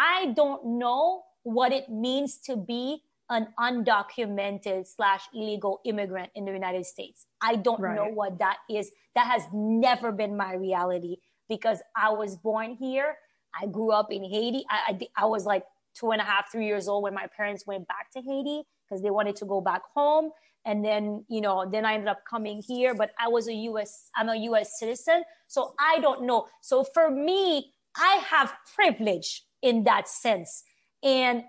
I 0.01 0.33
don't 0.35 0.79
know 0.79 1.25
what 1.43 1.73
it 1.73 1.91
means 1.91 2.39
to 2.47 2.57
be 2.57 3.03
an 3.29 3.49
undocumented 3.61 4.87
slash 4.87 5.29
illegal 5.35 5.81
immigrant 5.85 6.31
in 6.35 6.47
the 6.47 6.53
United 6.53 6.87
States. 6.87 7.27
I 7.43 7.57
don't 7.57 7.81
right. 7.81 7.95
know 7.95 8.07
what 8.07 8.39
that 8.39 8.57
is. 8.69 8.91
That 9.15 9.27
has 9.27 9.43
never 9.53 10.11
been 10.11 10.37
my 10.39 10.55
reality 10.55 11.17
because 11.51 11.81
I 11.95 12.11
was 12.11 12.37
born 12.37 12.77
here. 12.81 13.15
I 13.61 13.67
grew 13.67 13.93
up 13.93 14.11
in 14.11 14.25
Haiti. 14.25 14.65
I, 14.71 14.97
I, 15.17 15.25
I 15.25 15.27
was 15.27 15.45
like 15.45 15.65
two 15.95 16.13
and 16.13 16.21
a 16.21 16.25
half, 16.25 16.51
three 16.51 16.67
years 16.67 16.89
old 16.89 17.03
when 17.03 17.15
my 17.15 17.27
parents 17.37 17.67
went 17.67 17.87
back 17.87 18.11
to 18.13 18.23
Haiti 18.23 18.63
because 18.89 19.03
they 19.03 19.11
wanted 19.11 19.37
to 19.37 19.45
go 19.45 19.61
back 19.61 19.83
home. 19.95 20.31
And 20.65 20.83
then, 20.83 21.25
you 21.29 21.43
know, 21.43 21.69
then 21.71 21.85
I 21.85 21.95
ended 21.95 22.09
up 22.09 22.23
coming 22.29 22.63
here, 22.67 22.95
but 22.95 23.11
I 23.19 23.29
was 23.29 23.49
a 23.49 23.55
US, 23.55 24.11
I'm 24.17 24.31
a 24.31 24.37
US 24.37 24.79
citizen. 24.79 25.25
So 25.47 25.75
I 25.79 26.01
don't 26.01 26.25
know. 26.25 26.47
So 26.63 26.85
for 26.85 27.11
me, 27.11 27.73
I 27.97 28.23
have 28.31 28.55
privilege 28.75 29.45
in 29.63 29.85
that 29.85 30.09
sense. 30.09 30.63
And 31.03 31.45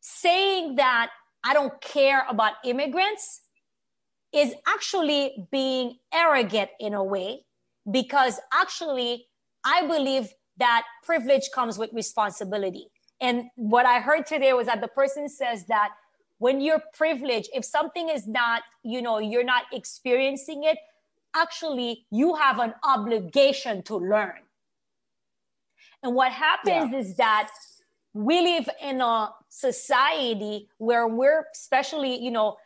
saying 0.00 0.76
that 0.76 1.10
I 1.44 1.54
don't 1.54 1.80
care 1.80 2.24
about 2.28 2.54
immigrants 2.64 3.42
is 4.32 4.54
actually 4.66 5.46
being 5.50 5.98
arrogant 6.12 6.70
in 6.80 6.94
a 6.94 7.04
way 7.04 7.44
because 7.90 8.40
actually 8.52 9.26
I 9.64 9.86
believe 9.86 10.28
that 10.58 10.84
privilege 11.04 11.50
comes 11.54 11.78
with 11.78 11.92
responsibility. 11.92 12.88
And 13.20 13.44
what 13.56 13.86
I 13.86 14.00
heard 14.00 14.26
today 14.26 14.52
was 14.52 14.66
that 14.66 14.80
the 14.80 14.88
person 14.88 15.28
says 15.28 15.64
that 15.66 15.90
when 16.38 16.60
you're 16.60 16.82
privileged, 16.94 17.50
if 17.54 17.64
something 17.64 18.08
is 18.08 18.26
not, 18.26 18.62
you 18.82 19.00
know, 19.00 19.18
you're 19.18 19.44
not 19.44 19.64
experiencing 19.72 20.64
it, 20.64 20.78
actually 21.34 22.06
you 22.10 22.34
have 22.34 22.58
an 22.58 22.74
obligation 22.82 23.82
to 23.84 23.96
learn. 23.96 24.40
And 26.02 26.14
what 26.14 26.32
happens 26.32 26.92
yeah. 26.92 26.98
is 26.98 27.16
that 27.16 27.50
we 28.14 28.40
live 28.40 28.68
in 28.82 29.00
a 29.00 29.30
society 29.48 30.68
where 30.78 31.06
we're 31.06 31.46
especially, 31.52 32.22
you 32.22 32.30
know, 32.30 32.56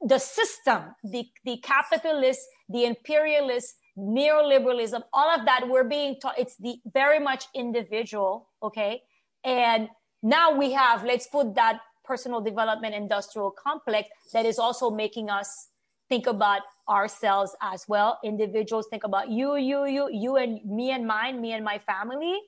the 0.00 0.18
system, 0.18 0.94
the, 1.04 1.28
the 1.44 1.58
capitalist, 1.58 2.40
the 2.68 2.84
imperialist, 2.84 3.74
neoliberalism, 3.98 5.02
all 5.12 5.28
of 5.28 5.44
that, 5.44 5.68
we're 5.68 5.84
being 5.84 6.18
taught 6.20 6.38
it's 6.38 6.56
the 6.56 6.76
very 6.92 7.18
much 7.18 7.44
individual, 7.54 8.48
okay? 8.62 9.02
And 9.44 9.88
now 10.22 10.56
we 10.56 10.72
have, 10.72 11.04
let's 11.04 11.26
put 11.26 11.54
that 11.56 11.80
personal 12.04 12.40
development 12.40 12.94
industrial 12.94 13.50
complex 13.50 14.08
that 14.32 14.46
is 14.46 14.58
also 14.58 14.90
making 14.90 15.28
us 15.28 15.68
think 16.08 16.26
about 16.26 16.62
ourselves 16.88 17.54
as 17.62 17.84
well. 17.86 18.18
Individuals 18.24 18.86
think 18.90 19.04
about 19.04 19.30
you, 19.30 19.56
you, 19.56 19.86
you, 19.86 20.08
you 20.10 20.36
and 20.36 20.64
me 20.64 20.90
and 20.90 21.06
mine, 21.06 21.40
me 21.40 21.52
and 21.52 21.64
my 21.64 21.78
family, 21.78 22.40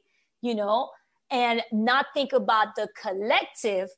you 0.42 0.54
know, 0.54 0.90
and 1.30 1.62
not 1.72 2.06
think 2.12 2.32
about 2.32 2.74
the 2.76 2.88
collective. 3.00 3.88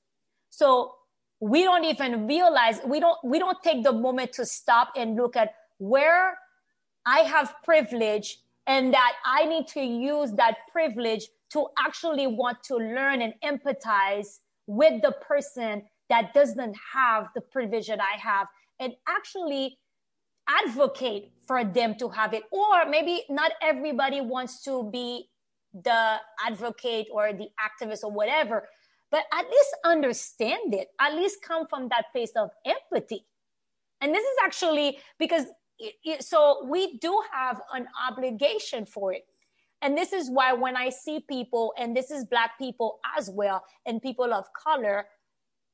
So 0.51 0.95
we 1.41 1.65
don't 1.65 1.85
even 1.85 2.27
realize 2.29 2.81
we 2.87 3.01
don't 3.01 3.19
we 3.25 3.39
don't 3.39 3.61
take 3.63 3.83
the 3.83 3.93
moment 3.93 4.33
to 4.35 4.47
stop 4.47 4.93
and 4.97 5.17
look 5.17 5.37
at 5.37 5.55
where 5.79 6.39
I 7.05 7.19
have 7.21 7.55
privilege 7.65 8.39
and 8.67 8.95
that 8.95 9.13
I 9.27 9.45
need 9.45 9.67
to 9.69 9.81
use 9.81 10.33
that 10.33 10.57
privilege 10.71 11.27
to 11.53 11.67
actually 11.79 12.27
want 12.27 12.63
to 12.65 12.77
learn 12.77 13.21
and 13.21 13.35
empathize 13.45 14.39
with 14.67 15.03
the 15.03 15.13
person 15.13 15.83
that 16.09 16.33
doesn't 16.35 16.77
have 16.93 17.29
the 17.35 17.41
privilege 17.41 17.89
that 17.89 18.01
I 18.01 18.19
have 18.19 18.47
and 18.81 18.95
actually 19.09 19.79
advocate 20.49 21.33
for 21.47 21.65
them 21.65 21.95
to 21.99 22.09
have 22.09 22.33
it. 22.33 22.45
Or 22.51 22.87
maybe 22.89 23.25
not 23.29 23.53
everybody 23.63 24.21
wants 24.21 24.63
to 24.65 24.89
be 24.91 25.29
the 25.75 26.17
advocate 26.45 27.09
or 27.13 27.33
the 27.33 27.49
activist 27.59 28.05
or 28.05 28.13
whatever, 28.13 28.69
but 29.11 29.25
at 29.33 29.45
least 29.51 29.77
understand 29.85 30.75
it, 30.75 30.89
at 31.01 31.15
least 31.15 31.43
come 31.43 31.67
from 31.69 31.89
that 31.89 32.07
place 32.13 32.33
of 32.37 32.51
empathy. 32.65 33.27
And 34.01 34.15
this 34.15 34.23
is 34.23 34.37
actually 34.45 34.99
because 35.19 35.45
it, 35.79 35.95
it, 36.05 36.23
so 36.23 36.67
we 36.69 36.99
do 36.99 37.23
have 37.33 37.61
an 37.73 37.87
obligation 38.09 38.87
for 38.87 39.13
it. 39.13 39.25
And 39.83 39.99
this 39.99 40.13
is 40.13 40.31
why 40.31 40.53
when 40.53 40.77
I 40.77 40.89
see 40.89 41.21
people, 41.29 41.75
and 41.79 41.97
this 41.97 42.11
is 42.11 42.25
Black 42.25 42.59
people 42.59 43.01
as 43.19 43.29
well, 43.29 43.65
and 43.85 44.01
people 44.01 44.33
of 44.33 44.47
color, 44.53 45.07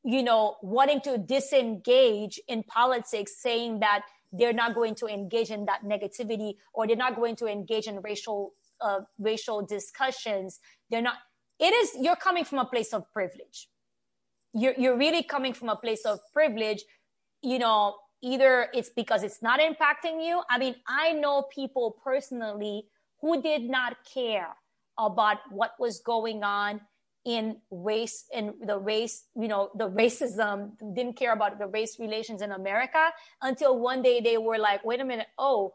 you 0.02 0.22
know, 0.22 0.56
wanting 0.62 1.00
to 1.02 1.18
disengage 1.18 2.40
in 2.48 2.62
politics, 2.64 3.40
saying 3.40 3.80
that 3.80 4.02
they're 4.32 4.52
not 4.52 4.74
going 4.74 4.94
to 4.96 5.06
engage 5.06 5.50
in 5.50 5.66
that 5.66 5.84
negativity 5.84 6.54
or 6.72 6.86
they're 6.86 6.96
not 6.96 7.16
going 7.16 7.36
to 7.36 7.46
engage 7.46 7.86
in 7.86 8.00
racial 8.00 8.54
uh, 8.80 9.00
racial 9.18 9.64
discussions. 9.64 10.60
They're 10.90 11.02
not. 11.02 11.16
It 11.58 11.74
is 11.74 11.92
you're 12.00 12.16
coming 12.16 12.44
from 12.44 12.58
a 12.58 12.64
place 12.64 12.92
of 12.92 13.10
privilege. 13.12 13.68
You're 14.54 14.74
you're 14.76 14.96
really 14.96 15.22
coming 15.22 15.54
from 15.54 15.68
a 15.68 15.76
place 15.76 16.04
of 16.04 16.20
privilege. 16.32 16.82
You 17.42 17.58
know, 17.58 17.96
either 18.22 18.68
it's 18.74 18.90
because 18.90 19.22
it's 19.22 19.42
not 19.42 19.60
impacting 19.60 20.24
you. 20.26 20.42
I 20.50 20.58
mean, 20.58 20.76
I 20.86 21.12
know 21.12 21.42
people 21.42 21.96
personally 22.04 22.86
who 23.20 23.42
did 23.42 23.62
not 23.62 23.96
care 24.12 24.48
about 24.98 25.38
what 25.50 25.72
was 25.78 26.00
going 26.00 26.42
on 26.44 26.80
in 27.24 27.56
race 27.70 28.24
and 28.34 28.54
the 28.64 28.78
race, 28.78 29.24
you 29.36 29.48
know, 29.48 29.70
the 29.74 29.90
racism, 29.90 30.72
didn't 30.94 31.16
care 31.16 31.32
about 31.32 31.58
the 31.58 31.66
race 31.66 31.98
relations 31.98 32.40
in 32.40 32.50
America 32.50 33.10
until 33.42 33.78
one 33.78 34.02
day 34.02 34.20
they 34.20 34.38
were 34.38 34.58
like, 34.58 34.84
wait 34.84 35.00
a 35.00 35.04
minute, 35.04 35.26
oh, 35.38 35.72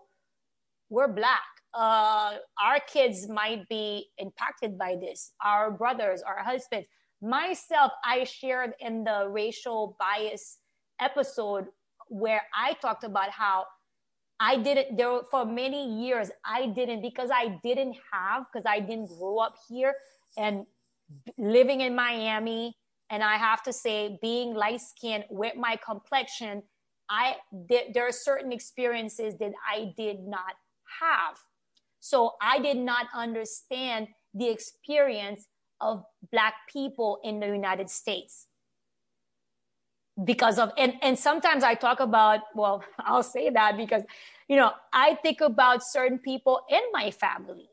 we're 0.90 1.08
black. 1.08 1.44
Uh, 1.76 2.36
our 2.64 2.80
kids 2.88 3.28
might 3.28 3.68
be 3.68 4.08
impacted 4.18 4.78
by 4.78 4.96
this. 4.96 5.34
Our 5.44 5.72
brothers, 5.72 6.24
our 6.24 6.42
husbands. 6.42 6.88
Myself, 7.22 7.92
I 8.04 8.24
shared 8.24 8.74
in 8.80 9.04
the 9.04 9.28
racial 9.30 9.98
bias 10.00 10.60
episode 11.02 11.66
where 12.08 12.42
I 12.56 12.74
talked 12.74 13.04
about 13.04 13.30
how 13.30 13.66
I 14.40 14.58
didn't 14.58 14.98
there 14.98 15.22
for 15.32 15.46
many 15.46 16.06
years 16.06 16.30
I 16.46 16.68
didn't 16.68 17.02
because 17.02 17.30
I 17.34 17.60
didn't 17.64 17.96
have 18.12 18.46
because 18.52 18.66
I 18.66 18.80
didn't 18.80 19.08
grow 19.18 19.40
up 19.40 19.56
here 19.70 19.96
and 20.38 20.66
living 21.38 21.82
in 21.82 21.96
Miami 21.96 22.76
and 23.10 23.24
I 23.24 23.38
have 23.38 23.64
to 23.64 23.74
say 23.74 24.18
being 24.22 24.54
light 24.54 24.82
skinned 24.82 25.26
with 25.30 25.56
my 25.56 25.78
complexion 25.78 26.64
I 27.10 27.36
did 27.70 27.94
there 27.94 28.08
are 28.08 28.12
certain 28.12 28.52
experiences 28.52 29.38
that 29.40 29.54
I 29.72 29.94
did 29.96 30.20
not 30.20 30.56
have 31.02 31.38
so 32.06 32.36
I 32.40 32.60
did 32.60 32.78
not 32.78 33.08
understand 33.16 34.10
the 34.36 34.48
experience 34.50 35.48
of 35.82 36.04
black 36.32 36.54
people 36.72 37.20
in 37.24 37.40
the 37.40 37.48
United 37.48 37.90
States 37.90 38.46
because 40.24 40.60
of 40.60 40.72
and 40.78 40.94
and 41.02 41.20
sometimes 41.20 41.62
i 41.62 41.74
talk 41.76 42.00
about 42.00 42.40
well 42.56 42.82
i'll 43.00 43.22
say 43.22 43.50
that 43.50 43.76
because 43.76 44.02
you 44.48 44.56
know 44.56 44.72
i 44.94 45.16
think 45.16 45.42
about 45.42 45.84
certain 45.84 46.18
people 46.18 46.62
in 46.70 46.80
my 46.94 47.12
family 47.12 47.68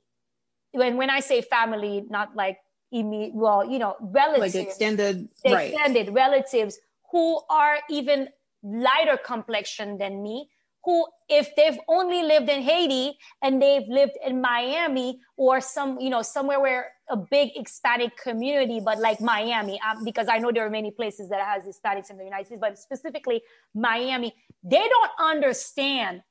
when 0.73 0.97
when 0.97 1.09
i 1.09 1.21
say 1.21 1.41
family 1.41 2.05
not 2.11 2.35
like 2.35 2.59
immediate 2.91 3.33
well 3.33 3.65
you 3.65 3.79
know 3.79 3.95
relatives 4.01 4.57
like 4.57 4.67
extended 4.67 5.29
extended 5.45 6.09
right. 6.09 6.15
relatives 6.15 6.81
who 7.13 7.41
are 7.49 7.77
even 7.89 8.29
lighter 8.65 9.17
complexion 9.17 9.97
than 9.99 10.21
me 10.21 10.49
who, 10.85 11.07
if 11.29 11.55
they've 11.57 11.79
only 11.89 12.23
lived 12.23 12.49
in 12.49 12.63
Haiti 12.63 13.17
and 13.41 13.63
they've 13.63 13.87
lived 13.89 14.17
in 14.27 14.41
Miami 14.41 15.21
or 15.37 15.61
some, 15.61 16.01
you 16.01 16.11
know, 16.11 16.23
somewhere 16.23 16.61
where 16.61 16.93
a 17.09 17.17
big 17.17 17.51
Hispanic 17.55 18.17
community, 18.17 18.81
but 18.85 18.99
like 18.99 19.21
Miami, 19.21 19.81
um, 19.81 20.05
because 20.05 20.27
I 20.29 20.39
know 20.39 20.51
there 20.51 20.67
are 20.67 20.71
many 20.71 20.91
places 20.91 21.29
that 21.29 21.41
has 21.41 21.65
Hispanics 21.65 22.11
in 22.11 22.19
the 22.19 22.25
United 22.25 22.47
States, 22.47 22.61
but 22.61 22.79
specifically 22.79 23.43
Miami, 23.75 24.35
they 24.65 24.89
don't 24.89 25.11
understand 25.21 26.23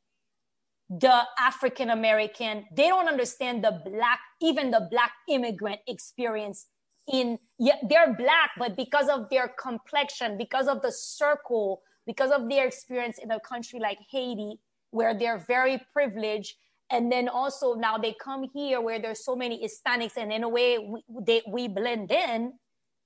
the 0.89 1.21
African 1.39 1.89
American, 1.89 2.65
they 2.75 2.89
don't 2.89 3.07
understand 3.07 3.63
the 3.63 3.81
black, 3.85 4.19
even 4.41 4.71
the 4.71 4.87
black 4.91 5.11
immigrant 5.29 5.79
experience 5.87 6.67
in, 7.11 7.39
yeah, 7.57 7.75
they're 7.87 8.13
black, 8.13 8.51
but 8.57 8.75
because 8.75 9.07
of 9.07 9.29
their 9.29 9.53
complexion, 9.59 10.37
because 10.37 10.67
of 10.67 10.81
the 10.81 10.91
circle 10.91 11.81
because 12.05 12.31
of 12.31 12.49
their 12.49 12.65
experience 12.67 13.17
in 13.17 13.31
a 13.31 13.39
country 13.39 13.79
like 13.79 13.99
Haiti, 14.09 14.59
where 14.91 15.17
they're 15.17 15.43
very 15.47 15.81
privileged. 15.93 16.55
And 16.89 17.11
then 17.11 17.29
also 17.29 17.73
now 17.73 17.97
they 17.97 18.13
come 18.21 18.45
here 18.53 18.81
where 18.81 18.99
there's 18.99 19.23
so 19.23 19.35
many 19.35 19.65
Hispanics, 19.65 20.17
and 20.17 20.31
in 20.31 20.43
a 20.43 20.49
way 20.49 20.77
we, 20.77 21.03
they, 21.25 21.41
we 21.47 21.67
blend 21.67 22.11
in, 22.11 22.53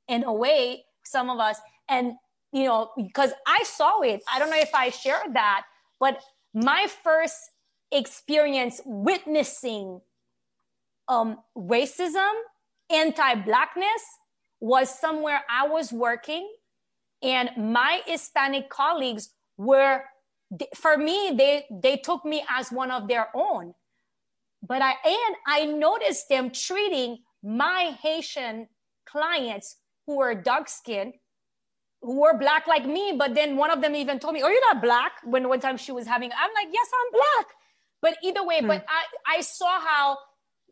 in 0.07 0.23
a 0.23 0.33
way, 0.33 0.85
some 1.03 1.29
of 1.29 1.39
us. 1.39 1.57
And, 1.87 2.13
you 2.51 2.63
know, 2.63 2.91
because 2.97 3.31
I 3.45 3.63
saw 3.63 4.01
it, 4.01 4.21
I 4.31 4.39
don't 4.39 4.49
know 4.49 4.57
if 4.57 4.73
I 4.73 4.89
shared 4.89 5.33
that, 5.33 5.65
but 5.99 6.19
my 6.53 6.87
first 7.03 7.35
experience 7.91 8.81
witnessing 8.85 10.01
um, 11.07 11.37
racism, 11.55 12.31
anti 12.89 13.35
Blackness 13.35 14.03
was 14.59 14.89
somewhere 14.89 15.41
I 15.49 15.67
was 15.67 15.91
working 15.91 16.49
and 17.25 17.49
my 17.57 18.01
Hispanic 18.05 18.69
colleagues 18.69 19.29
were, 19.57 20.03
for 20.75 20.95
me, 20.95 21.33
they, 21.35 21.65
they 21.71 21.97
took 21.97 22.23
me 22.23 22.45
as 22.49 22.71
one 22.71 22.91
of 22.91 23.07
their 23.07 23.29
own. 23.35 23.73
But 24.61 24.81
I, 24.81 24.91
and 24.91 25.35
I 25.47 25.65
noticed 25.65 26.29
them 26.29 26.51
treating 26.51 27.17
my 27.43 27.95
Haitian 28.01 28.67
clients 29.07 29.77
who 30.05 30.17
were 30.17 30.35
dark 30.35 30.69
skinned, 30.69 31.13
who 32.01 32.21
were 32.21 32.37
black 32.37 32.67
like 32.67 32.85
me. 32.85 33.15
But 33.17 33.33
then 33.33 33.57
one 33.57 33.71
of 33.71 33.81
them 33.81 33.95
even 33.95 34.19
told 34.19 34.35
me, 34.35 34.43
Oh, 34.43 34.47
you're 34.47 34.73
not 34.73 34.81
black. 34.81 35.13
When 35.23 35.49
one 35.49 35.59
time 35.59 35.77
she 35.77 35.91
was 35.91 36.05
having, 36.05 36.31
I'm 36.31 36.51
like, 36.53 36.71
Yes, 36.71 36.87
I'm 36.93 37.11
black. 37.11 37.47
But 38.01 38.17
either 38.23 38.45
way, 38.45 38.59
hmm. 38.59 38.67
but 38.67 38.85
I, 38.87 39.37
I 39.37 39.41
saw 39.41 39.79
how 39.79 40.17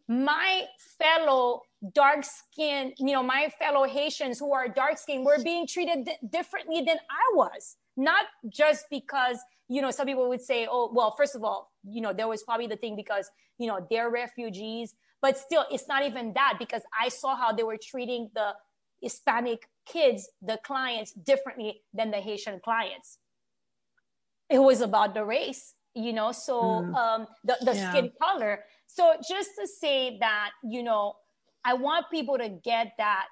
my 0.07 0.63
fellow 0.99 1.61
dark 1.93 2.23
skinned, 2.23 2.93
you 2.97 3.13
know, 3.13 3.23
my 3.23 3.49
fellow 3.59 3.85
Haitians 3.85 4.39
who 4.39 4.53
are 4.53 4.67
dark 4.67 4.97
skinned 4.97 5.25
were 5.25 5.41
being 5.43 5.67
treated 5.67 6.05
d- 6.05 6.17
differently 6.29 6.81
than 6.81 6.97
I 7.09 7.35
was. 7.35 7.77
Not 7.95 8.25
just 8.49 8.85
because, 8.89 9.37
you 9.69 9.81
know, 9.81 9.91
some 9.91 10.07
people 10.07 10.27
would 10.29 10.41
say, 10.41 10.67
oh, 10.69 10.91
well, 10.93 11.13
first 11.15 11.35
of 11.35 11.43
all, 11.43 11.71
you 11.83 12.01
know, 12.01 12.13
there 12.13 12.27
was 12.27 12.43
probably 12.43 12.67
the 12.67 12.75
thing 12.75 12.95
because, 12.95 13.29
you 13.57 13.67
know, 13.67 13.85
they're 13.89 14.09
refugees. 14.09 14.95
But 15.21 15.37
still, 15.37 15.65
it's 15.71 15.87
not 15.87 16.03
even 16.05 16.33
that 16.33 16.55
because 16.59 16.81
I 16.99 17.09
saw 17.09 17.35
how 17.35 17.53
they 17.53 17.63
were 17.63 17.77
treating 17.81 18.29
the 18.35 18.53
Hispanic 19.01 19.67
kids, 19.85 20.29
the 20.41 20.59
clients, 20.63 21.11
differently 21.13 21.81
than 21.93 22.11
the 22.11 22.17
Haitian 22.17 22.59
clients. 22.63 23.19
It 24.49 24.59
was 24.59 24.81
about 24.81 25.13
the 25.13 25.23
race, 25.23 25.75
you 25.93 26.13
know, 26.13 26.31
so 26.31 26.61
mm. 26.61 26.95
um, 26.95 27.27
the, 27.43 27.57
the 27.61 27.75
yeah. 27.75 27.91
skin 27.91 28.11
color. 28.21 28.63
So 28.95 29.13
just 29.27 29.51
to 29.59 29.67
say 29.67 30.17
that, 30.19 30.51
you 30.63 30.83
know, 30.83 31.15
I 31.65 31.73
want 31.73 32.05
people 32.11 32.37
to 32.37 32.49
get 32.49 32.93
that 32.99 33.25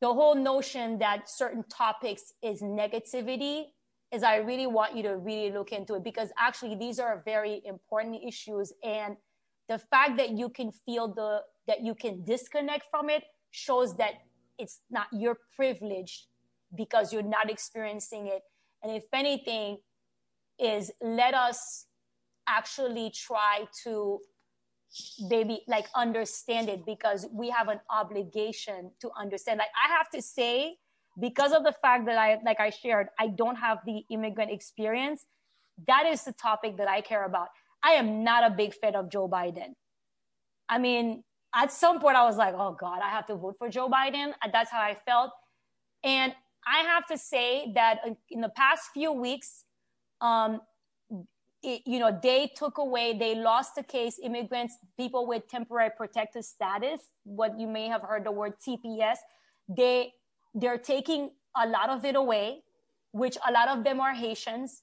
the 0.00 0.06
whole 0.12 0.36
notion 0.36 0.98
that 0.98 1.28
certain 1.28 1.64
topics 1.64 2.32
is 2.42 2.62
negativity 2.62 3.64
is 4.12 4.22
I 4.22 4.36
really 4.36 4.68
want 4.68 4.94
you 4.96 5.02
to 5.04 5.16
really 5.16 5.50
look 5.50 5.72
into 5.72 5.94
it 5.94 6.04
because 6.04 6.30
actually 6.38 6.76
these 6.76 7.00
are 7.00 7.22
very 7.24 7.60
important 7.64 8.22
issues. 8.24 8.72
And 8.84 9.16
the 9.68 9.78
fact 9.78 10.16
that 10.18 10.30
you 10.30 10.48
can 10.48 10.70
feel 10.70 11.08
the, 11.08 11.40
that 11.66 11.80
you 11.82 11.96
can 11.96 12.24
disconnect 12.24 12.86
from 12.88 13.10
it 13.10 13.24
shows 13.50 13.96
that 13.96 14.12
it's 14.58 14.80
not 14.90 15.06
your 15.12 15.38
privilege 15.56 16.28
because 16.76 17.12
you're 17.12 17.22
not 17.22 17.50
experiencing 17.50 18.28
it. 18.28 18.42
And 18.82 18.92
if 18.92 19.04
anything, 19.12 19.78
is 20.58 20.92
let 21.00 21.34
us 21.34 21.86
actually 22.48 23.10
try 23.10 23.66
to 23.84 24.20
maybe 25.28 25.62
like 25.68 25.86
understand 25.94 26.68
it 26.68 26.84
because 26.84 27.26
we 27.32 27.48
have 27.50 27.68
an 27.68 27.80
obligation 27.90 28.90
to 29.00 29.10
understand. 29.18 29.58
Like 29.58 29.68
I 29.82 29.92
have 29.92 30.10
to 30.10 30.20
say, 30.20 30.76
because 31.20 31.52
of 31.52 31.64
the 31.64 31.72
fact 31.72 32.06
that 32.06 32.18
I, 32.18 32.38
like 32.44 32.60
I 32.60 32.70
shared, 32.70 33.08
I 33.18 33.28
don't 33.28 33.56
have 33.56 33.78
the 33.86 34.04
immigrant 34.10 34.50
experience. 34.50 35.26
That 35.86 36.06
is 36.06 36.24
the 36.24 36.32
topic 36.32 36.76
that 36.78 36.88
I 36.88 37.00
care 37.00 37.24
about. 37.24 37.48
I 37.82 37.92
am 37.92 38.22
not 38.22 38.50
a 38.50 38.54
big 38.54 38.74
fan 38.74 38.94
of 38.94 39.10
Joe 39.10 39.28
Biden. 39.28 39.74
I 40.68 40.78
mean, 40.78 41.24
at 41.54 41.72
some 41.72 42.00
point 42.00 42.16
I 42.16 42.24
was 42.24 42.36
like, 42.36 42.54
oh 42.56 42.76
God, 42.78 43.00
I 43.02 43.10
have 43.10 43.26
to 43.26 43.34
vote 43.34 43.56
for 43.58 43.68
Joe 43.68 43.88
Biden. 43.88 44.32
That's 44.52 44.70
how 44.70 44.80
I 44.80 44.96
felt. 45.06 45.32
And 46.04 46.34
I 46.66 46.84
have 46.84 47.06
to 47.06 47.18
say 47.18 47.72
that 47.74 48.00
in 48.30 48.40
the 48.40 48.48
past 48.50 48.90
few 48.94 49.12
weeks, 49.12 49.64
um, 50.20 50.60
it, 51.62 51.82
you 51.86 51.98
know, 51.98 52.18
they 52.22 52.50
took 52.56 52.78
away, 52.78 53.16
they 53.16 53.34
lost 53.34 53.76
the 53.76 53.82
case, 53.82 54.18
immigrants, 54.22 54.76
people 54.96 55.26
with 55.26 55.48
temporary 55.48 55.90
protected 55.96 56.44
status, 56.44 57.00
what 57.24 57.58
you 57.58 57.68
may 57.68 57.86
have 57.88 58.02
heard 58.02 58.24
the 58.24 58.32
word 58.32 58.54
TPS, 58.66 59.16
they 59.68 60.12
they're 60.54 60.78
taking 60.78 61.30
a 61.56 61.66
lot 61.66 61.88
of 61.88 62.04
it 62.04 62.16
away, 62.16 62.62
which 63.12 63.38
a 63.46 63.52
lot 63.52 63.68
of 63.68 63.84
them 63.84 64.00
are 64.00 64.12
Haitians, 64.12 64.82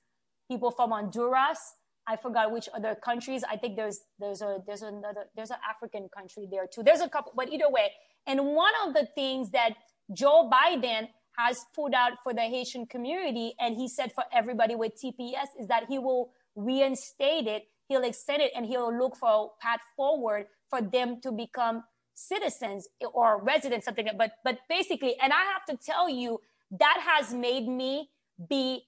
people 0.50 0.72
from 0.72 0.92
Honduras. 0.92 1.60
I 2.08 2.16
forgot 2.16 2.52
which 2.52 2.68
other 2.74 2.96
countries. 2.96 3.44
I 3.48 3.56
think 3.56 3.76
there's 3.76 4.00
there's 4.18 4.42
a 4.42 4.60
there's 4.66 4.82
another 4.82 5.26
there's 5.36 5.52
an 5.52 5.58
African 5.70 6.10
country 6.16 6.48
there 6.50 6.66
too. 6.66 6.82
There's 6.82 7.02
a 7.02 7.10
couple, 7.10 7.34
but 7.36 7.50
either 7.50 7.70
way. 7.70 7.92
And 8.26 8.46
one 8.48 8.74
of 8.86 8.94
the 8.94 9.08
things 9.14 9.52
that 9.52 9.74
Joe 10.14 10.50
Biden 10.52 11.10
has 11.38 11.66
put 11.76 11.94
out 11.94 12.14
for 12.24 12.34
the 12.34 12.42
Haitian 12.42 12.86
community, 12.88 13.54
and 13.60 13.76
he 13.76 13.88
said 13.88 14.12
for 14.14 14.24
everybody 14.34 14.76
with 14.76 14.94
TPS, 15.02 15.50
is 15.60 15.68
that 15.68 15.86
he 15.88 16.00
will 16.00 16.32
reinstate 16.60 17.48
it, 17.48 17.64
he'll 17.88 18.04
extend 18.04 18.42
it, 18.42 18.52
and 18.56 18.66
he'll 18.66 18.96
look 18.96 19.16
for 19.16 19.30
a 19.30 19.64
path 19.64 19.80
forward 19.96 20.48
for 20.70 20.82
them 20.82 21.20
to 21.22 21.32
become 21.32 21.84
citizens 22.14 22.88
or 23.14 23.42
residents, 23.44 23.86
something. 23.86 24.08
But 24.18 24.32
but 24.44 24.60
basically, 24.70 25.16
and 25.22 25.34
I 25.34 25.44
have 25.54 25.66
to 25.70 25.84
tell 25.84 26.10
you, 26.10 26.42
that 26.72 26.98
has 27.02 27.34
made 27.34 27.68
me 27.68 28.10
be 28.50 28.84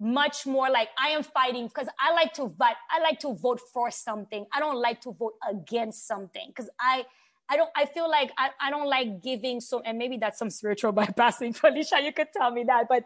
much 0.00 0.46
more 0.46 0.70
like 0.70 0.88
I 0.98 1.08
am 1.08 1.22
fighting 1.22 1.66
because 1.66 1.88
I 2.00 2.12
like 2.12 2.32
to 2.34 2.46
vote. 2.46 2.78
I 2.90 3.00
like 3.00 3.18
to 3.20 3.34
vote 3.34 3.60
for 3.72 3.90
something. 3.90 4.46
I 4.52 4.60
don't 4.60 4.80
like 4.80 5.00
to 5.02 5.12
vote 5.12 5.34
against 5.48 6.06
something 6.06 6.46
because 6.48 6.70
I 6.80 7.04
I 7.48 7.56
don't 7.56 7.70
I 7.74 7.86
feel 7.86 8.08
like 8.08 8.30
I, 8.38 8.50
I 8.60 8.70
don't 8.70 8.88
like 8.88 9.22
giving 9.22 9.60
so 9.60 9.80
and 9.80 9.98
maybe 9.98 10.16
that's 10.16 10.38
some 10.38 10.50
spiritual 10.50 10.92
bypassing. 11.00 11.56
Felicia, 11.56 12.00
you 12.02 12.12
could 12.12 12.28
tell 12.32 12.50
me 12.50 12.64
that. 12.64 12.86
But 12.88 13.04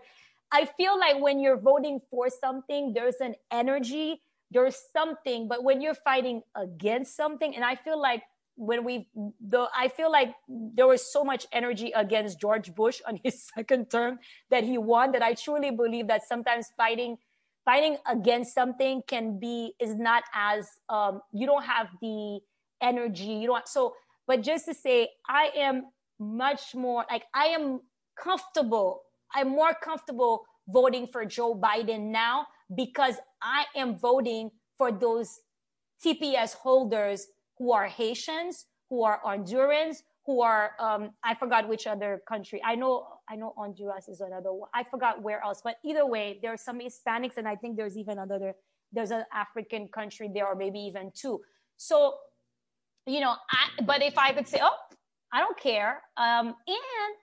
I 0.53 0.67
feel 0.77 0.99
like 0.99 1.21
when 1.21 1.41
you're 1.41 1.59
voting 1.59 2.01
for 2.11 2.29
something, 2.29 2.93
there's 2.93 3.17
an 3.21 3.35
energy, 3.51 4.21
there's 4.51 4.77
something, 4.93 5.49
but 5.49 5.65
when 5.65 5.81
you're 5.81 5.95
fighting 5.95 6.43
against 6.55 7.17
something, 7.17 7.55
and 7.57 7.65
I 7.65 7.75
feel 7.77 8.01
like 8.01 8.23
when 8.57 8.85
we 8.85 9.09
the 9.41 9.67
I 9.75 9.89
feel 9.89 10.13
like 10.13 10.35
there 10.49 10.87
was 10.87 11.11
so 11.11 11.25
much 11.25 11.47
energy 11.53 11.93
against 11.97 12.39
George 12.39 12.75
Bush 12.75 13.01
on 13.09 13.19
his 13.25 13.43
second 13.55 13.91
term 13.91 14.19
that 14.51 14.65
he 14.65 14.79
won 14.79 15.13
that 15.13 15.23
I 15.23 15.35
truly 15.35 15.71
believe 15.71 16.09
that 16.09 16.23
sometimes 16.29 16.69
fighting 16.77 17.17
fighting 17.65 17.97
against 18.07 18.53
something 18.55 19.03
can 19.07 19.39
be 19.39 19.73
is 19.81 19.95
not 19.95 20.25
as 20.35 20.69
um, 20.89 21.21
you 21.33 21.47
don't 21.47 21.65
have 21.65 21.87
the 22.01 22.41
energy 22.83 23.33
you 23.35 23.47
don't 23.47 23.67
so 23.69 23.95
but 24.27 24.43
just 24.43 24.67
to 24.67 24.75
say 24.75 25.09
I 25.29 25.51
am 25.57 25.87
much 26.19 26.75
more 26.75 27.05
like 27.11 27.23
I 27.35 27.47
am 27.47 27.81
comfortable 28.21 29.03
I'm 29.35 29.49
more 29.49 29.75
comfortable 29.75 30.45
voting 30.69 31.07
for 31.07 31.25
Joe 31.25 31.55
Biden 31.55 32.11
now 32.11 32.47
because 32.75 33.17
I 33.43 33.67
am 33.75 33.99
voting 33.99 34.51
for 34.79 34.93
those 34.93 35.41
TPS 36.05 36.55
holders 36.55 37.27
who 37.59 37.73
are 37.73 37.87
Haitians, 37.87 38.67
who 38.89 39.03
are 39.05 39.21
Hondurans, 39.25 40.03
who 40.27 40.41
are 40.41 40.73
um, 40.79 41.11
I 41.25 41.35
forgot 41.35 41.69
which 41.69 41.87
other 41.87 42.23
country. 42.29 42.61
I 42.65 42.75
know 42.75 43.07
I 43.29 43.37
know 43.37 43.55
Honduras 43.57 44.09
is 44.09 44.21
another 44.21 44.53
one. 44.53 44.69
I 44.75 44.85
forgot 44.85 45.23
where 45.23 45.43
else, 45.43 45.61
but 45.63 45.77
either 45.85 46.07
way, 46.07 46.39
there 46.43 46.53
are 46.53 46.57
some 46.57 46.79
Hispanics, 46.79 47.37
and 47.37 47.49
I 47.49 47.57
think 47.57 47.77
there's 47.77 47.97
even 47.97 48.19
another. 48.19 48.55
There's 48.93 49.11
an 49.11 49.25
African 49.33 49.89
country 49.89 50.31
there, 50.33 50.47
or 50.47 50.55
maybe 50.55 50.79
even 50.81 51.13
two. 51.15 51.41
So, 51.77 52.15
you 53.07 53.21
know, 53.21 53.35
I, 53.51 53.83
but 53.83 54.03
if 54.03 54.19
I 54.19 54.33
could 54.33 54.47
say, 54.47 54.61
oh, 54.63 54.77
I 55.33 55.41
don't 55.41 55.59
care, 55.59 56.03
um, 56.19 56.49
and 56.49 57.15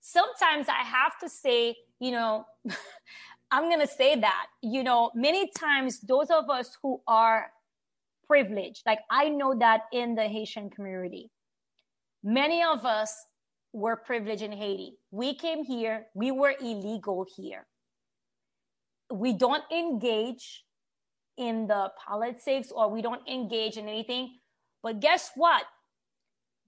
sometimes 0.00 0.68
I 0.68 0.82
have 0.84 1.18
to 1.22 1.28
say, 1.28 1.76
you 1.98 2.10
know, 2.12 2.44
I'm 3.50 3.68
gonna 3.68 3.86
say 3.86 4.16
that, 4.20 4.46
you 4.62 4.82
know, 4.84 5.10
many 5.14 5.50
times 5.50 6.00
those 6.00 6.30
of 6.30 6.48
us 6.48 6.76
who 6.82 7.00
are 7.06 7.50
privileged, 8.26 8.82
Like 8.86 9.00
I 9.10 9.28
know 9.28 9.56
that 9.58 9.82
in 9.92 10.14
the 10.14 10.28
Haitian 10.28 10.70
community, 10.70 11.30
many 12.22 12.62
of 12.62 12.86
us 12.86 13.12
were 13.72 13.96
privileged 13.96 14.42
in 14.42 14.52
Haiti. 14.52 14.94
We 15.10 15.34
came 15.34 15.64
here, 15.64 16.06
we 16.14 16.30
were 16.30 16.54
illegal 16.60 17.26
here. 17.36 17.66
We 19.12 19.32
don't 19.32 19.64
engage 19.72 20.64
in 21.36 21.66
the 21.66 21.90
politics 22.06 22.70
or 22.70 22.88
we 22.88 23.02
don't 23.02 23.26
engage 23.28 23.76
in 23.76 23.88
anything. 23.88 24.38
But 24.82 25.00
guess 25.00 25.30
what? 25.34 25.64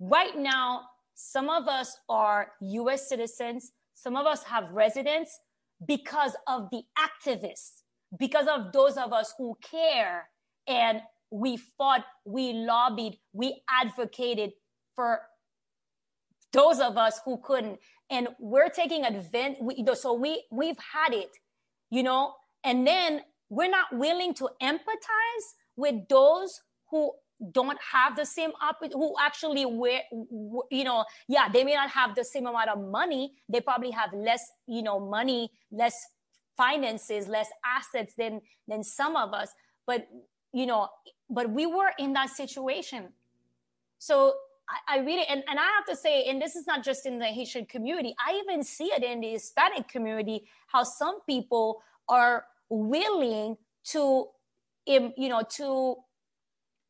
Right 0.00 0.36
now, 0.36 0.82
some 1.14 1.48
of 1.50 1.68
us 1.68 1.96
are 2.08 2.52
US 2.60 3.08
citizens, 3.08 3.72
some 3.94 4.16
of 4.16 4.26
us 4.26 4.42
have 4.44 4.70
residence 4.72 5.38
because 5.86 6.34
of 6.46 6.68
the 6.70 6.82
activists, 6.98 7.82
because 8.18 8.46
of 8.46 8.72
those 8.72 8.96
of 8.96 9.12
us 9.12 9.34
who 9.38 9.56
care 9.62 10.28
and 10.66 11.00
we 11.30 11.56
fought, 11.56 12.04
we 12.24 12.52
lobbied, 12.52 13.18
we 13.32 13.62
advocated 13.68 14.50
for 14.94 15.20
those 16.52 16.78
of 16.78 16.96
us 16.96 17.20
who 17.24 17.38
couldn't. 17.42 17.78
And 18.10 18.28
we're 18.38 18.68
taking 18.68 19.04
advantage. 19.04 19.58
So 19.94 20.12
we, 20.12 20.44
we've 20.50 20.76
had 20.92 21.14
it, 21.14 21.30
you 21.90 22.02
know, 22.02 22.34
and 22.62 22.86
then 22.86 23.22
we're 23.48 23.70
not 23.70 23.86
willing 23.92 24.34
to 24.34 24.50
empathize 24.62 25.46
with 25.76 26.06
those 26.08 26.60
who 26.90 27.12
don't 27.50 27.78
have 27.92 28.16
the 28.16 28.24
same 28.24 28.52
opportunity, 28.62 28.94
who 28.94 29.14
actually 29.20 29.66
wear, 29.66 30.02
you 30.70 30.84
know, 30.84 31.04
yeah, 31.28 31.48
they 31.48 31.64
may 31.64 31.74
not 31.74 31.90
have 31.90 32.14
the 32.14 32.24
same 32.24 32.46
amount 32.46 32.68
of 32.68 32.78
money. 32.78 33.34
They 33.48 33.60
probably 33.60 33.90
have 33.90 34.12
less, 34.12 34.44
you 34.66 34.82
know, 34.82 35.00
money, 35.00 35.50
less 35.70 35.96
finances, 36.56 37.26
less 37.26 37.48
assets 37.64 38.14
than 38.16 38.40
than 38.68 38.84
some 38.84 39.16
of 39.16 39.32
us. 39.32 39.50
But 39.86 40.06
you 40.52 40.66
know, 40.66 40.88
but 41.28 41.50
we 41.50 41.66
were 41.66 41.92
in 41.98 42.12
that 42.12 42.30
situation. 42.30 43.08
So 43.98 44.34
I, 44.68 44.96
I 44.96 44.98
really, 44.98 45.24
and, 45.28 45.42
and 45.48 45.58
I 45.58 45.64
have 45.64 45.86
to 45.88 45.96
say, 45.96 46.24
and 46.24 46.40
this 46.40 46.56
is 46.56 46.66
not 46.66 46.84
just 46.84 47.06
in 47.06 47.18
the 47.18 47.26
Haitian 47.26 47.66
community, 47.66 48.14
I 48.24 48.40
even 48.44 48.62
see 48.62 48.86
it 48.86 49.02
in 49.02 49.20
the 49.20 49.30
Hispanic 49.30 49.88
community, 49.88 50.44
how 50.66 50.84
some 50.84 51.20
people 51.22 51.82
are 52.08 52.44
willing 52.68 53.56
to, 53.84 54.26
you 54.86 55.28
know, 55.28 55.42
to, 55.56 55.96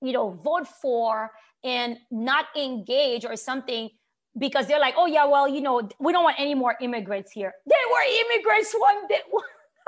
you 0.03 0.13
know, 0.13 0.31
vote 0.31 0.67
for 0.67 1.31
and 1.65 1.97
not 2.11 2.47
engage 2.57 3.25
or 3.25 3.37
something 3.37 3.91
because 4.39 4.67
they're 4.67 4.81
like, 4.81 4.95
oh 4.97 5.07
yeah, 5.07 5.25
well, 5.25 5.49
you 5.49 5.61
know, 5.61 5.89
we 6.01 6.13
don't 6.13 6.25
want 6.25 6.37
any 6.39 6.55
more 6.55 6.77
immigrants 6.81 7.31
here. 7.31 7.53
They 7.67 7.75
were 7.93 8.27
immigrants 8.27 8.75
one 8.77 9.07
day 9.09 9.21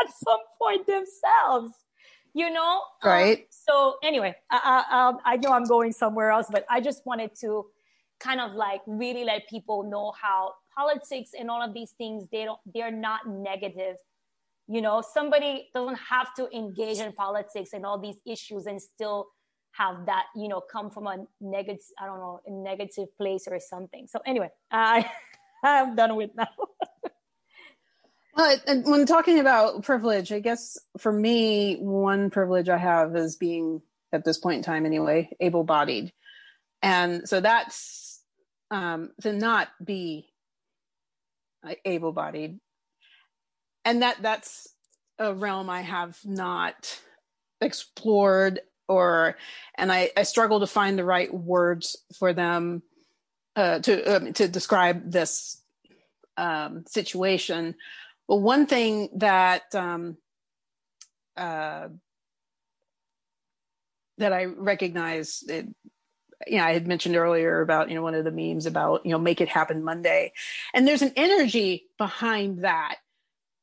at 0.00 0.12
some 0.24 0.40
point 0.60 0.86
themselves 0.86 1.72
you 2.36 2.50
know? 2.50 2.82
Um, 3.04 3.10
right. 3.10 3.38
um, 3.38 3.44
so 3.48 3.94
anyway 4.02 4.34
I, 4.50 4.84
I, 4.90 5.08
um, 5.08 5.18
I 5.24 5.36
know 5.36 5.52
i'm 5.52 5.62
going 5.62 5.92
somewhere 5.92 6.32
else 6.32 6.48
but 6.50 6.66
i 6.68 6.80
just 6.80 7.06
wanted 7.06 7.30
to 7.42 7.66
kind 8.20 8.40
of 8.40 8.52
like 8.52 8.80
really 8.86 9.24
let 9.24 9.48
people 9.48 9.82
know 9.82 10.12
how 10.20 10.54
politics 10.76 11.30
and 11.38 11.50
all 11.50 11.62
of 11.62 11.74
these 11.74 11.92
things 11.92 12.24
they 12.32 12.44
don't 12.44 12.58
they're 12.74 12.90
not 12.90 13.20
negative. 13.28 13.96
You 14.66 14.80
know 14.80 15.02
somebody 15.02 15.68
doesn't 15.74 15.98
have 15.98 16.34
to 16.34 16.48
engage 16.56 16.98
in 16.98 17.12
politics 17.12 17.70
and 17.72 17.84
all 17.84 17.98
these 17.98 18.16
issues 18.26 18.66
and 18.66 18.80
still 18.80 19.28
have 19.76 20.06
that 20.06 20.26
you 20.36 20.48
know 20.48 20.60
come 20.60 20.90
from 20.90 21.06
a 21.06 21.24
negative 21.40 21.82
i 22.00 22.06
don't 22.06 22.18
know 22.18 22.40
a 22.46 22.50
negative 22.50 23.08
place 23.16 23.46
or 23.50 23.58
something 23.58 24.06
so 24.06 24.20
anyway 24.26 24.48
i 24.70 25.08
i'm 25.64 25.94
done 25.96 26.16
with 26.16 26.30
now 26.36 26.48
Well, 28.36 28.56
when 28.84 29.06
talking 29.06 29.38
about 29.38 29.84
privilege, 29.84 30.32
I 30.32 30.40
guess 30.40 30.76
for 30.98 31.12
me, 31.12 31.76
one 31.76 32.30
privilege 32.30 32.68
I 32.68 32.78
have 32.78 33.14
is 33.14 33.36
being, 33.36 33.80
at 34.12 34.24
this 34.24 34.38
point 34.38 34.56
in 34.56 34.62
time 34.64 34.86
anyway, 34.86 35.30
able 35.38 35.62
bodied. 35.62 36.12
And 36.82 37.28
so 37.28 37.40
that's 37.40 38.20
um, 38.72 39.12
to 39.22 39.32
not 39.32 39.68
be 39.82 40.28
able 41.84 42.12
bodied. 42.12 42.58
And 43.84 44.02
that 44.02 44.16
that's 44.20 44.68
a 45.18 45.32
realm 45.32 45.70
I 45.70 45.82
have 45.82 46.18
not 46.24 47.00
explored 47.60 48.60
or 48.88 49.36
and 49.76 49.92
I, 49.92 50.10
I 50.16 50.22
struggle 50.24 50.60
to 50.60 50.66
find 50.66 50.98
the 50.98 51.04
right 51.04 51.32
words 51.32 51.96
for 52.18 52.32
them 52.32 52.82
uh, 53.56 53.78
to 53.80 54.16
um, 54.16 54.32
to 54.34 54.48
describe 54.48 55.10
this 55.10 55.60
um, 56.36 56.84
situation. 56.86 57.74
But 58.28 58.36
one 58.36 58.66
thing 58.66 59.10
that 59.16 59.74
um, 59.74 60.16
uh, 61.36 61.88
that 64.18 64.32
I 64.32 64.44
recognize, 64.44 65.42
it, 65.48 65.66
you 66.46 66.58
know, 66.58 66.64
I 66.64 66.72
had 66.72 66.86
mentioned 66.86 67.16
earlier 67.16 67.60
about 67.60 67.88
you 67.88 67.94
know 67.94 68.02
one 68.02 68.14
of 68.14 68.24
the 68.24 68.30
memes 68.30 68.66
about 68.66 69.04
you 69.04 69.12
know 69.12 69.18
make 69.18 69.40
it 69.40 69.48
happen 69.48 69.84
Monday, 69.84 70.32
and 70.72 70.86
there's 70.86 71.02
an 71.02 71.12
energy 71.16 71.86
behind 71.98 72.64
that 72.64 72.96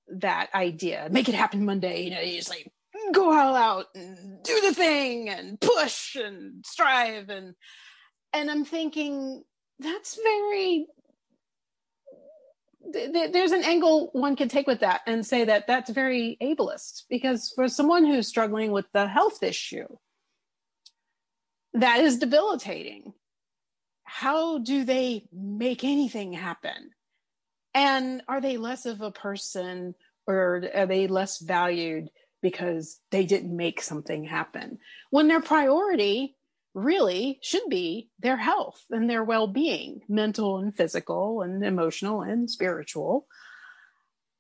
that 0.10 0.50
idea, 0.54 1.08
make 1.12 1.30
it 1.30 1.36
happen 1.36 1.66
Monday. 1.66 2.04
You 2.04 2.12
know, 2.12 2.22
you 2.22 2.38
just 2.38 2.50
like 2.50 2.72
go 3.12 3.32
all 3.32 3.56
out 3.56 3.88
and 3.96 4.44
do 4.44 4.62
the 4.62 4.74
thing 4.74 5.30
and 5.30 5.60
push 5.60 6.16
and 6.16 6.66
strive 6.66 7.30
and 7.30 7.56
and 8.34 8.50
I'm 8.50 8.66
thinking 8.66 9.44
that's 9.80 10.20
very 10.22 10.88
there's 12.94 13.52
an 13.52 13.64
angle 13.64 14.10
one 14.14 14.36
can 14.36 14.50
take 14.50 14.66
with 14.66 14.80
that 14.80 15.02
and 15.06 15.26
say 15.26 15.46
that 15.46 15.68
that's 15.68 15.92
very 15.92 16.38
ableist 16.42 17.04
because 17.10 17.52
for 17.56 17.68
someone 17.68 18.06
who's 18.06 18.28
struggling 18.28 18.72
with 18.72 18.86
the 18.94 19.08
health 19.08 19.44
issue 19.44 19.86
that 21.74 22.00
is 22.00 22.18
debilitating. 22.18 23.14
How 24.04 24.60
do 24.60 24.84
they 24.84 25.26
make 25.32 25.84
anything 25.84 26.34
happen? 26.34 26.92
And 27.74 28.22
are 28.28 28.42
they 28.42 28.58
less 28.58 28.86
of 28.86 29.02
a 29.02 29.12
person 29.12 29.96
or 30.28 30.64
are 30.76 30.86
they 30.86 31.08
less 31.08 31.40
valued 31.40 32.10
because 32.42 33.00
they 33.12 33.26
didn't 33.26 33.56
make 33.56 33.82
something 33.82 34.26
happen. 34.26 34.80
When 35.10 35.28
their 35.28 35.42
priority 35.42 36.36
really 36.74 37.40
should 37.42 37.68
be 37.70 38.10
their 38.20 38.38
health 38.38 38.82
and 38.90 39.10
their 39.10 39.24
well-being 39.24 40.02
mental 40.08 40.58
and 40.58 40.76
physical 40.76 41.42
and 41.42 41.64
emotional 41.64 42.22
and 42.22 42.50
spiritual. 42.50 43.28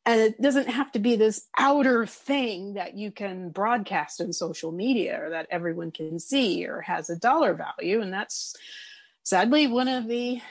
And 0.06 0.20
it 0.20 0.42
doesn't 0.42 0.70
have 0.70 0.92
to 0.94 1.00
be 1.00 1.16
this 1.16 1.48
outer 1.58 2.06
thing 2.06 2.74
that 2.74 2.96
you 2.98 3.12
can 3.12 3.50
broadcast 3.50 4.20
in 4.20 4.34
social 4.34 4.72
media 4.72 5.22
or 5.22 5.30
that 5.32 5.48
everyone 5.52 5.92
can 5.92 6.20
see 6.20 6.66
or 6.66 6.82
has 6.82 7.10
a 7.10 7.20
dollar 7.20 7.54
value. 7.54 8.02
And 8.02 8.12
that's 8.12 8.56
sadly 9.24 9.68
one 9.68 9.88
of 9.88 10.08
the 10.08 10.42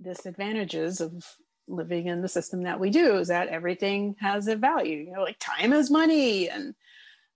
disadvantages 0.00 1.00
of 1.00 1.24
living 1.68 2.06
in 2.06 2.22
the 2.22 2.28
system 2.28 2.62
that 2.62 2.80
we 2.80 2.90
do 2.90 3.16
is 3.16 3.28
that 3.28 3.48
everything 3.48 4.14
has 4.20 4.46
a 4.46 4.56
value 4.56 4.98
you 4.98 5.12
know 5.12 5.22
like 5.22 5.38
time 5.38 5.72
is 5.72 5.90
money 5.90 6.48
and 6.48 6.74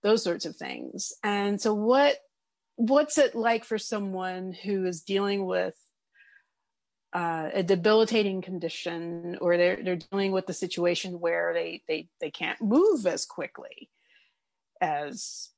those 0.03 0.23
sorts 0.23 0.45
of 0.45 0.55
things 0.55 1.13
and 1.23 1.61
so 1.61 1.73
what 1.73 2.15
what's 2.75 3.17
it 3.17 3.35
like 3.35 3.63
for 3.65 3.77
someone 3.77 4.53
who 4.53 4.85
is 4.85 5.01
dealing 5.01 5.45
with 5.45 5.75
uh, 7.13 7.49
a 7.53 7.63
debilitating 7.63 8.41
condition 8.41 9.37
or 9.41 9.57
they're, 9.57 9.79
they're 9.83 9.97
dealing 9.97 10.31
with 10.31 10.47
the 10.47 10.53
situation 10.53 11.19
where 11.19 11.53
they, 11.53 11.83
they, 11.87 12.07
they 12.21 12.31
can't 12.31 12.61
move 12.61 13.05
as 13.05 13.25
quickly 13.25 13.89
as 14.79 15.49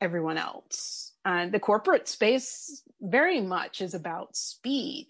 everyone 0.00 0.38
else. 0.38 1.12
And 1.24 1.52
the 1.52 1.60
corporate 1.60 2.08
space 2.08 2.82
very 3.00 3.40
much 3.40 3.80
is 3.80 3.94
about 3.94 4.36
speed. 4.36 5.08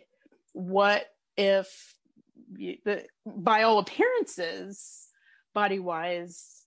What 0.53 1.07
if, 1.37 1.94
the, 2.57 3.05
by 3.25 3.63
all 3.63 3.79
appearances, 3.79 5.09
body 5.55 5.79
wise, 5.79 6.63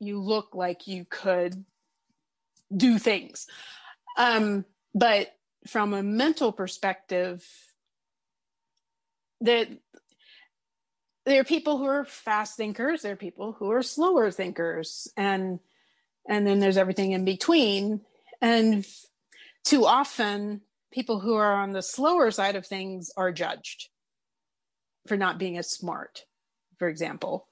you 0.00 0.20
look 0.20 0.54
like 0.54 0.86
you 0.86 1.06
could 1.08 1.64
do 2.74 2.98
things? 2.98 3.46
Um, 4.18 4.64
but 4.94 5.34
from 5.66 5.94
a 5.94 6.02
mental 6.02 6.52
perspective, 6.52 7.46
that 9.40 9.68
there 11.26 11.40
are 11.40 11.44
people 11.44 11.78
who 11.78 11.84
are 11.84 12.04
fast 12.04 12.56
thinkers, 12.56 13.02
there 13.02 13.12
are 13.12 13.16
people 13.16 13.52
who 13.52 13.70
are 13.70 13.82
slower 13.82 14.30
thinkers, 14.30 15.08
and 15.16 15.60
and 16.28 16.46
then 16.46 16.58
there's 16.58 16.78
everything 16.78 17.12
in 17.12 17.24
between. 17.24 18.00
And 18.40 18.86
too 19.64 19.86
often, 19.86 20.62
people 20.90 21.20
who 21.20 21.34
are 21.34 21.54
on 21.54 21.72
the 21.72 21.82
slower 21.82 22.30
side 22.30 22.56
of 22.56 22.66
things 22.66 23.10
are 23.16 23.32
judged 23.32 23.88
for 25.06 25.16
not 25.16 25.38
being 25.38 25.58
as 25.58 25.70
smart, 25.70 26.24
for 26.78 26.88
example. 26.88 27.48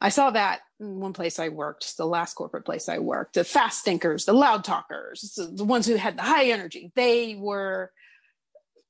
I 0.00 0.10
saw 0.10 0.30
that 0.30 0.60
in 0.80 1.00
one 1.00 1.12
place 1.12 1.38
I 1.38 1.48
worked, 1.48 1.96
the 1.96 2.06
last 2.06 2.34
corporate 2.34 2.64
place 2.64 2.88
I 2.88 2.98
worked, 2.98 3.34
the 3.34 3.44
fast 3.44 3.84
thinkers, 3.84 4.24
the 4.24 4.32
loud 4.32 4.64
talkers, 4.64 5.38
the 5.52 5.64
ones 5.64 5.86
who 5.86 5.96
had 5.96 6.18
the 6.18 6.22
high 6.22 6.46
energy, 6.46 6.92
they 6.94 7.36
were 7.36 7.90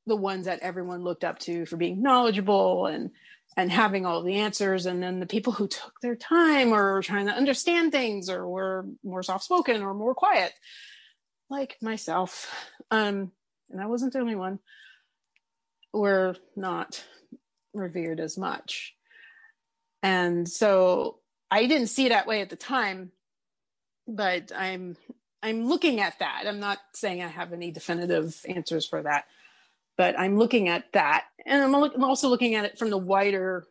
the 0.07 0.17
ones 0.17 0.47
that 0.47 0.61
everyone 0.61 1.03
looked 1.03 1.25
up 1.25 1.39
to 1.41 1.67
for 1.67 1.77
being 1.77 2.03
knowledgeable 2.03 2.87
and 2.87 3.11
and 3.57 3.71
having 3.71 4.05
all 4.05 4.23
the 4.23 4.35
answers. 4.35 4.87
And 4.87 5.03
then 5.03 5.21
the 5.21 5.27
people 5.27 5.53
who 5.53 5.69
took 5.69 6.01
their 6.01 6.17
time 6.17 6.73
or 6.73 7.03
trying 7.03 7.27
to 7.27 7.33
understand 7.33 7.93
things 7.93 8.29
or 8.29 8.49
were 8.49 8.87
more 9.05 9.23
soft 9.23 9.45
spoken 9.45 9.83
or 9.83 9.95
more 9.95 10.15
quiet 10.15 10.53
like 11.49 11.77
myself. 11.81 12.53
Um 12.91 13.31
and 13.71 13.81
i 13.81 13.87
wasn't 13.87 14.13
the 14.13 14.19
only 14.19 14.35
one. 14.35 14.59
Were 15.93 16.35
not 16.57 17.05
revered 17.75 18.21
as 18.21 18.39
much 18.39 18.95
and 20.05 20.47
so 20.47 21.21
I 21.51 21.67
didn't 21.67 21.87
see 21.87 22.07
it 22.07 22.11
that 22.11 22.27
way 22.27 22.43
at 22.43 22.51
the 22.51 22.57
time, 22.57 23.11
but 24.07 24.53
I'm 24.55 24.97
I'm 25.43 25.67
looking 25.67 26.01
at 26.01 26.19
that. 26.19 26.45
I'm 26.47 26.61
not 26.61 26.79
saying 26.95 27.23
I 27.23 27.29
have 27.29 27.53
any 27.53 27.71
definitive 27.71 28.45
answers 28.49 28.87
for 28.87 29.03
that, 29.03 29.25
but 29.97 30.19
I'm 30.19 30.37
looking 30.37 30.69
at 30.69 30.93
that, 30.93 31.25
and 31.47 31.63
I'm, 31.63 31.73
look, 31.73 31.95
I'm 31.95 32.05
also 32.05 32.29
looking 32.29 32.55
at 32.55 32.65
it 32.65 32.79
from 32.79 32.91
the 32.91 32.99
wider 32.99 33.67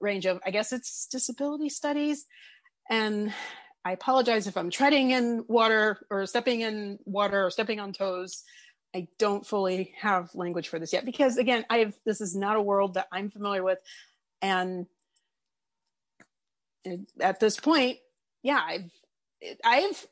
range 0.00 0.26
of, 0.26 0.40
I 0.44 0.50
guess 0.50 0.72
it's 0.72 1.06
disability 1.06 1.70
studies, 1.70 2.26
and 2.90 3.32
I 3.84 3.92
apologize 3.92 4.46
if 4.46 4.56
I'm 4.56 4.70
treading 4.70 5.10
in 5.10 5.44
water 5.48 6.04
or 6.10 6.26
stepping 6.26 6.62
in 6.62 6.98
water 7.04 7.46
or 7.46 7.50
stepping 7.50 7.80
on 7.80 7.92
toes. 7.92 8.42
I 8.94 9.08
don't 9.18 9.46
fully 9.46 9.92
have 9.98 10.34
language 10.34 10.68
for 10.68 10.78
this 10.78 10.92
yet 10.92 11.04
because 11.04 11.36
again, 11.36 11.64
I 11.68 11.78
have 11.78 11.94
this 12.04 12.20
is 12.20 12.36
not 12.36 12.56
a 12.56 12.62
world 12.62 12.94
that 12.94 13.08
I'm 13.10 13.30
familiar 13.30 13.62
with, 13.62 13.78
and 14.40 14.86
at 17.20 17.40
this 17.40 17.58
point, 17.58 17.98
yeah, 18.42 18.60
I've, 18.64 18.90
I've, 19.64 20.06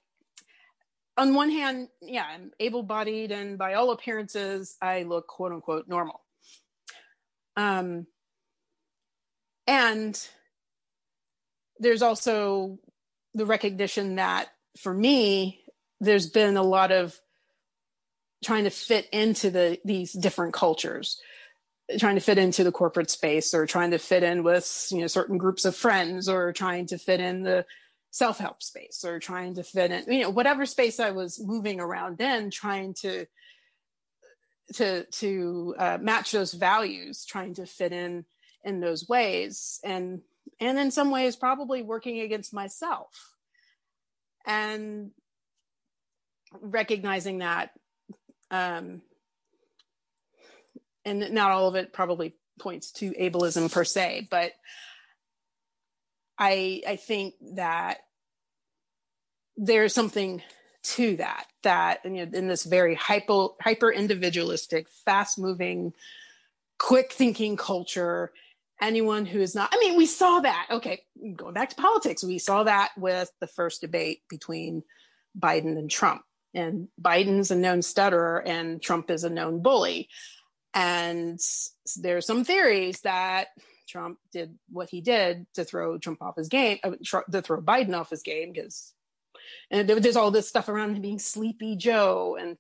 on 1.17 1.35
one 1.35 1.51
hand, 1.51 1.89
yeah, 2.01 2.25
I'm 2.25 2.51
able 2.59 2.83
bodied 2.83 3.31
and 3.31 3.59
by 3.59 3.75
all 3.75 3.91
appearances, 3.91 4.77
I 4.81 5.03
look 5.03 5.27
quote 5.27 5.53
unquote 5.53 5.89
normal. 5.89 6.21
Um, 7.57 8.07
and 9.67 10.19
there's 11.79 12.03
also 12.03 12.79
the 13.35 13.47
recognition 13.47 14.17
that 14.17 14.49
for 14.79 14.95
me, 14.95 15.61
there's 16.01 16.29
been 16.29 16.57
a 16.57 16.63
lot 16.63 16.91
of 16.91 17.21
trying 18.43 18.65
to 18.65 18.71
fit 18.71 19.09
into 19.13 19.51
the 19.51 19.79
these 19.85 20.13
different 20.13 20.55
cultures 20.55 21.21
trying 21.99 22.15
to 22.15 22.21
fit 22.21 22.39
into 22.39 22.65
the 22.65 22.73
corporate 22.73 23.11
space 23.11 23.53
or 23.53 23.67
trying 23.67 23.91
to 23.91 23.99
fit 23.99 24.23
in 24.23 24.43
with 24.43 24.89
you 24.91 25.01
know 25.01 25.07
certain 25.07 25.37
groups 25.37 25.65
of 25.65 25.77
friends 25.77 26.29
or 26.29 26.53
trying 26.53 26.87
to 26.87 26.99
fit 26.99 27.21
in 27.21 27.43
the 27.43 27.65
self-help 28.11 28.63
space 28.63 29.05
or 29.05 29.19
trying 29.19 29.55
to 29.55 29.63
fit 29.63 29.91
in 29.91 30.13
you 30.13 30.23
know 30.23 30.31
whatever 30.31 30.65
space 30.67 31.01
i 31.01 31.11
was 31.11 31.41
moving 31.43 31.81
around 31.81 32.21
in 32.21 32.51
trying 32.51 32.95
to 32.95 33.27
to 34.73 35.05
to 35.07 35.75
uh, 35.79 35.99
match 36.01 36.33
those 36.33 36.53
values 36.53 37.25
trying 37.25 37.55
to 37.55 37.67
fit 37.67 37.93
in 37.93 38.25
in 38.65 38.81
those 38.81 39.09
ways 39.09 39.81
and 39.83 40.21
and 40.61 40.79
in 40.79 40.91
some 40.91 41.11
ways 41.11 41.37
probably 41.37 41.83
working 41.83 42.21
against 42.21 42.55
myself. 42.55 43.35
And 44.47 45.11
recognizing 46.61 47.39
that 47.39 47.71
um 48.53 49.03
and 51.05 51.33
not 51.33 51.51
all 51.51 51.69
of 51.69 51.75
it 51.75 51.93
probably 51.93 52.37
points 52.61 52.93
to 52.93 53.11
ableism 53.13 53.73
per 53.73 53.85
se, 53.85 54.29
but 54.31 54.53
I 56.39 56.83
I 56.87 56.97
think 56.97 57.35
that 57.55 57.99
there's 59.57 59.95
something 59.95 60.43
to 60.83 61.17
that 61.17 61.47
that 61.63 62.01
you 62.05 62.11
know, 62.11 62.31
in 62.33 62.49
this 62.49 62.65
very 62.65 62.95
hyper 62.95 63.49
hyper 63.61 63.91
individualistic, 63.91 64.89
fast 65.05 65.39
moving, 65.39 65.93
quick 66.79 67.13
thinking 67.13 67.57
culture, 67.57 68.33
anyone 68.81 69.27
who 69.27 69.41
is 69.41 69.55
not 69.55 69.71
I 69.73 69.79
mean, 69.79 69.97
we 69.97 70.07
saw 70.07 70.41
that. 70.41 70.67
Okay, 70.71 71.03
going 71.37 71.55
back 71.55 71.71
to 71.71 71.77
politics, 71.77 72.25
we 72.25 72.39
saw 72.39 72.65
that 72.65 72.91
with 72.97 73.31
the 73.41 73.47
first 73.47 73.81
debate 73.81 74.23
between 74.29 74.83
Biden 75.39 75.79
and 75.79 75.91
Trump. 75.91 76.23
And 76.55 76.89
Biden's 77.01 77.51
a 77.51 77.57
known 77.57 77.83
stutterer 77.83 78.43
and 78.47 78.83
Trump 78.83 79.11
is 79.11 79.25
a 79.25 79.31
known 79.31 79.63
bully. 79.63 80.09
And 80.75 81.39
there's 81.97 82.27
some 82.27 82.45
theories 82.45 83.01
that 83.01 83.49
Trump 83.89 84.19
did 84.33 84.59
what 84.71 84.89
he 84.89 85.01
did 85.01 85.47
to 85.55 85.65
throw 85.65 85.99
Trump 85.99 86.23
off 86.23 86.37
his 86.37 86.49
game, 86.49 86.79
uh, 86.83 86.93
to 87.31 87.43
throw 87.43 87.61
Biden 87.61 87.95
off 87.95 88.11
his 88.11 88.23
game, 88.23 88.53
because 88.53 88.95
and 89.71 89.89
there's 89.89 90.17
all 90.17 90.31
this 90.31 90.49
stuff 90.49 90.69
around 90.69 90.97
him 90.97 91.03
being 91.03 91.19
Sleepy 91.19 91.77
Joe 91.77 92.37
and 92.41 92.57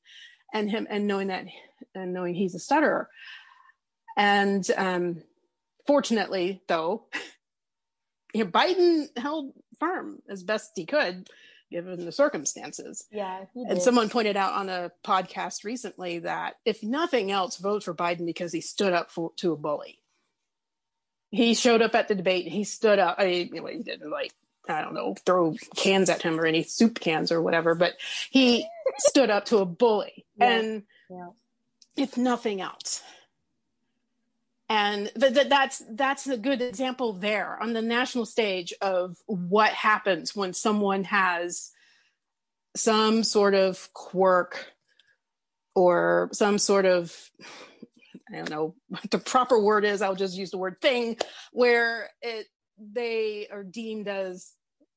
and 0.52 0.70
him 0.70 0.86
and 0.90 1.06
knowing 1.06 1.28
that 1.28 1.46
and 1.94 2.12
knowing 2.12 2.34
he's 2.34 2.54
a 2.54 2.58
stutterer. 2.58 3.08
And 4.16 4.68
um, 4.76 5.22
fortunately, 5.86 6.62
though, 6.68 7.06
Biden 8.36 9.06
held 9.16 9.52
firm 9.78 10.20
as 10.28 10.42
best 10.42 10.72
he 10.76 10.84
could 10.84 11.28
given 11.72 12.04
the 12.04 12.12
circumstances. 12.12 13.06
Yeah. 13.10 13.44
And 13.54 13.82
someone 13.82 14.08
pointed 14.08 14.36
out 14.36 14.52
on 14.52 14.68
a 14.68 14.92
podcast 15.04 15.64
recently 15.64 16.20
that 16.20 16.56
if 16.64 16.82
nothing 16.82 17.30
else, 17.30 17.56
vote 17.56 17.82
for 17.82 17.94
Biden 17.94 18.26
because 18.26 18.52
he 18.52 18.60
stood 18.60 18.92
up 18.92 19.10
for, 19.10 19.32
to 19.36 19.52
a 19.52 19.56
bully. 19.56 19.98
He 21.30 21.54
showed 21.54 21.82
up 21.82 21.94
at 21.94 22.08
the 22.08 22.14
debate 22.14 22.44
and 22.44 22.54
he 22.54 22.64
stood 22.64 22.98
up. 22.98 23.16
I 23.18 23.26
mean, 23.26 23.54
you 23.54 23.66
he 23.66 23.82
didn't 23.82 24.10
like, 24.10 24.32
I 24.68 24.82
don't 24.82 24.94
know, 24.94 25.16
throw 25.26 25.56
cans 25.76 26.08
at 26.10 26.22
him 26.22 26.38
or 26.38 26.46
any 26.46 26.62
soup 26.62 27.00
cans 27.00 27.32
or 27.32 27.42
whatever, 27.42 27.74
but 27.74 27.94
he 28.30 28.66
stood 28.98 29.30
up 29.30 29.46
to 29.46 29.58
a 29.58 29.64
bully. 29.64 30.26
Yeah. 30.36 30.50
And 30.50 30.82
yeah. 31.10 31.28
if 31.96 32.16
nothing 32.16 32.60
else, 32.60 33.02
and 34.72 35.12
th- 35.20 35.34
th- 35.34 35.48
that's 35.48 35.82
that's 35.90 36.26
a 36.26 36.38
good 36.38 36.62
example 36.62 37.12
there 37.12 37.58
on 37.60 37.74
the 37.74 37.82
national 37.82 38.24
stage 38.24 38.72
of 38.80 39.18
what 39.26 39.70
happens 39.70 40.34
when 40.34 40.54
someone 40.54 41.04
has 41.04 41.70
some 42.74 43.22
sort 43.22 43.54
of 43.54 43.92
quirk 43.92 44.72
or 45.74 46.30
some 46.32 46.56
sort 46.56 46.86
of 46.86 47.14
i 48.32 48.36
don't 48.36 48.48
know 48.48 48.74
what 48.88 49.10
the 49.10 49.18
proper 49.18 49.60
word 49.60 49.84
is 49.84 50.00
i'll 50.00 50.14
just 50.14 50.38
use 50.38 50.50
the 50.50 50.58
word 50.58 50.80
thing 50.80 51.18
where 51.52 52.08
it 52.22 52.46
they 52.78 53.46
are 53.52 53.62
deemed 53.62 54.08
as 54.08 54.54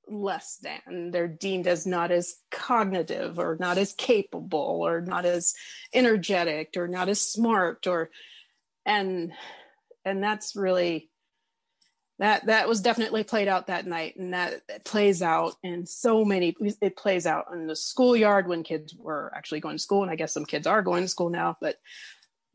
less 0.08 0.58
than. 0.62 1.12
They're 1.12 1.28
deemed 1.28 1.68
as 1.68 1.86
not 1.86 2.12
as 2.12 2.36
cognitive 2.52 3.40
or 3.40 3.58
not 3.60 3.78
as 3.78 3.94
capable 3.94 4.82
or 4.86 5.02
not 5.02 5.26
as 5.26 5.54
energetic 5.94 6.76
or 6.78 6.88
not 6.88 7.10
as 7.10 7.20
smart 7.20 7.88
or 7.88 8.10
and 8.86 9.32
and 10.06 10.24
that's 10.24 10.56
really 10.56 11.10
that 12.20 12.46
that 12.46 12.70
was 12.70 12.82
definitely 12.82 13.24
played 13.24 13.48
out 13.48 13.68
that 13.68 13.86
night. 13.86 14.16
And 14.18 14.34
that 14.34 14.86
plays 14.86 15.22
out 15.22 15.56
in 15.64 15.86
so 15.86 16.24
many 16.24 16.56
it 16.82 16.96
plays 16.96 17.26
out 17.26 17.48
in 17.52 17.68
the 17.68 17.76
schoolyard 17.76 18.48
when 18.48 18.64
kids 18.64 18.96
were 18.96 19.32
actually 19.36 19.60
going 19.60 19.76
to 19.76 19.84
school. 19.84 20.04
And 20.04 20.12
i 20.12 20.16
guess 20.16 20.34
some 20.34 20.46
kids 20.46 20.68
are 20.68 20.82
going 20.82 21.04
to 21.04 21.10
school 21.10 21.30
now 21.30 21.58
but 21.60 21.76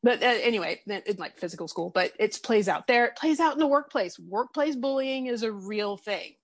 but 0.02 0.22
uh, 0.22 0.26
anyway 0.26 0.80
in 0.86 1.16
like 1.18 1.36
physical 1.36 1.68
school 1.68 1.90
but 1.90 2.12
it 2.18 2.38
plays 2.42 2.68
out 2.68 2.86
there. 2.86 3.06
It 3.06 3.16
plays 3.16 3.40
out 3.40 3.52
in 3.52 3.58
the 3.58 3.66
workplace. 3.66 4.18
Workplace 4.18 4.76
bullying 4.76 5.26
is 5.26 5.42
a 5.42 5.52
real 5.52 5.96
thing. 5.96 6.34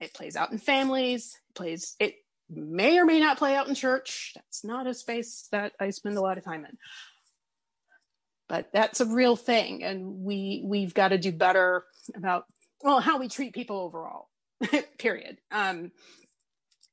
It 0.00 0.12
plays 0.12 0.36
out 0.36 0.52
in 0.52 0.58
families. 0.58 1.38
It 1.50 1.54
plays 1.54 1.96
it 1.98 2.16
may 2.50 2.98
or 2.98 3.06
may 3.06 3.20
not 3.20 3.38
play 3.38 3.56
out 3.56 3.68
in 3.68 3.74
church. 3.74 4.32
That's 4.34 4.64
not 4.64 4.86
a 4.86 4.92
space 4.92 5.48
that 5.52 5.72
i 5.80 5.88
spend 5.88 6.18
a 6.18 6.20
lot 6.20 6.36
of 6.36 6.44
time 6.44 6.66
in 6.66 6.76
but 8.52 8.68
that's 8.70 9.00
a 9.00 9.06
real 9.06 9.34
thing 9.34 9.82
and 9.82 10.22
we 10.22 10.60
we've 10.62 10.92
got 10.92 11.08
to 11.08 11.16
do 11.16 11.32
better 11.32 11.86
about 12.14 12.44
well 12.82 13.00
how 13.00 13.18
we 13.18 13.26
treat 13.26 13.54
people 13.54 13.78
overall 13.78 14.28
period. 14.98 15.38
Um, 15.50 15.90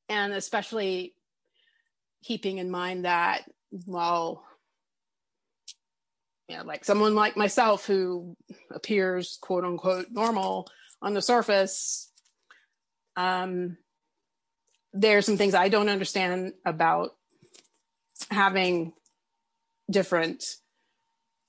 and 0.07 0.31
especially 0.31 1.13
keeping 2.23 2.59
in 2.59 2.71
mind 2.71 3.03
that 3.03 3.43
while 3.85 4.45
you 6.47 6.55
know, 6.55 6.63
like 6.63 6.85
someone 6.85 7.13
like 7.13 7.35
myself 7.35 7.85
who 7.85 8.37
appears 8.71 9.37
quote 9.41 9.65
unquote 9.65 10.07
normal 10.11 10.65
on 11.01 11.13
the 11.13 11.21
surface 11.21 12.09
um, 13.17 13.75
are 15.03 15.21
some 15.21 15.37
things 15.37 15.53
i 15.53 15.69
don't 15.69 15.89
understand 15.89 16.53
about 16.65 17.11
having 18.31 18.93
different 19.91 20.55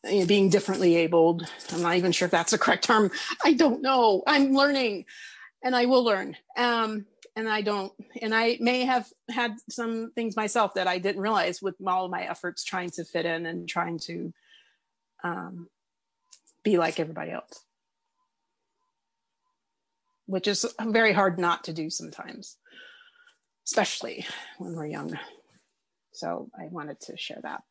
you 0.05 0.21
know, 0.21 0.27
being 0.27 0.49
differently 0.49 0.97
abled. 0.97 1.47
I'm 1.73 1.83
not 1.83 1.97
even 1.97 2.13
sure 2.13 2.27
if 2.27 2.33
that's 2.33 2.53
the 2.53 2.59
correct 2.59 2.85
term. 2.85 3.11
I 3.45 3.53
don't 3.53 3.83
know. 3.83 4.23
I'm 4.27 4.53
learning 4.55 5.05
and 5.63 5.77
I 5.77 5.87
will 5.87 6.05
learn. 6.05 6.37
Um, 6.57 7.07
and 7.37 7.49
I 7.49 7.61
don't, 7.61 7.93
and 8.21 8.35
I 8.35 8.59
may 8.61 8.85
have 8.85 9.09
had 9.31 9.57
some 9.69 10.11
things 10.15 10.37
myself 10.37 10.75
that 10.75 10.89
I 10.89 10.99
didn't 10.99 11.23
realize 11.23 11.63
with 11.63 11.77
all 11.87 12.09
my 12.09 12.23
efforts 12.23 12.65
trying 12.65 12.91
to 12.91 13.05
fit 13.05 13.25
in 13.25 13.47
and 13.47 13.69
trying 13.69 13.99
to 14.01 14.33
um, 15.23 15.69
be 16.65 16.77
like 16.77 16.99
everybody 16.99 17.31
else, 17.31 17.65
which 20.27 20.49
is 20.49 20.67
very 20.81 21.13
hard 21.13 21.39
not 21.39 21.65
to 21.65 21.73
do 21.73 21.89
sometimes, 21.89 22.57
especially 23.67 24.27
when 24.59 24.75
we're 24.75 24.87
young. 24.87 25.19
So 26.13 26.51
I 26.59 26.67
wanted 26.67 27.01
to 27.03 27.17
share 27.17 27.41
that. 27.43 27.63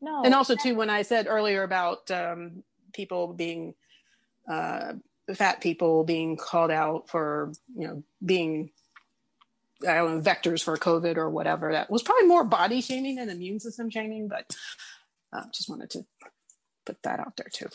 No. 0.00 0.22
And 0.24 0.34
also 0.34 0.54
too, 0.56 0.74
when 0.74 0.90
I 0.90 1.02
said 1.02 1.26
earlier 1.28 1.62
about 1.62 2.10
um, 2.10 2.62
people 2.92 3.32
being 3.32 3.74
uh, 4.50 4.94
fat 5.34 5.60
people 5.60 6.04
being 6.04 6.36
called 6.36 6.70
out 6.70 7.08
for 7.08 7.52
you 7.74 7.86
know 7.86 8.02
being 8.24 8.70
I 9.86 9.94
don't 9.96 10.16
know 10.16 10.22
vectors 10.22 10.62
for 10.62 10.76
COVID 10.76 11.16
or 11.16 11.28
whatever, 11.30 11.72
that 11.72 11.90
was 11.90 12.02
probably 12.02 12.26
more 12.26 12.44
body 12.44 12.80
shaming 12.80 13.16
than 13.16 13.28
immune 13.28 13.60
system 13.60 13.90
shaming. 13.90 14.28
But 14.28 14.54
uh, 15.32 15.44
just 15.52 15.68
wanted 15.68 15.90
to 15.90 16.06
put 16.84 17.02
that 17.02 17.20
out 17.20 17.36
there 17.36 17.48
too. 17.52 17.68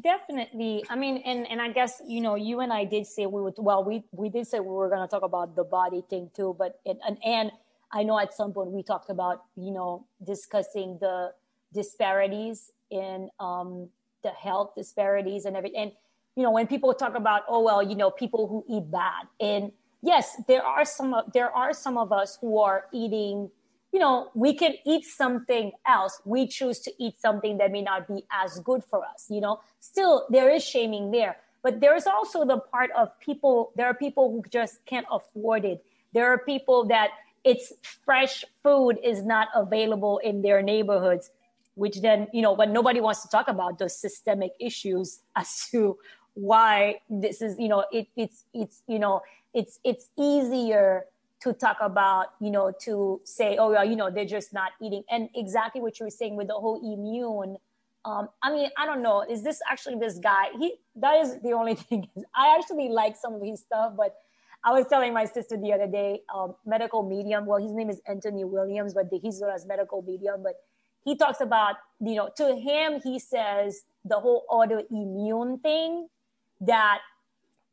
Definitely. 0.00 0.84
I 0.90 0.96
mean, 0.96 1.18
and 1.24 1.46
and 1.48 1.62
I 1.62 1.70
guess 1.70 2.02
you 2.06 2.20
know, 2.20 2.34
you 2.34 2.60
and 2.60 2.72
I 2.72 2.84
did 2.84 3.06
say 3.06 3.26
we 3.26 3.40
would. 3.40 3.54
Well, 3.58 3.84
we 3.84 4.02
we 4.12 4.28
did 4.28 4.46
say 4.46 4.58
we 4.58 4.68
were 4.68 4.88
going 4.88 5.02
to 5.02 5.08
talk 5.08 5.22
about 5.22 5.54
the 5.54 5.64
body 5.64 6.02
thing 6.10 6.30
too, 6.34 6.54
but 6.58 6.80
it, 6.84 6.98
and 7.06 7.16
and 7.24 7.52
I 7.94 8.02
know 8.02 8.18
at 8.18 8.34
some 8.34 8.52
point 8.52 8.72
we 8.72 8.82
talked 8.82 9.08
about, 9.08 9.44
you 9.56 9.70
know, 9.70 10.04
discussing 10.26 10.98
the 11.00 11.32
disparities 11.72 12.72
in 12.90 13.30
um, 13.38 13.88
the 14.24 14.30
health 14.30 14.72
disparities 14.76 15.44
and 15.44 15.56
everything. 15.56 15.80
And, 15.80 15.92
you 16.34 16.42
know, 16.42 16.50
when 16.50 16.66
people 16.66 16.92
talk 16.92 17.14
about, 17.14 17.42
oh, 17.48 17.62
well, 17.62 17.82
you 17.82 17.94
know, 17.94 18.10
people 18.10 18.48
who 18.48 18.64
eat 18.68 18.90
bad. 18.90 19.28
And 19.40 19.70
yes, 20.02 20.40
there 20.48 20.64
are 20.64 20.84
some, 20.84 21.14
there 21.32 21.50
are 21.50 21.72
some 21.72 21.96
of 21.96 22.10
us 22.12 22.36
who 22.40 22.58
are 22.58 22.86
eating, 22.92 23.48
you 23.92 24.00
know, 24.00 24.30
we 24.34 24.54
can 24.54 24.74
eat 24.84 25.04
something 25.04 25.70
else. 25.86 26.20
We 26.24 26.48
choose 26.48 26.80
to 26.80 26.92
eat 26.98 27.20
something 27.20 27.58
that 27.58 27.70
may 27.70 27.82
not 27.82 28.08
be 28.08 28.24
as 28.32 28.58
good 28.58 28.82
for 28.82 29.04
us, 29.04 29.26
you 29.30 29.40
know, 29.40 29.60
still 29.78 30.26
there 30.30 30.50
is 30.50 30.64
shaming 30.64 31.12
there. 31.12 31.36
But 31.62 31.80
there's 31.80 32.06
also 32.06 32.44
the 32.44 32.58
part 32.58 32.90
of 32.90 33.08
people, 33.20 33.72
there 33.76 33.86
are 33.86 33.94
people 33.94 34.32
who 34.32 34.42
just 34.50 34.84
can't 34.84 35.06
afford 35.10 35.64
it. 35.64 35.82
There 36.12 36.30
are 36.30 36.38
people 36.38 36.84
that 36.86 37.10
it's 37.44 37.72
fresh 38.04 38.44
food 38.62 38.98
is 39.02 39.22
not 39.22 39.48
available 39.54 40.18
in 40.18 40.42
their 40.42 40.62
neighborhoods 40.62 41.30
which 41.74 42.00
then 42.00 42.26
you 42.32 42.42
know 42.42 42.54
but 42.56 42.68
nobody 42.68 43.00
wants 43.00 43.22
to 43.22 43.28
talk 43.28 43.48
about 43.48 43.78
those 43.78 43.96
systemic 43.96 44.52
issues 44.60 45.20
as 45.36 45.68
to 45.70 45.98
why 46.34 46.96
this 47.08 47.40
is 47.42 47.56
you 47.58 47.68
know 47.68 47.84
it, 47.92 48.08
it's 48.16 48.44
it's 48.52 48.82
you 48.88 48.98
know 48.98 49.20
it's 49.52 49.78
it's 49.84 50.08
easier 50.18 51.04
to 51.40 51.52
talk 51.52 51.76
about 51.80 52.28
you 52.40 52.50
know 52.50 52.72
to 52.80 53.20
say 53.24 53.56
oh 53.56 53.70
well 53.70 53.84
you 53.84 53.94
know 53.94 54.10
they're 54.10 54.24
just 54.24 54.52
not 54.52 54.72
eating 54.82 55.04
and 55.10 55.28
exactly 55.34 55.80
what 55.80 55.98
you 56.00 56.06
were 56.06 56.10
saying 56.10 56.34
with 56.36 56.48
the 56.48 56.54
whole 56.54 56.80
immune 56.82 57.56
um, 58.06 58.28
I 58.42 58.52
mean, 58.52 58.68
I 58.76 58.84
don't 58.84 59.02
know. 59.02 59.22
Is 59.22 59.42
this 59.42 59.60
actually 59.70 59.96
this 59.96 60.18
guy? 60.18 60.48
He 60.58 60.74
that 60.96 61.20
is 61.20 61.40
the 61.40 61.52
only 61.52 61.74
thing. 61.88 62.08
I 62.34 62.56
actually 62.58 62.88
like 62.88 63.16
some 63.16 63.34
of 63.34 63.42
his 63.42 63.60
stuff, 63.60 63.94
but 63.96 64.14
I 64.64 64.72
was 64.72 64.86
telling 64.86 65.12
my 65.12 65.26
sister 65.26 65.56
the 65.56 65.72
other 65.72 65.86
day, 65.86 66.22
um, 66.34 66.54
medical 66.64 67.02
medium. 67.02 67.44
Well, 67.44 67.62
his 67.62 67.72
name 67.72 67.90
is 67.90 68.00
Anthony 68.06 68.44
Williams, 68.44 68.94
but 68.94 69.06
he's 69.10 69.40
known 69.40 69.50
as 69.50 69.66
medical 69.66 70.00
medium. 70.02 70.42
But 70.42 70.54
he 71.04 71.16
talks 71.16 71.42
about, 71.42 71.76
you 72.00 72.14
know, 72.14 72.30
to 72.36 72.56
him, 72.56 73.00
he 73.04 73.18
says 73.18 73.82
the 74.06 74.18
whole 74.18 74.44
autoimmune 74.50 75.60
thing 75.60 76.08
that 76.62 77.00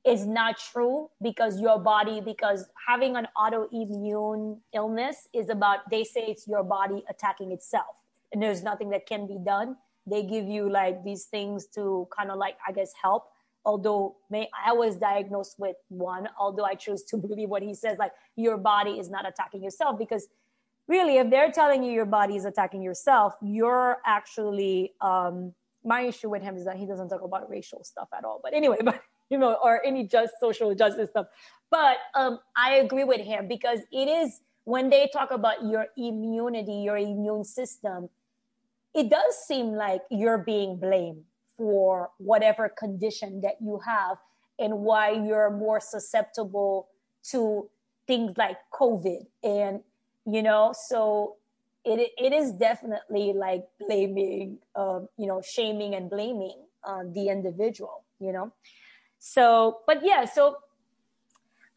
is 0.06 0.26
not 0.26 0.58
true 0.58 1.10
because 1.22 1.62
your 1.62 1.80
body, 1.80 2.20
because 2.20 2.66
having 2.88 3.16
an 3.16 3.28
autoimmune 3.38 4.60
illness 4.74 5.30
is 5.34 5.50
about, 5.50 5.90
they 5.90 6.04
say 6.04 6.22
it's 6.22 6.48
your 6.48 6.64
body 6.64 7.04
attacking 7.10 7.52
itself 7.52 7.96
and 8.34 8.42
there's 8.42 8.64
nothing 8.64 8.90
that 8.90 9.06
can 9.06 9.28
be 9.28 9.38
done. 9.46 9.78
They 10.08 10.24
give 10.24 10.48
you 10.48 10.70
like 10.70 11.04
these 11.04 11.26
things 11.26 11.68
to 11.76 12.08
kind 12.16 12.32
of 12.32 12.38
like, 12.38 12.58
I 12.68 12.72
guess, 12.72 12.92
help 13.02 13.26
although 13.66 14.16
may 14.30 14.50
I 14.66 14.74
was 14.74 14.96
diagnosed 14.96 15.56
with 15.60 15.76
one, 15.90 16.28
although 16.40 16.66
I 16.66 16.76
choose 16.76 17.04
to 17.06 17.18
believe 17.28 17.50
what 17.50 17.62
he 17.62 17.74
says, 17.74 17.98
like 17.98 18.12
your 18.36 18.58
body 18.58 18.92
is 18.92 19.10
not 19.10 19.28
attacking 19.28 19.64
yourself 19.64 19.98
because 19.98 20.28
really 20.88 21.18
if 21.18 21.30
they're 21.30 21.52
telling 21.52 21.84
you 21.84 21.92
your 21.92 22.06
body 22.06 22.36
is 22.36 22.46
attacking 22.46 22.82
yourself, 22.82 23.34
you're 23.42 23.98
actually 24.06 24.94
um 25.02 25.54
my 25.84 26.02
issue 26.02 26.30
with 26.30 26.44
him 26.44 26.56
is 26.56 26.66
that 26.66 26.78
he 26.78 26.86
doesn't 26.86 27.10
talk 27.10 27.24
about 27.24 27.50
racial 27.50 27.84
stuff 27.84 28.08
at 28.16 28.24
all. 28.24 28.40
But 28.44 28.54
anyway, 28.54 28.78
but 28.84 29.02
you 29.30 29.38
know, 29.38 29.58
or 29.64 29.84
any 29.86 30.06
just 30.06 30.34
social 30.40 30.74
justice 30.76 31.10
stuff. 31.10 31.28
But 31.70 31.98
um 32.16 32.40
I 32.56 32.76
agree 32.76 33.04
with 33.04 33.22
him 33.22 33.48
because 33.48 33.80
it 33.92 34.08
is 34.08 34.42
when 34.64 34.90
they 34.90 35.10
talk 35.12 35.32
about 35.32 35.66
your 35.66 35.88
immunity, 35.98 36.74
your 36.74 36.98
immune 36.98 37.44
system, 37.44 38.10
it 38.94 39.10
does 39.10 39.36
seem 39.48 39.74
like 39.74 40.02
you're 40.12 40.38
being 40.38 40.78
blamed 40.78 41.24
for 41.62 42.10
whatever 42.18 42.68
condition 42.68 43.42
that 43.42 43.58
you 43.62 43.80
have 43.86 44.18
and 44.58 44.80
why 44.80 45.12
you're 45.12 45.52
more 45.52 45.80
susceptible 45.80 46.88
to 47.22 47.70
things 48.08 48.36
like 48.36 48.58
COVID. 48.74 49.28
And, 49.44 49.82
you 50.26 50.42
know, 50.42 50.74
so 50.74 51.36
it, 51.86 52.10
it 52.18 52.34
is 52.34 52.52
definitely 52.54 53.34
like 53.34 53.64
blaming, 53.80 54.58
um, 54.76 55.08
you 55.18 55.28
know, 55.28 55.40
shaming 55.42 55.94
and 55.94 56.10
blaming 56.10 56.58
uh, 56.84 57.04
the 57.14 57.30
individual, 57.30 58.04
you 58.20 58.32
know. 58.34 58.52
So, 59.20 59.82
but 59.86 60.04
yeah, 60.04 60.26
so 60.26 60.56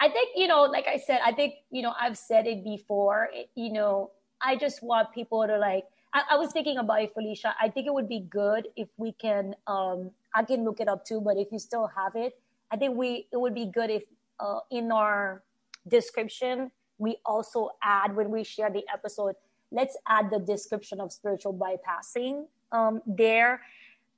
I 0.01 0.09
think, 0.09 0.31
you 0.35 0.49
know, 0.49 0.63
like 0.63 0.87
I 0.89 0.97
said, 0.97 1.21
I 1.23 1.33
think, 1.33 1.57
you 1.71 1.83
know, 1.83 1.93
I've 2.01 2.17
said 2.17 2.47
it 2.47 2.65
before, 2.65 3.29
it, 3.35 3.51
you 3.55 3.71
know, 3.71 4.13
I 4.41 4.57
just 4.57 4.83
want 4.83 5.13
people 5.13 5.47
to 5.47 5.59
like, 5.59 5.85
I, 6.15 6.23
I, 6.31 6.37
was 6.37 6.53
thinking 6.53 6.79
about 6.79 7.03
it, 7.03 7.13
Felicia. 7.13 7.55
I 7.61 7.69
think 7.69 7.87
it 7.89 7.93
would 7.93 8.09
be 8.09 8.21
good 8.21 8.69
if 8.77 8.89
we 8.97 9.13
can, 9.13 9.55
um, 9.67 10.13
I 10.35 10.45
can 10.45 10.65
look 10.65 10.81
it 10.81 10.89
up 10.89 11.05
too, 11.05 11.21
but 11.21 11.37
if 11.37 11.49
you 11.51 11.59
still 11.59 11.89
have 11.89 12.15
it, 12.15 12.39
I 12.71 12.77
think 12.77 12.97
we, 12.97 13.27
it 13.33 13.37
would 13.37 13.55
be 13.55 13.67
good 13.67 13.91
if 13.91 14.05
uh, 14.41 14.61
in 14.71 14.93
our 14.93 15.43
description, 15.89 16.71
we 16.99 17.17
also 17.27 17.71
add 17.83 18.15
when 18.15 18.31
we 18.31 18.45
share 18.45 18.71
the 18.71 18.83
episode, 18.93 19.35
let's 19.71 19.97
add 20.09 20.31
the 20.31 20.39
description 20.39 21.01
of 21.01 21.13
spiritual 21.13 21.53
bypassing 21.53 22.47
um, 22.73 23.03
there. 23.07 23.63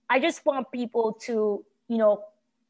I 0.09 0.21
just 0.21 0.45
want 0.45 0.71
people 0.71 1.13
to, 1.23 1.65
you 1.89 1.97
know, 1.97 2.25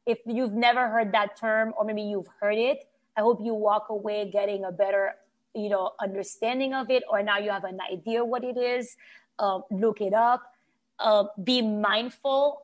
if 0.05 0.19
you've 0.25 0.53
never 0.53 0.87
heard 0.87 1.11
that 1.11 1.37
term 1.37 1.73
or 1.77 1.83
maybe 1.83 2.01
you've 2.01 2.29
heard 2.39 2.57
it, 2.57 2.87
I 3.17 3.21
hope 3.21 3.41
you 3.43 3.53
walk 3.53 3.87
away 3.89 4.29
getting 4.31 4.63
a 4.63 4.71
better, 4.71 5.15
you 5.57 5.69
know, 5.69 5.91
understanding 5.99 6.73
of 6.73 6.89
it, 6.89 7.03
or 7.09 7.23
now 7.23 7.37
you 7.37 7.49
have 7.49 7.63
an 7.63 7.79
idea 7.91 8.23
what 8.23 8.43
it 8.43 8.57
is. 8.57 8.95
Uh, 9.39 9.59
look 9.71 10.01
it 10.01 10.13
up. 10.13 10.53
Uh, 10.99 11.25
be 11.43 11.61
mindful, 11.61 12.63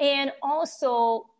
and 0.00 0.32
also 0.42 1.30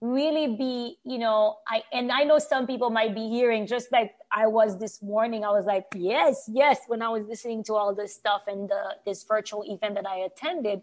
really 0.00 0.56
be, 0.56 0.98
you 1.04 1.18
know, 1.18 1.58
I 1.68 1.82
and 1.92 2.10
I 2.10 2.24
know 2.24 2.38
some 2.38 2.66
people 2.66 2.90
might 2.90 3.14
be 3.14 3.28
hearing 3.28 3.66
just 3.66 3.92
like 3.92 4.14
I 4.32 4.46
was 4.46 4.78
this 4.78 5.02
morning. 5.02 5.44
I 5.44 5.50
was 5.50 5.66
like, 5.66 5.86
yes, 5.94 6.48
yes, 6.52 6.80
when 6.88 7.02
I 7.02 7.08
was 7.08 7.24
listening 7.26 7.62
to 7.64 7.74
all 7.74 7.94
this 7.94 8.14
stuff 8.14 8.42
and 8.48 8.68
the, 8.68 8.96
this 9.06 9.22
virtual 9.24 9.62
event 9.62 9.94
that 9.94 10.06
I 10.06 10.18
attended 10.18 10.82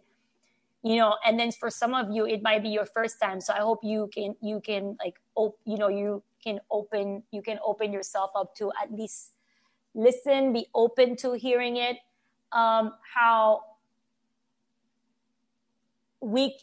you 0.84 0.96
know 0.96 1.16
and 1.26 1.40
then 1.40 1.52
for 1.52 1.70
some 1.70 1.94
of 1.94 2.10
you 2.10 2.26
it 2.26 2.42
might 2.42 2.64
be 2.64 2.70
your 2.70 2.86
first 2.86 3.20
time 3.20 3.42
so 3.42 3.54
i 3.54 3.60
hope 3.60 3.80
you 3.84 4.10
can 4.14 4.36
you 4.42 4.62
can 4.62 4.96
like 5.04 5.16
op- 5.36 5.60
you 5.66 5.78
know 5.78 5.90
you 5.90 6.24
can 6.44 6.60
open 6.72 7.24
you 7.32 7.42
can 7.42 7.60
open 7.66 7.92
yourself 7.92 8.32
up 8.36 8.56
to 8.56 8.72
at 8.82 8.92
least 8.92 9.34
listen 9.94 10.54
be 10.54 10.68
open 10.74 11.16
to 11.16 11.34
hearing 11.34 11.78
it 11.78 11.98
um 12.52 12.94
how 13.16 13.62
we 16.22 16.56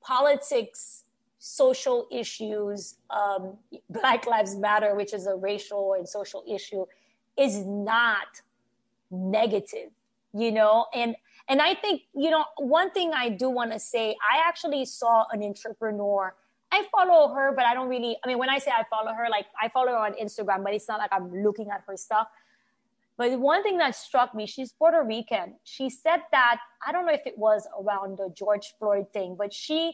politics 0.00 1.04
social 1.38 2.06
issues 2.10 2.96
um 3.10 3.56
black 3.90 4.26
lives 4.26 4.54
matter 4.56 4.94
which 4.94 5.12
is 5.12 5.26
a 5.26 5.34
racial 5.34 5.94
and 5.94 6.08
social 6.08 6.44
issue 6.48 6.84
is 7.36 7.64
not 7.64 8.40
negative 9.10 9.90
you 10.32 10.50
know 10.50 10.86
and 10.94 11.16
and 11.48 11.60
I 11.60 11.74
think, 11.74 12.02
you 12.14 12.30
know, 12.30 12.44
one 12.58 12.90
thing 12.90 13.12
I 13.12 13.28
do 13.28 13.50
want 13.50 13.72
to 13.72 13.78
say, 13.78 14.16
I 14.22 14.48
actually 14.48 14.84
saw 14.84 15.26
an 15.32 15.42
entrepreneur. 15.42 16.34
I 16.72 16.86
follow 16.90 17.34
her, 17.34 17.52
but 17.54 17.66
I 17.66 17.74
don't 17.74 17.88
really, 17.88 18.16
I 18.24 18.28
mean, 18.28 18.38
when 18.38 18.48
I 18.48 18.56
say 18.58 18.70
I 18.70 18.84
follow 18.88 19.12
her, 19.12 19.28
like 19.30 19.46
I 19.60 19.68
follow 19.68 19.88
her 19.88 19.98
on 19.98 20.14
Instagram, 20.14 20.64
but 20.64 20.72
it's 20.72 20.88
not 20.88 20.98
like 20.98 21.10
I'm 21.12 21.30
looking 21.44 21.68
at 21.70 21.82
her 21.86 21.96
stuff. 21.98 22.28
But 23.18 23.38
one 23.38 23.62
thing 23.62 23.76
that 23.76 23.94
struck 23.94 24.34
me, 24.34 24.46
she's 24.46 24.72
Puerto 24.72 25.02
Rican. 25.02 25.56
She 25.64 25.90
said 25.90 26.20
that, 26.32 26.56
I 26.86 26.90
don't 26.90 27.04
know 27.04 27.12
if 27.12 27.26
it 27.26 27.36
was 27.36 27.68
around 27.78 28.16
the 28.16 28.32
George 28.34 28.72
Floyd 28.78 29.12
thing, 29.12 29.36
but 29.38 29.52
she 29.52 29.92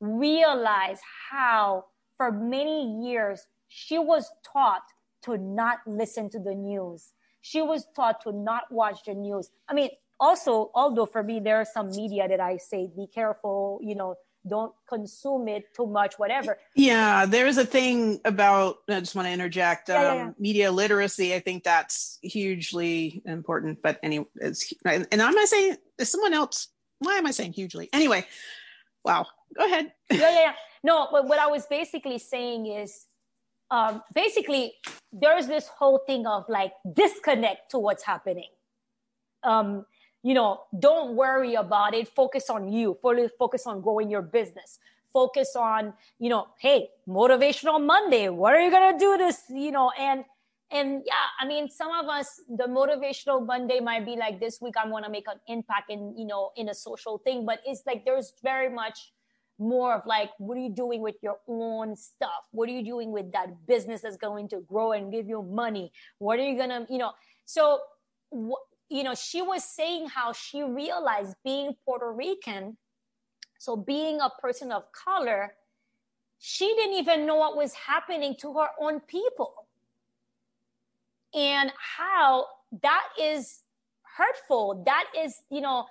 realized 0.00 1.02
how 1.30 1.86
for 2.16 2.30
many 2.30 3.04
years 3.04 3.46
she 3.66 3.98
was 3.98 4.30
taught 4.44 4.82
to 5.22 5.36
not 5.36 5.78
listen 5.86 6.30
to 6.30 6.38
the 6.38 6.54
news. 6.54 7.12
She 7.40 7.62
was 7.62 7.86
taught 7.96 8.20
to 8.22 8.32
not 8.32 8.70
watch 8.70 9.00
the 9.06 9.14
news. 9.14 9.50
I 9.68 9.74
mean, 9.74 9.90
also, 10.20 10.70
although 10.74 11.06
for 11.06 11.24
me, 11.24 11.40
there 11.40 11.56
are 11.56 11.64
some 11.64 11.90
media 11.90 12.28
that 12.28 12.38
I 12.38 12.58
say, 12.58 12.88
be 12.94 13.08
careful, 13.12 13.80
you 13.82 13.96
know, 13.96 14.14
don't 14.46 14.72
consume 14.88 15.48
it 15.48 15.74
too 15.74 15.86
much, 15.86 16.18
whatever. 16.18 16.58
Yeah, 16.74 17.26
there's 17.26 17.58
a 17.58 17.64
thing 17.64 18.20
about, 18.24 18.78
I 18.88 19.00
just 19.00 19.14
want 19.14 19.28
to 19.28 19.32
interject 19.32 19.90
um, 19.90 19.96
yeah, 19.96 20.14
yeah. 20.14 20.30
media 20.38 20.72
literacy. 20.72 21.34
I 21.34 21.40
think 21.40 21.64
that's 21.64 22.18
hugely 22.22 23.22
important. 23.24 23.82
But 23.82 23.98
anyway, 24.02 24.26
it's, 24.40 24.72
and 24.84 25.06
I'm 25.12 25.34
not 25.34 25.48
saying, 25.48 25.76
is 25.98 26.10
someone 26.10 26.34
else, 26.34 26.68
why 26.98 27.16
am 27.16 27.26
I 27.26 27.30
saying 27.30 27.52
hugely? 27.52 27.88
Anyway, 27.92 28.26
wow, 29.04 29.26
go 29.56 29.64
ahead. 29.64 29.92
yeah, 30.10 30.18
yeah, 30.18 30.40
yeah. 30.40 30.52
No, 30.84 31.08
but 31.12 31.28
what 31.28 31.38
I 31.38 31.46
was 31.46 31.66
basically 31.66 32.18
saying 32.18 32.66
is, 32.66 33.06
um, 33.70 34.02
basically, 34.14 34.74
there's 35.12 35.46
this 35.46 35.66
whole 35.68 36.00
thing 36.06 36.26
of 36.26 36.44
like 36.48 36.72
disconnect 36.92 37.70
to 37.70 37.78
what's 37.78 38.02
happening. 38.02 38.50
Um, 39.44 39.86
you 40.22 40.34
know, 40.34 40.62
don't 40.78 41.14
worry 41.14 41.54
about 41.54 41.94
it. 41.94 42.08
Focus 42.08 42.48
on 42.48 42.72
you. 42.72 42.96
Focus 43.02 43.66
on 43.66 43.80
growing 43.80 44.10
your 44.10 44.22
business. 44.22 44.78
Focus 45.12 45.54
on, 45.56 45.92
you 46.18 46.30
know, 46.30 46.48
hey, 46.58 46.88
motivational 47.06 47.84
Monday. 47.84 48.28
What 48.28 48.54
are 48.54 48.60
you 48.60 48.70
gonna 48.70 48.98
do 48.98 49.18
this? 49.18 49.42
You 49.50 49.70
know, 49.70 49.90
and 49.98 50.24
and 50.70 51.02
yeah, 51.04 51.26
I 51.38 51.46
mean, 51.46 51.68
some 51.68 51.90
of 51.92 52.08
us, 52.08 52.40
the 52.48 52.64
motivational 52.64 53.44
Monday 53.44 53.78
might 53.78 54.06
be 54.06 54.16
like 54.16 54.40
this 54.40 54.58
week. 54.62 54.74
I 54.82 54.88
want 54.88 55.04
to 55.04 55.10
make 55.10 55.26
an 55.28 55.38
impact 55.46 55.90
in, 55.90 56.16
you 56.16 56.24
know, 56.24 56.50
in 56.56 56.70
a 56.70 56.74
social 56.74 57.18
thing, 57.18 57.44
but 57.44 57.60
it's 57.66 57.82
like 57.86 58.06
there's 58.06 58.32
very 58.42 58.70
much 58.70 59.12
more 59.58 59.94
of 59.94 60.06
like, 60.06 60.30
what 60.38 60.56
are 60.56 60.60
you 60.60 60.70
doing 60.70 61.02
with 61.02 61.16
your 61.22 61.36
own 61.46 61.94
stuff? 61.94 62.48
What 62.52 62.70
are 62.70 62.72
you 62.72 62.82
doing 62.82 63.12
with 63.12 63.30
that 63.32 63.66
business 63.66 64.00
that's 64.00 64.16
going 64.16 64.48
to 64.48 64.60
grow 64.60 64.92
and 64.92 65.12
give 65.12 65.28
you 65.28 65.42
money? 65.42 65.92
What 66.18 66.38
are 66.38 66.48
you 66.48 66.56
gonna, 66.56 66.86
you 66.88 66.96
know? 66.96 67.12
So 67.44 67.80
you 68.92 69.02
know, 69.02 69.14
she 69.14 69.40
was 69.40 69.64
saying 69.64 70.08
how 70.08 70.34
she 70.34 70.62
realized 70.62 71.34
being 71.42 71.74
Puerto 71.84 72.12
Rican, 72.12 72.76
so 73.58 73.74
being 73.74 74.20
a 74.20 74.28
person 74.40 74.70
of 74.70 74.84
color, 74.92 75.54
she 76.38 76.66
didn't 76.76 76.98
even 76.98 77.26
know 77.26 77.36
what 77.36 77.56
was 77.56 77.72
happening 77.72 78.36
to 78.40 78.52
her 78.54 78.68
own 78.78 79.00
people. 79.00 79.54
And 81.34 81.72
how 81.96 82.46
that 82.82 83.04
is 83.18 83.62
hurtful. 84.02 84.82
That 84.84 85.06
is, 85.18 85.42
you 85.50 85.62
know, 85.62 85.86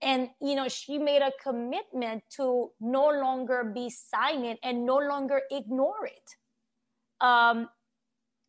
and 0.00 0.30
you 0.40 0.54
know 0.54 0.66
she 0.66 0.96
made 0.96 1.20
a 1.20 1.32
commitment 1.42 2.22
to 2.30 2.70
no 2.80 3.10
longer 3.10 3.64
be 3.74 3.90
silent 3.90 4.58
and 4.62 4.86
no 4.86 4.96
longer 4.96 5.42
ignore 5.50 6.06
it 6.06 6.36
um 7.20 7.68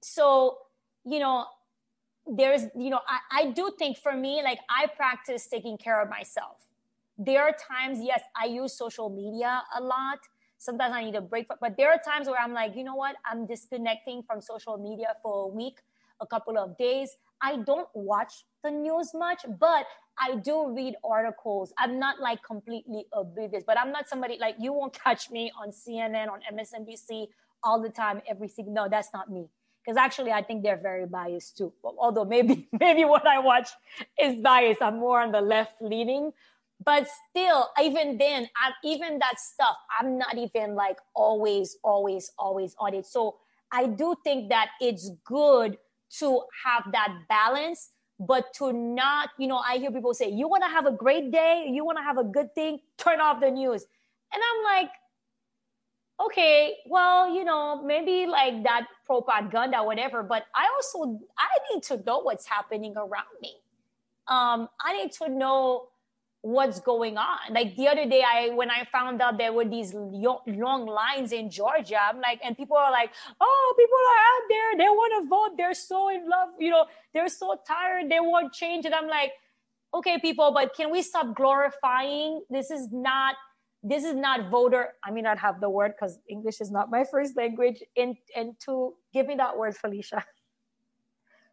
so 0.01 0.57
you 1.03 1.19
know 1.19 1.45
there's 2.31 2.63
you 2.77 2.89
know 2.89 3.01
I, 3.07 3.41
I 3.41 3.51
do 3.51 3.71
think 3.77 3.97
for 3.97 4.13
me 4.15 4.41
like 4.43 4.59
i 4.69 4.87
practice 4.87 5.47
taking 5.47 5.77
care 5.77 6.01
of 6.01 6.09
myself. 6.09 6.57
There 7.17 7.43
are 7.43 7.51
times 7.51 7.99
yes 8.01 8.21
i 8.41 8.45
use 8.45 8.73
social 8.77 9.09
media 9.09 9.61
a 9.77 9.81
lot. 9.81 10.19
Sometimes 10.57 10.93
i 10.95 11.03
need 11.03 11.15
a 11.15 11.21
break 11.21 11.47
but 11.59 11.75
there 11.77 11.89
are 11.91 11.99
times 12.07 12.27
where 12.27 12.39
i'm 12.39 12.53
like 12.53 12.75
you 12.75 12.83
know 12.85 12.95
what? 12.95 13.17
I'm 13.29 13.45
disconnecting 13.45 14.23
from 14.23 14.41
social 14.41 14.77
media 14.77 15.15
for 15.21 15.45
a 15.45 15.47
week 15.47 15.79
a 16.21 16.27
couple 16.27 16.57
of 16.57 16.77
days. 16.77 17.17
I 17.41 17.57
don't 17.57 17.87
watch 17.95 18.45
the 18.63 18.71
news 18.71 19.11
much 19.13 19.45
but 19.59 19.85
i 20.17 20.35
do 20.35 20.73
read 20.73 20.95
articles. 21.03 21.73
I'm 21.77 21.99
not 21.99 22.21
like 22.21 22.41
completely 22.43 23.05
oblivious 23.11 23.63
but 23.67 23.77
i'm 23.77 23.91
not 23.91 24.07
somebody 24.07 24.37
like 24.39 24.55
you 24.57 24.71
won't 24.71 24.93
catch 25.03 25.29
me 25.31 25.51
on 25.61 25.71
cnn 25.71 26.27
on 26.29 26.39
msnbc 26.53 27.27
all 27.63 27.81
the 27.81 27.89
time 27.89 28.21
every 28.27 28.47
single 28.47 28.73
no 28.73 28.87
that's 28.89 29.09
not 29.13 29.29
me 29.29 29.47
because 29.83 29.97
actually 29.97 30.31
I 30.31 30.41
think 30.41 30.63
they're 30.63 30.81
very 30.81 31.05
biased 31.05 31.57
too. 31.57 31.73
Although 31.83 32.25
maybe 32.25 32.67
maybe 32.79 33.05
what 33.05 33.25
I 33.25 33.39
watch 33.39 33.69
is 34.19 34.35
biased. 34.37 34.81
I'm 34.81 34.99
more 34.99 35.21
on 35.21 35.31
the 35.31 35.41
left 35.41 35.81
leaning, 35.81 36.31
but 36.83 37.07
still, 37.29 37.69
even 37.81 38.17
then, 38.17 38.49
I'm, 38.61 38.73
even 38.83 39.19
that 39.19 39.39
stuff, 39.39 39.75
I'm 39.99 40.17
not 40.17 40.37
even 40.37 40.75
like 40.75 40.97
always, 41.15 41.77
always, 41.83 42.31
always 42.37 42.75
on 42.79 42.93
it. 42.93 43.05
So 43.05 43.37
I 43.71 43.87
do 43.87 44.15
think 44.23 44.49
that 44.49 44.69
it's 44.79 45.11
good 45.23 45.77
to 46.19 46.41
have 46.65 46.91
that 46.91 47.13
balance, 47.29 47.91
but 48.19 48.53
to 48.55 48.73
not, 48.73 49.29
you 49.37 49.47
know, 49.47 49.57
I 49.57 49.77
hear 49.77 49.91
people 49.91 50.13
say, 50.13 50.29
"You 50.29 50.47
want 50.47 50.63
to 50.63 50.69
have 50.69 50.85
a 50.85 50.91
great 50.91 51.31
day, 51.31 51.67
you 51.69 51.85
want 51.85 51.97
to 51.97 52.03
have 52.03 52.17
a 52.17 52.23
good 52.23 52.53
thing, 52.53 52.79
turn 52.97 53.21
off 53.21 53.39
the 53.39 53.49
news," 53.49 53.85
and 54.33 54.41
I'm 54.41 54.63
like 54.63 54.91
okay, 56.25 56.77
well, 56.85 57.33
you 57.33 57.43
know, 57.43 57.81
maybe 57.83 58.25
like 58.27 58.63
that 58.63 58.87
propaganda, 59.05 59.83
whatever, 59.83 60.23
but 60.23 60.45
I 60.55 60.67
also, 60.75 61.19
I 61.37 61.73
need 61.73 61.83
to 61.83 62.01
know 62.05 62.19
what's 62.19 62.45
happening 62.45 62.93
around 62.95 63.35
me. 63.41 63.55
Um, 64.27 64.69
I 64.83 64.93
need 64.97 65.11
to 65.13 65.29
know 65.29 65.87
what's 66.41 66.79
going 66.79 67.17
on. 67.17 67.37
Like 67.51 67.75
the 67.75 67.87
other 67.87 68.07
day, 68.07 68.23
I, 68.23 68.49
when 68.49 68.71
I 68.71 68.85
found 68.91 69.21
out 69.21 69.37
there 69.37 69.53
were 69.53 69.65
these 69.65 69.93
long 69.93 70.85
lines 70.87 71.31
in 71.31 71.49
Georgia, 71.49 71.97
I'm 72.01 72.19
like, 72.19 72.39
and 72.43 72.57
people 72.57 72.77
are 72.77 72.91
like, 72.91 73.11
oh, 73.39 73.75
people 73.77 73.97
are 73.97 74.21
out 74.31 74.49
there. 74.49 74.77
They 74.77 74.89
want 74.89 75.23
to 75.23 75.29
vote. 75.29 75.57
They're 75.57 75.73
so 75.73 76.09
in 76.09 76.27
love. 76.27 76.49
You 76.59 76.71
know, 76.71 76.85
they're 77.13 77.27
so 77.29 77.55
tired. 77.67 78.09
They 78.09 78.19
want 78.19 78.53
change. 78.53 78.85
And 78.85 78.95
I'm 78.95 79.07
like, 79.07 79.31
okay, 79.93 80.19
people, 80.19 80.51
but 80.53 80.75
can 80.75 80.91
we 80.91 81.01
stop 81.01 81.35
glorifying? 81.35 82.41
This 82.49 82.71
is 82.71 82.87
not 82.91 83.35
this 83.83 84.03
is 84.03 84.15
not 84.15 84.49
voter 84.49 84.89
i 85.03 85.11
may 85.11 85.21
not 85.21 85.37
have 85.37 85.59
the 85.59 85.69
word 85.69 85.93
because 85.95 86.19
english 86.29 86.61
is 86.61 86.71
not 86.71 86.89
my 86.91 87.03
first 87.03 87.35
language 87.35 87.83
in 87.95 88.15
and 88.35 88.59
to 88.59 88.93
give 89.13 89.27
me 89.27 89.35
that 89.35 89.57
word 89.57 89.75
felicia. 89.75 90.23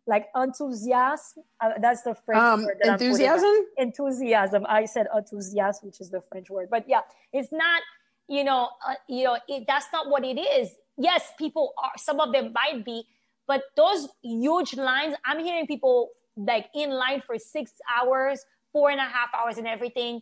Like 0.06 0.28
enthusiasm 0.34 1.42
uh, 1.60 1.72
that's 1.82 2.00
the 2.00 2.14
french 2.14 2.42
um, 2.42 2.64
word 2.64 2.78
enthusiasm? 2.82 3.54
Enthusiasm. 3.76 4.64
I 4.66 4.86
said 4.86 5.06
enthusiasm 5.14 5.88
which 5.88 6.00
is 6.00 6.08
the 6.08 6.22
french 6.30 6.48
word. 6.48 6.68
But 6.70 6.86
yeah 6.88 7.02
it's 7.30 7.52
not 7.52 7.82
you 8.26 8.42
know 8.42 8.70
uh, 8.88 8.94
you 9.06 9.24
know 9.24 9.36
it, 9.48 9.64
that's 9.68 9.88
not 9.92 10.08
what 10.08 10.24
it 10.24 10.38
is. 10.38 10.70
Yes 10.96 11.32
people 11.36 11.74
are 11.76 11.92
some 11.98 12.20
of 12.20 12.32
them 12.32 12.54
might 12.54 12.86
be 12.86 13.04
but 13.48 13.62
those 13.74 14.08
huge 14.22 14.76
lines 14.76 15.14
i'm 15.24 15.40
hearing 15.40 15.66
people 15.66 16.10
like 16.36 16.66
in 16.74 16.90
line 16.90 17.20
for 17.26 17.36
six 17.36 17.72
hours 17.98 18.44
four 18.72 18.90
and 18.90 19.00
a 19.00 19.04
half 19.04 19.30
hours 19.36 19.58
and 19.58 19.66
everything 19.66 20.20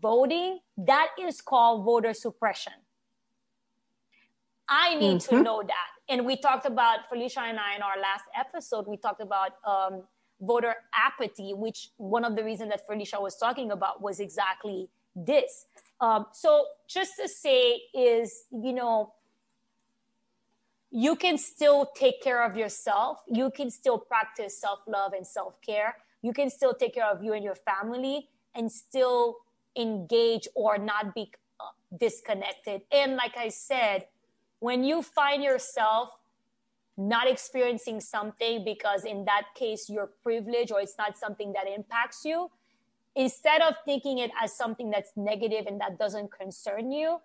voting, 0.00 0.58
that 0.76 1.08
is 1.20 1.40
called 1.40 1.84
voter 1.84 2.14
suppression. 2.14 2.72
I 4.68 4.94
need 4.94 5.20
mm-hmm. 5.20 5.36
to 5.36 5.42
know 5.42 5.62
that. 5.62 5.90
And 6.08 6.26
we 6.26 6.36
talked 6.36 6.66
about, 6.66 7.08
Felicia 7.08 7.40
and 7.40 7.58
I, 7.58 7.76
in 7.76 7.82
our 7.82 7.98
last 8.00 8.24
episode, 8.38 8.86
we 8.86 8.96
talked 8.96 9.20
about 9.20 9.52
um, 9.66 10.02
voter 10.40 10.74
apathy, 10.94 11.52
which 11.54 11.90
one 11.96 12.24
of 12.24 12.36
the 12.36 12.44
reasons 12.44 12.70
that 12.70 12.86
Felicia 12.86 13.20
was 13.20 13.36
talking 13.36 13.70
about 13.70 14.02
was 14.02 14.20
exactly 14.20 14.88
this. 15.14 15.66
Um, 16.00 16.26
so, 16.32 16.66
just 16.88 17.12
to 17.20 17.28
say, 17.28 17.82
is, 17.94 18.44
you 18.50 18.72
know, 18.72 19.12
you 20.90 21.16
can 21.16 21.38
still 21.38 21.90
take 21.96 22.22
care 22.22 22.44
of 22.44 22.56
yourself. 22.56 23.18
You 23.28 23.50
can 23.50 23.70
still 23.70 23.98
practice 23.98 24.60
self 24.60 24.80
love 24.86 25.12
and 25.12 25.26
self 25.26 25.60
care. 25.60 25.96
You 26.22 26.32
can 26.32 26.50
still 26.50 26.74
take 26.74 26.94
care 26.94 27.06
of 27.06 27.22
you 27.22 27.32
and 27.32 27.44
your 27.44 27.56
family 27.56 28.28
and 28.54 28.70
still 28.70 29.36
engage 29.76 30.48
or 30.54 30.78
not 30.78 31.14
be 31.14 31.30
uh, 31.60 31.64
disconnected. 31.98 32.82
And 32.92 33.16
like 33.16 33.36
I 33.36 33.48
said, 33.48 34.06
when 34.60 34.84
you 34.84 35.02
find 35.02 35.42
yourself 35.42 36.10
not 36.96 37.28
experiencing 37.28 38.00
something 38.00 38.64
because 38.64 39.04
in 39.04 39.24
that 39.24 39.46
case 39.54 39.90
you're 39.90 40.10
privileged 40.22 40.70
or 40.70 40.80
it's 40.80 40.96
not 40.96 41.18
something 41.18 41.52
that 41.52 41.66
impacts 41.68 42.24
you, 42.24 42.50
instead 43.16 43.60
of 43.62 43.74
thinking 43.84 44.18
it 44.18 44.30
as 44.42 44.56
something 44.56 44.90
that's 44.90 45.12
negative 45.16 45.66
and 45.66 45.80
that 45.80 45.98
doesn't 45.98 46.30
concern 46.32 46.92
you, 46.92 47.18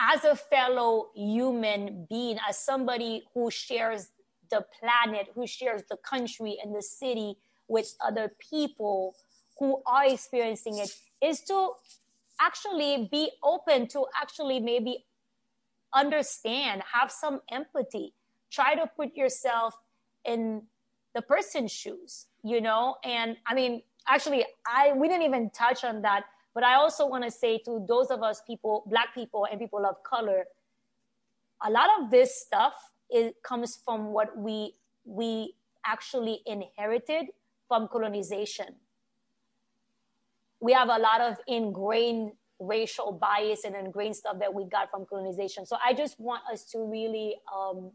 as 0.00 0.24
a 0.24 0.34
fellow 0.34 1.10
human 1.14 2.06
being, 2.08 2.38
as 2.48 2.58
somebody 2.58 3.22
who 3.32 3.50
shares 3.50 4.10
the 4.50 4.64
planet, 4.80 5.28
who 5.34 5.46
shares 5.46 5.82
the 5.88 5.96
country 5.96 6.58
and 6.62 6.74
the 6.74 6.82
city 6.82 7.36
with 7.68 7.94
other 8.04 8.32
people 8.50 9.14
who 9.58 9.82
are 9.86 10.06
experiencing 10.06 10.78
it, 10.78 10.90
is 11.24 11.40
to 11.40 11.70
actually 12.40 13.08
be 13.10 13.30
open 13.42 13.88
to 13.88 14.06
actually 14.20 14.60
maybe 14.60 15.06
understand, 15.94 16.82
have 16.92 17.10
some 17.10 17.40
empathy, 17.50 18.12
try 18.50 18.74
to 18.74 18.86
put 18.96 19.16
yourself 19.16 19.74
in 20.24 20.62
the 21.14 21.22
person's 21.22 21.72
shoes, 21.72 22.26
you 22.42 22.60
know? 22.60 22.96
And 23.04 23.36
I 23.46 23.54
mean, 23.54 23.82
actually, 24.06 24.44
I 24.66 24.92
we 24.92 25.08
didn't 25.08 25.24
even 25.24 25.50
touch 25.50 25.84
on 25.84 26.02
that, 26.02 26.24
but 26.54 26.64
I 26.64 26.74
also 26.74 27.06
want 27.06 27.24
to 27.24 27.30
say 27.30 27.58
to 27.64 27.84
those 27.88 28.10
of 28.10 28.22
us 28.22 28.42
people, 28.46 28.84
black 28.86 29.14
people 29.14 29.46
and 29.50 29.58
people 29.58 29.86
of 29.86 30.02
color, 30.02 30.44
a 31.64 31.70
lot 31.70 31.88
of 32.00 32.10
this 32.10 32.40
stuff 32.40 32.74
it 33.08 33.36
comes 33.42 33.78
from 33.84 34.12
what 34.12 34.36
we 34.36 34.74
we 35.04 35.54
actually 35.86 36.40
inherited 36.46 37.26
from 37.68 37.88
colonization 37.88 38.74
we 40.64 40.72
have 40.72 40.88
a 40.88 40.96
lot 40.96 41.20
of 41.20 41.36
ingrained 41.46 42.32
racial 42.58 43.12
bias 43.12 43.64
and 43.64 43.76
ingrained 43.76 44.16
stuff 44.16 44.38
that 44.38 44.54
we 44.54 44.64
got 44.64 44.90
from 44.90 45.04
colonization. 45.04 45.66
So 45.66 45.76
I 45.84 45.92
just 45.92 46.18
want 46.18 46.40
us 46.50 46.64
to 46.70 46.78
really 46.78 47.36
um, 47.54 47.90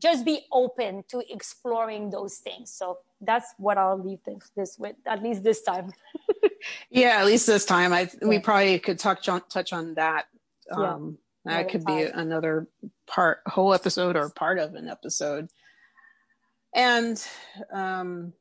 just 0.00 0.24
be 0.24 0.42
open 0.52 1.02
to 1.08 1.24
exploring 1.28 2.10
those 2.10 2.36
things. 2.36 2.70
So 2.70 2.98
that's 3.20 3.52
what 3.58 3.78
I'll 3.78 4.00
leave 4.00 4.20
this, 4.24 4.52
this 4.56 4.78
with, 4.78 4.94
at 5.04 5.24
least 5.24 5.42
this 5.42 5.62
time. 5.62 5.92
yeah, 6.90 7.18
at 7.18 7.26
least 7.26 7.48
this 7.48 7.64
time. 7.64 7.92
I 7.92 8.02
yeah. 8.02 8.28
we 8.28 8.38
probably 8.38 8.78
could 8.78 9.00
touch 9.00 9.28
on 9.28 9.42
touch 9.48 9.72
on 9.72 9.94
that. 9.94 10.26
Um, 10.70 11.18
yeah. 11.44 11.56
That 11.56 11.68
could 11.68 11.84
be 11.84 12.02
another 12.02 12.68
part, 13.08 13.40
whole 13.48 13.74
episode 13.74 14.14
or 14.14 14.30
part 14.30 14.60
of 14.60 14.76
an 14.76 14.86
episode. 14.86 15.48
And 16.76 17.20
um, 17.72 18.34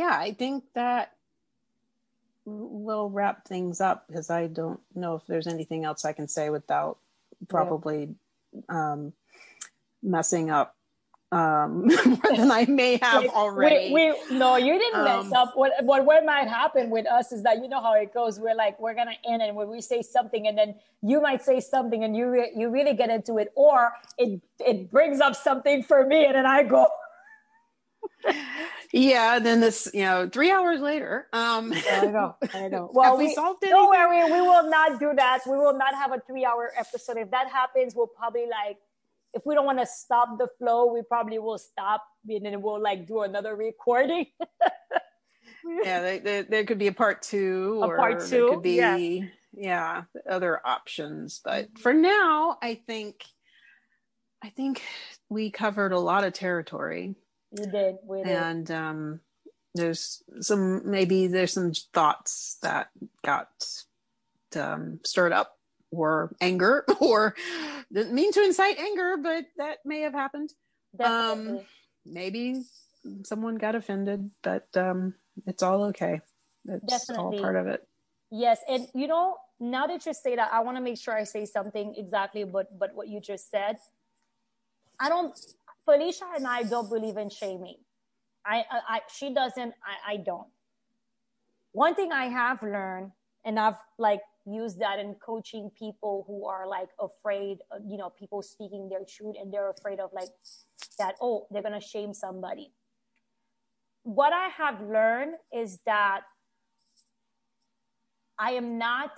yeah, 0.00 0.16
I 0.18 0.32
think 0.32 0.64
that 0.74 1.12
we'll 2.46 3.10
wrap 3.10 3.46
things 3.46 3.82
up 3.82 4.06
because 4.08 4.30
I 4.30 4.46
don't 4.46 4.80
know 4.94 5.16
if 5.16 5.26
there's 5.26 5.46
anything 5.46 5.84
else 5.84 6.06
I 6.06 6.14
can 6.14 6.26
say 6.26 6.48
without 6.48 6.96
probably 7.48 8.14
yeah. 8.54 8.92
um, 8.92 9.12
messing 10.02 10.48
up 10.48 10.74
um, 11.32 11.86
more 12.06 12.34
than 12.34 12.50
I 12.50 12.64
may 12.64 12.96
have 13.02 13.26
already. 13.26 13.92
We, 13.92 14.10
we, 14.10 14.38
no, 14.38 14.56
you 14.56 14.78
didn't 14.78 15.04
mess 15.04 15.26
um, 15.26 15.32
up. 15.34 15.52
What, 15.54 15.72
what 15.82 16.06
what 16.06 16.24
might 16.24 16.48
happen 16.48 16.88
with 16.88 17.06
us 17.06 17.30
is 17.30 17.42
that 17.42 17.58
you 17.58 17.68
know 17.68 17.82
how 17.82 17.92
it 17.92 18.14
goes. 18.14 18.40
We're 18.40 18.54
like 18.54 18.80
we're 18.80 18.94
gonna 18.94 19.20
end, 19.28 19.42
and 19.42 19.54
when 19.54 19.68
we 19.68 19.82
say 19.82 20.00
something, 20.00 20.48
and 20.48 20.56
then 20.56 20.76
you 21.02 21.20
might 21.20 21.44
say 21.44 21.60
something, 21.60 22.02
and 22.04 22.16
you 22.16 22.30
re- 22.30 22.52
you 22.56 22.70
really 22.70 22.94
get 22.94 23.10
into 23.10 23.36
it, 23.36 23.52
or 23.54 23.92
it 24.16 24.40
it 24.58 24.90
brings 24.90 25.20
up 25.20 25.36
something 25.36 25.82
for 25.82 26.06
me, 26.06 26.24
and 26.24 26.36
then 26.36 26.46
I 26.46 26.62
go. 26.62 26.88
Yeah 28.92 29.38
then 29.38 29.60
this 29.60 29.88
you 29.94 30.02
know 30.02 30.28
three 30.28 30.50
hours 30.50 30.80
later 30.80 31.26
um 31.32 31.72
i 31.92 32.06
know 32.06 32.36
i 32.54 32.68
know. 32.68 32.90
Well 32.92 33.16
we, 33.16 33.28
we 33.28 33.34
solved 33.34 33.62
it 33.64 33.70
don't 33.70 33.88
worry 33.88 34.24
we 34.24 34.40
will 34.40 34.68
not 34.68 34.98
do 34.98 35.12
that. 35.16 35.40
We 35.46 35.56
will 35.56 35.76
not 35.76 35.94
have 35.94 36.12
a 36.12 36.20
three 36.26 36.44
hour 36.44 36.72
episode. 36.76 37.16
If 37.16 37.30
that 37.30 37.48
happens 37.48 37.94
we'll 37.94 38.08
probably 38.08 38.46
like 38.46 38.78
if 39.32 39.42
we 39.46 39.54
don't 39.54 39.64
want 39.64 39.78
to 39.78 39.86
stop 39.86 40.38
the 40.38 40.48
flow 40.58 40.92
we 40.92 41.02
probably 41.02 41.38
will 41.38 41.58
stop 41.58 42.04
and 42.28 42.44
then 42.44 42.60
we'll 42.62 42.82
like 42.82 43.06
do 43.06 43.22
another 43.22 43.56
recording. 43.56 44.26
Yeah 45.84 46.00
they, 46.00 46.18
they, 46.20 46.42
there 46.42 46.64
could 46.64 46.78
be 46.78 46.86
a 46.86 46.92
part 46.92 47.20
two 47.20 47.80
a 47.82 47.86
or 47.86 47.96
part 47.98 48.26
two 48.26 48.48
could 48.48 48.62
be 48.62 48.76
yeah. 48.76 48.96
yeah 49.52 50.02
other 50.28 50.58
options. 50.64 51.40
But 51.44 51.78
for 51.78 51.92
now 51.92 52.56
i 52.62 52.74
think 52.86 53.22
i 54.42 54.48
think 54.48 54.82
we 55.28 55.50
covered 55.50 55.92
a 55.92 55.98
lot 55.98 56.24
of 56.24 56.32
territory 56.32 57.14
you 57.52 57.66
did. 57.66 57.96
We 58.04 58.22
did. 58.22 58.28
And 58.28 58.70
um, 58.70 59.20
there's 59.74 60.22
some 60.40 60.88
maybe 60.90 61.26
there's 61.26 61.52
some 61.52 61.72
thoughts 61.92 62.58
that 62.62 62.90
got 63.24 63.48
um, 64.56 65.00
stirred 65.04 65.32
up 65.32 65.58
or 65.90 66.34
anger 66.40 66.84
or 67.00 67.34
didn't 67.92 68.14
mean 68.14 68.32
to 68.32 68.42
incite 68.42 68.78
anger, 68.78 69.16
but 69.16 69.44
that 69.56 69.78
may 69.84 70.00
have 70.00 70.12
happened. 70.14 70.52
Definitely. 70.96 71.58
Um, 71.60 71.66
maybe 72.04 72.62
someone 73.24 73.56
got 73.56 73.74
offended, 73.74 74.30
but 74.42 74.66
um, 74.76 75.14
it's 75.46 75.62
all 75.62 75.84
okay. 75.84 76.20
It's 76.66 76.84
Definitely. 76.86 77.38
all 77.38 77.42
part 77.42 77.56
of 77.56 77.66
it. 77.66 77.86
Yes, 78.30 78.60
and 78.68 78.86
you 78.94 79.08
know, 79.08 79.36
now 79.58 79.86
that 79.86 80.06
you 80.06 80.14
say 80.14 80.36
that, 80.36 80.50
I 80.52 80.60
want 80.60 80.76
to 80.76 80.82
make 80.82 80.98
sure 80.98 81.16
I 81.16 81.24
say 81.24 81.44
something 81.46 81.94
exactly, 81.96 82.44
but 82.44 82.78
but 82.78 82.94
what 82.94 83.08
you 83.08 83.20
just 83.20 83.50
said. 83.50 83.78
I 85.02 85.08
don't 85.08 85.34
Felicia 85.84 86.26
and 86.36 86.46
I 86.46 86.62
don't 86.62 86.88
believe 86.88 87.16
in 87.16 87.30
shaming. 87.30 87.76
I, 88.44 88.64
I, 88.70 88.80
I 88.88 89.00
she 89.12 89.34
doesn't. 89.34 89.74
I, 89.84 90.12
I 90.12 90.16
don't. 90.16 90.48
One 91.72 91.94
thing 91.94 92.12
I 92.12 92.26
have 92.26 92.62
learned, 92.62 93.12
and 93.44 93.58
I've 93.58 93.76
like 93.98 94.20
used 94.46 94.80
that 94.80 94.98
in 94.98 95.14
coaching 95.14 95.70
people 95.78 96.24
who 96.26 96.46
are 96.46 96.66
like 96.66 96.88
afraid, 96.98 97.58
of, 97.70 97.82
you 97.86 97.98
know, 97.98 98.10
people 98.10 98.42
speaking 98.42 98.88
their 98.88 99.04
truth, 99.08 99.36
and 99.40 99.52
they're 99.52 99.70
afraid 99.70 100.00
of 100.00 100.10
like 100.12 100.30
that. 100.98 101.16
Oh, 101.20 101.46
they're 101.50 101.62
gonna 101.62 101.80
shame 101.80 102.14
somebody. 102.14 102.72
What 104.02 104.32
I 104.32 104.48
have 104.48 104.80
learned 104.80 105.34
is 105.52 105.78
that 105.86 106.22
I 108.38 108.52
am 108.52 108.78
not. 108.78 109.10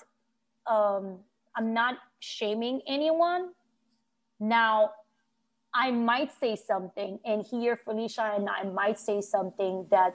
Um, 0.67 1.21
I'm 1.57 1.75
not 1.75 1.97
shaming 2.21 2.81
anyone. 2.87 3.51
Now, 4.41 4.91
I 5.75 5.91
might 5.91 6.31
say 6.39 6.57
something, 6.57 7.19
and 7.25 7.45
here 7.51 7.77
Felicia 7.77 8.35
and 8.37 8.49
I 8.49 8.65
might 8.65 8.99
say 8.99 9.21
something 9.21 9.87
that 9.91 10.15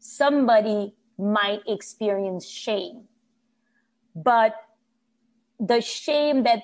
somebody 0.00 0.94
might 1.16 1.60
experience 1.66 2.48
shame. 2.48 3.04
But 4.16 4.54
the 5.60 5.80
shame 5.80 6.42
that 6.44 6.62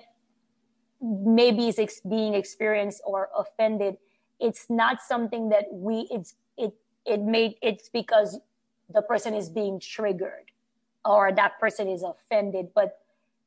maybe 1.01 1.69
is 1.69 1.79
ex- 1.79 2.01
being 2.01 2.35
experienced 2.35 3.03
or 3.07 3.29
offended, 3.37 3.97
it's 4.41 4.67
not 4.69 5.01
something 5.03 5.51
that 5.51 5.67
we, 5.71 6.09
it's, 6.11 6.35
it, 6.57 6.73
it 7.05 7.21
made, 7.21 7.55
it's 7.63 7.89
because 7.91 8.41
the 8.93 9.03
person 9.03 9.35
is 9.35 9.49
being 9.51 9.79
triggered 9.79 10.51
or 11.05 11.31
that 11.33 11.61
person 11.61 11.89
is 11.89 12.03
offended. 12.03 12.69
But 12.75 12.99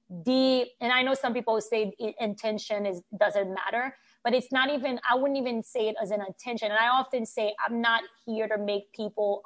the, 0.09 0.65
and 0.79 0.93
I 0.93 1.01
know 1.01 1.15
some 1.15 1.33
people 1.33 1.59
say 1.59 1.93
intention 2.19 2.85
is, 2.85 3.01
doesn't 3.19 3.53
matter 3.53 3.95
but 4.23 4.33
it's 4.33 4.51
not 4.51 4.69
even 4.69 4.99
i 5.09 5.15
wouldn't 5.15 5.37
even 5.37 5.63
say 5.63 5.87
it 5.87 5.95
as 6.01 6.11
an 6.11 6.21
intention. 6.25 6.69
And 6.71 6.79
i 6.79 6.87
often 6.87 7.25
say 7.25 7.53
i'm 7.65 7.81
not 7.81 8.03
here 8.25 8.47
to 8.47 8.57
make 8.57 8.91
people 8.93 9.43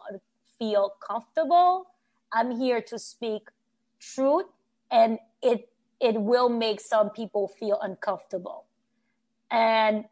feel 0.59 0.93
comfortable. 1.05 1.87
I'm 2.31 2.51
here 2.51 2.81
to 2.81 2.97
speak 2.97 3.43
truth 3.99 4.45
and 4.91 5.19
it 5.41 5.69
it 5.99 6.19
will 6.19 6.49
make 6.49 6.81
some 6.81 7.09
people 7.09 7.47
feel 7.47 7.79
uncomfortable. 7.81 8.65
And 9.51 10.05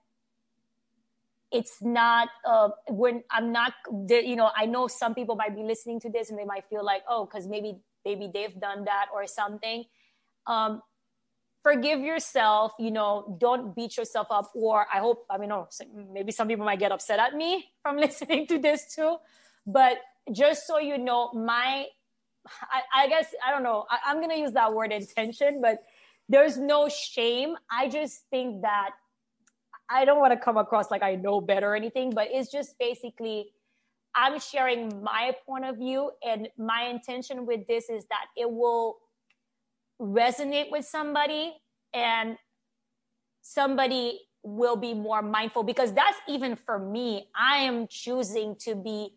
it's 1.52 1.82
not 1.82 2.30
uh 2.46 2.70
when 2.88 3.24
i'm 3.30 3.52
not 3.52 3.74
you 4.10 4.38
know 4.38 4.50
i 4.56 4.66
know 4.66 4.88
some 4.88 5.14
people 5.14 5.36
might 5.36 5.54
be 5.54 5.64
listening 5.64 6.00
to 6.00 6.10
this 6.10 6.30
and 6.30 6.40
they 6.40 6.46
might 6.46 6.64
feel 6.70 6.84
like 6.84 7.04
oh 7.10 7.26
because 7.26 7.46
maybe 7.46 7.78
maybe 8.06 8.32
they've 8.34 8.58
done 8.60 8.86
that 8.86 9.08
or 9.14 9.28
something. 9.28 9.84
Um 10.48 10.82
forgive 11.64 12.00
yourself 12.00 12.74
you 12.80 12.92
know 12.92 13.38
don't 13.40 13.76
beat 13.76 13.98
yourself 13.98 14.28
up 14.32 14.50
or 14.56 14.86
i 14.94 15.00
hope 15.00 15.26
i 15.30 15.38
mean 15.38 15.50
no 15.50 15.68
maybe 16.12 16.32
some 16.32 16.48
people 16.48 16.66
might 16.66 16.80
get 16.80 16.92
upset 16.92 17.20
at 17.20 17.34
me 17.36 17.66
from 17.82 17.98
listening 18.06 18.48
to 18.48 18.58
this 18.58 18.94
too 18.94 19.18
but 19.66 19.98
just 20.32 20.66
so 20.66 20.80
you 20.80 20.98
know 20.98 21.32
my 21.34 21.86
i, 22.72 23.04
I 23.04 23.08
guess 23.08 23.28
i 23.46 23.52
don't 23.52 23.64
know 23.64 23.86
I, 23.90 24.00
i'm 24.08 24.28
to 24.28 24.36
use 24.36 24.54
that 24.54 24.74
word 24.74 24.92
intention 24.92 25.62
but 25.62 25.84
there's 26.30 26.58
no 26.58 26.88
shame. 26.88 27.56
I 27.70 27.90
just 27.90 28.24
think 28.30 28.62
that 28.62 28.92
i 29.90 30.06
don't 30.06 30.20
want 30.20 30.32
to 30.32 30.40
come 30.40 30.58
across 30.58 30.90
like 30.90 31.04
i 31.04 31.16
know 31.16 31.42
better 31.42 31.72
or 31.72 31.76
anything 31.76 32.12
but 32.12 32.28
it's 32.32 32.50
just 32.50 32.80
basically 32.80 33.52
i'm 34.16 34.40
sharing 34.40 35.04
my 35.04 35.34
point 35.46 35.66
of 35.66 35.78
view 35.78 36.12
and 36.24 36.48
my 36.58 36.84
intention 36.84 37.46
with 37.46 37.68
this 37.68 37.90
is 37.90 38.06
that 38.06 38.26
it 38.38 38.50
will 38.50 38.98
resonate 40.02 40.72
with 40.72 40.86
somebody 40.86 41.54
and 41.94 42.38
somebody 43.42 44.22
will 44.44 44.76
be 44.76 44.94
more 44.94 45.22
mindful 45.22 45.64
because 45.64 45.94
that's 45.94 46.18
even 46.28 46.56
for 46.56 46.80
me. 46.80 47.28
I 47.36 47.58
am 47.58 47.88
choosing 47.88 48.56
to 48.62 48.76
be 48.76 49.14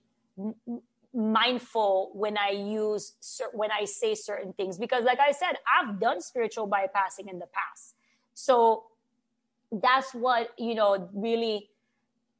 mindful 1.15 2.11
when 2.13 2.37
i 2.37 2.51
use 2.51 3.13
when 3.53 3.71
i 3.71 3.85
say 3.85 4.17
certain 4.17 4.53
things 4.55 4.77
because 4.77 5.05
like 5.05 5.21
i 5.21 5.31
said 5.31 5.53
i've 5.71 6.01
done 6.01 6.21
spiritual 6.21 6.69
bypassing 6.69 7.31
in 7.31 7.39
the 7.39 7.47
past. 7.47 7.95
So 8.35 8.87
that's 9.71 10.13
what 10.13 10.51
you 10.59 10.75
know 10.75 11.09
really 11.15 11.71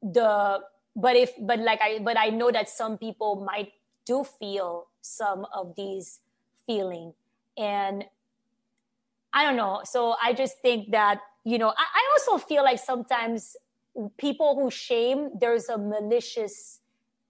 the 0.01 0.59
but 0.95 1.15
if 1.15 1.31
but 1.39 1.59
like 1.59 1.79
i 1.81 1.99
but 1.99 2.17
i 2.17 2.29
know 2.29 2.51
that 2.51 2.69
some 2.69 2.97
people 2.97 3.37
might 3.45 3.71
do 4.05 4.23
feel 4.23 4.87
some 5.01 5.45
of 5.53 5.73
these 5.75 6.19
feeling 6.67 7.13
and 7.57 8.03
I 9.35 9.43
don't 9.43 9.57
know. 9.57 9.81
So 9.83 10.15
I 10.23 10.33
just 10.33 10.59
think 10.61 10.91
that, 10.91 11.19
you 11.43 11.57
know, 11.57 11.67
I, 11.67 11.85
I 11.93 12.03
also 12.13 12.43
feel 12.43 12.63
like 12.63 12.79
sometimes 12.79 13.57
people 14.17 14.55
who 14.55 14.71
shame, 14.71 15.29
there's 15.39 15.67
a 15.67 15.77
malicious 15.77 16.79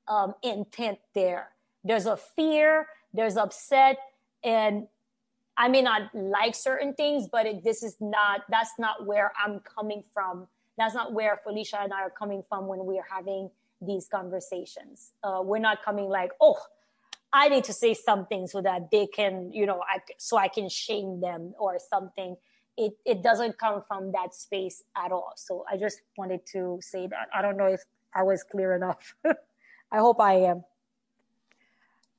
um, 0.08 0.36
intent 0.44 1.00
there. 1.16 1.50
There's 1.84 2.06
a 2.06 2.16
fear, 2.16 2.88
there's 3.12 3.38
upset, 3.38 3.98
and 4.44 4.88
I 5.58 5.68
may 5.68 5.82
not 5.82 6.14
like 6.14 6.54
certain 6.54 6.94
things, 6.94 7.28
but 7.32 7.48
it, 7.48 7.64
this 7.64 7.82
is 7.82 7.98
not, 8.00 8.42
that's 8.50 8.74
not 8.78 9.08
where 9.08 9.32
I'm 9.44 9.60
coming 9.62 10.04
from. 10.14 10.48
That's 10.78 10.94
not 10.94 11.14
where 11.14 11.40
Felicia 11.44 11.80
and 11.82 11.92
I 11.92 12.02
are 12.02 12.10
coming 12.10 12.44
from 12.48 12.68
when 12.68 12.86
we 12.86 13.00
are 13.00 13.08
having 13.10 13.50
these 13.82 14.08
conversations. 14.08 15.14
Uh, 15.24 15.42
we're 15.44 15.60
not 15.60 15.84
coming 15.84 16.10
like, 16.10 16.32
oh, 16.40 16.58
I 17.36 17.50
need 17.50 17.66
to 17.66 17.74
say 17.74 17.94
something 17.94 18.48
so 18.48 18.62
that 18.62 18.92
they 18.92 19.08
can, 19.08 19.52
you 19.52 19.66
know, 19.66 19.82
I, 19.82 20.00
so 20.18 20.38
I 20.38 20.48
can 20.48 20.70
shame 20.70 21.20
them 21.20 21.54
or 21.60 21.78
something. 21.90 22.38
It, 22.78 22.94
it 23.06 23.22
doesn't 23.22 23.58
come 23.58 23.84
from 23.90 24.14
that 24.14 24.34
space 24.34 24.82
at 24.96 25.12
all. 25.12 25.34
So 25.36 25.66
I 25.70 25.76
just 25.76 26.00
wanted 26.18 26.46
to 26.54 26.80
say 26.82 27.08
that. 27.08 27.28
I 27.36 27.42
don't 27.42 27.58
know 27.58 27.66
if 27.66 27.82
I 28.16 28.24
was 28.24 28.42
clear 28.50 28.74
enough. 28.74 29.16
I 29.26 29.98
hope 29.98 30.22
I 30.22 30.36
am. 30.36 30.64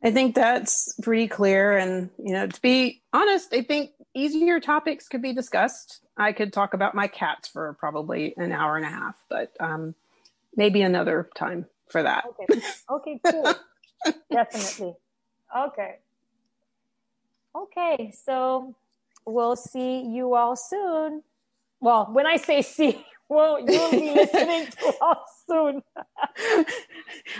I 0.04 0.10
think 0.10 0.34
that's 0.34 0.92
pretty 1.02 1.28
clear. 1.28 1.78
And, 1.78 2.10
you 2.22 2.34
know, 2.34 2.46
to 2.46 2.60
be 2.60 3.02
honest, 3.14 3.54
I 3.54 3.62
think 3.62 3.92
easier 4.12 4.60
topics 4.60 5.08
could 5.08 5.22
be 5.22 5.32
discussed. 5.32 6.04
I 6.18 6.32
could 6.32 6.52
talk 6.52 6.74
about 6.74 6.94
my 6.94 7.06
cats 7.06 7.48
for 7.48 7.74
probably 7.80 8.34
an 8.36 8.52
hour 8.52 8.76
and 8.76 8.84
a 8.84 8.90
half, 8.90 9.16
but 9.30 9.56
um, 9.60 9.94
maybe 10.54 10.82
another 10.82 11.30
time 11.34 11.64
for 11.88 12.02
that. 12.02 12.24
Okay, 12.38 12.60
okay 12.90 13.20
cool. 13.24 13.54
Definitely. 14.30 14.94
Okay. 15.54 15.96
Okay, 17.54 18.12
so 18.12 18.74
we'll 19.24 19.56
see 19.56 20.02
you 20.02 20.34
all 20.34 20.56
soon. 20.56 21.22
Well, 21.80 22.08
when 22.12 22.26
I 22.26 22.36
say 22.36 22.62
see, 22.62 23.04
well, 23.28 23.58
you'll 23.58 23.90
be 23.90 24.12
listening 24.12 24.66
to 24.66 24.94
us 25.02 25.44
soon. 25.48 25.82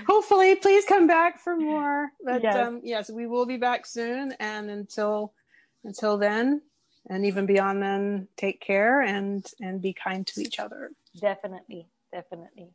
Hopefully, 0.07 0.55
please 0.57 0.85
come 0.85 1.07
back 1.07 1.39
for 1.39 1.57
more. 1.57 2.11
But 2.25 2.43
yes. 2.43 2.57
Um, 2.57 2.81
yes, 2.83 3.11
we 3.11 3.27
will 3.27 3.47
be 3.47 3.57
back 3.57 3.87
soon. 3.87 4.33
And 4.41 4.71
until 4.71 5.33
until 5.85 6.17
then, 6.19 6.63
and 7.09 7.25
even 7.27 7.47
beyond 7.47 7.83
then, 7.83 8.29
take 8.37 8.61
care 8.61 9.03
and 9.03 9.47
and 9.61 9.83
be 9.83 9.93
kind 9.93 10.27
to 10.29 10.41
each 10.41 10.59
other. 10.59 10.91
Definitely, 11.21 11.89
definitely. 12.13 12.71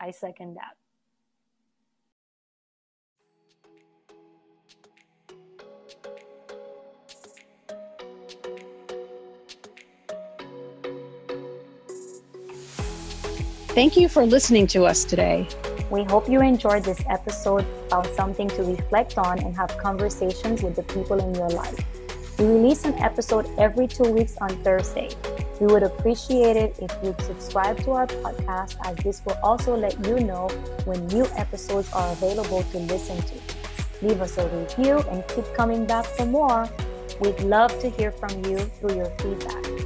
I 0.00 0.10
second 0.10 0.56
that. 0.56 0.76
Thank 13.74 13.96
you 13.96 14.08
for 14.08 14.24
listening 14.24 14.68
to 14.68 14.84
us 14.84 15.02
today. 15.02 15.48
We 15.90 16.04
hope 16.04 16.28
you 16.28 16.40
enjoyed 16.40 16.84
this 16.84 17.02
episode, 17.10 17.66
found 17.90 18.06
something 18.14 18.46
to 18.50 18.62
reflect 18.62 19.18
on, 19.18 19.40
and 19.40 19.52
have 19.56 19.76
conversations 19.78 20.62
with 20.62 20.76
the 20.76 20.84
people 20.84 21.18
in 21.18 21.34
your 21.34 21.48
life. 21.48 21.84
We 22.38 22.46
release 22.46 22.84
an 22.84 22.94
episode 23.02 23.50
every 23.58 23.88
two 23.88 24.08
weeks 24.12 24.36
on 24.40 24.50
Thursday. 24.62 25.10
We 25.60 25.66
would 25.66 25.82
appreciate 25.82 26.56
it 26.56 26.76
if 26.78 26.96
you'd 27.02 27.20
subscribe 27.22 27.82
to 27.82 27.90
our 27.90 28.06
podcast, 28.06 28.76
as 28.84 28.96
this 28.98 29.20
will 29.24 29.38
also 29.42 29.76
let 29.76 30.06
you 30.06 30.20
know 30.20 30.46
when 30.84 31.04
new 31.08 31.26
episodes 31.34 31.92
are 31.94 32.12
available 32.12 32.62
to 32.62 32.78
listen 32.78 33.20
to. 33.22 34.06
Leave 34.06 34.20
us 34.20 34.38
a 34.38 34.46
review 34.50 35.00
and 35.10 35.26
keep 35.26 35.52
coming 35.52 35.84
back 35.84 36.04
for 36.04 36.26
more. 36.26 36.70
We'd 37.20 37.40
love 37.40 37.76
to 37.80 37.90
hear 37.90 38.12
from 38.12 38.30
you 38.44 38.58
through 38.58 38.94
your 38.94 39.10
feedback 39.18 39.83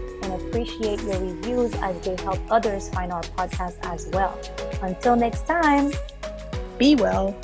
appreciate 0.48 1.00
your 1.02 1.18
reviews 1.20 1.74
as 1.76 2.00
they 2.00 2.16
help 2.22 2.40
others 2.50 2.88
find 2.90 3.12
our 3.12 3.22
podcast 3.22 3.76
as 3.82 4.06
well. 4.08 4.38
Until 4.82 5.14
next 5.16 5.46
time, 5.46 5.92
be 6.78 6.94
well. 6.94 7.36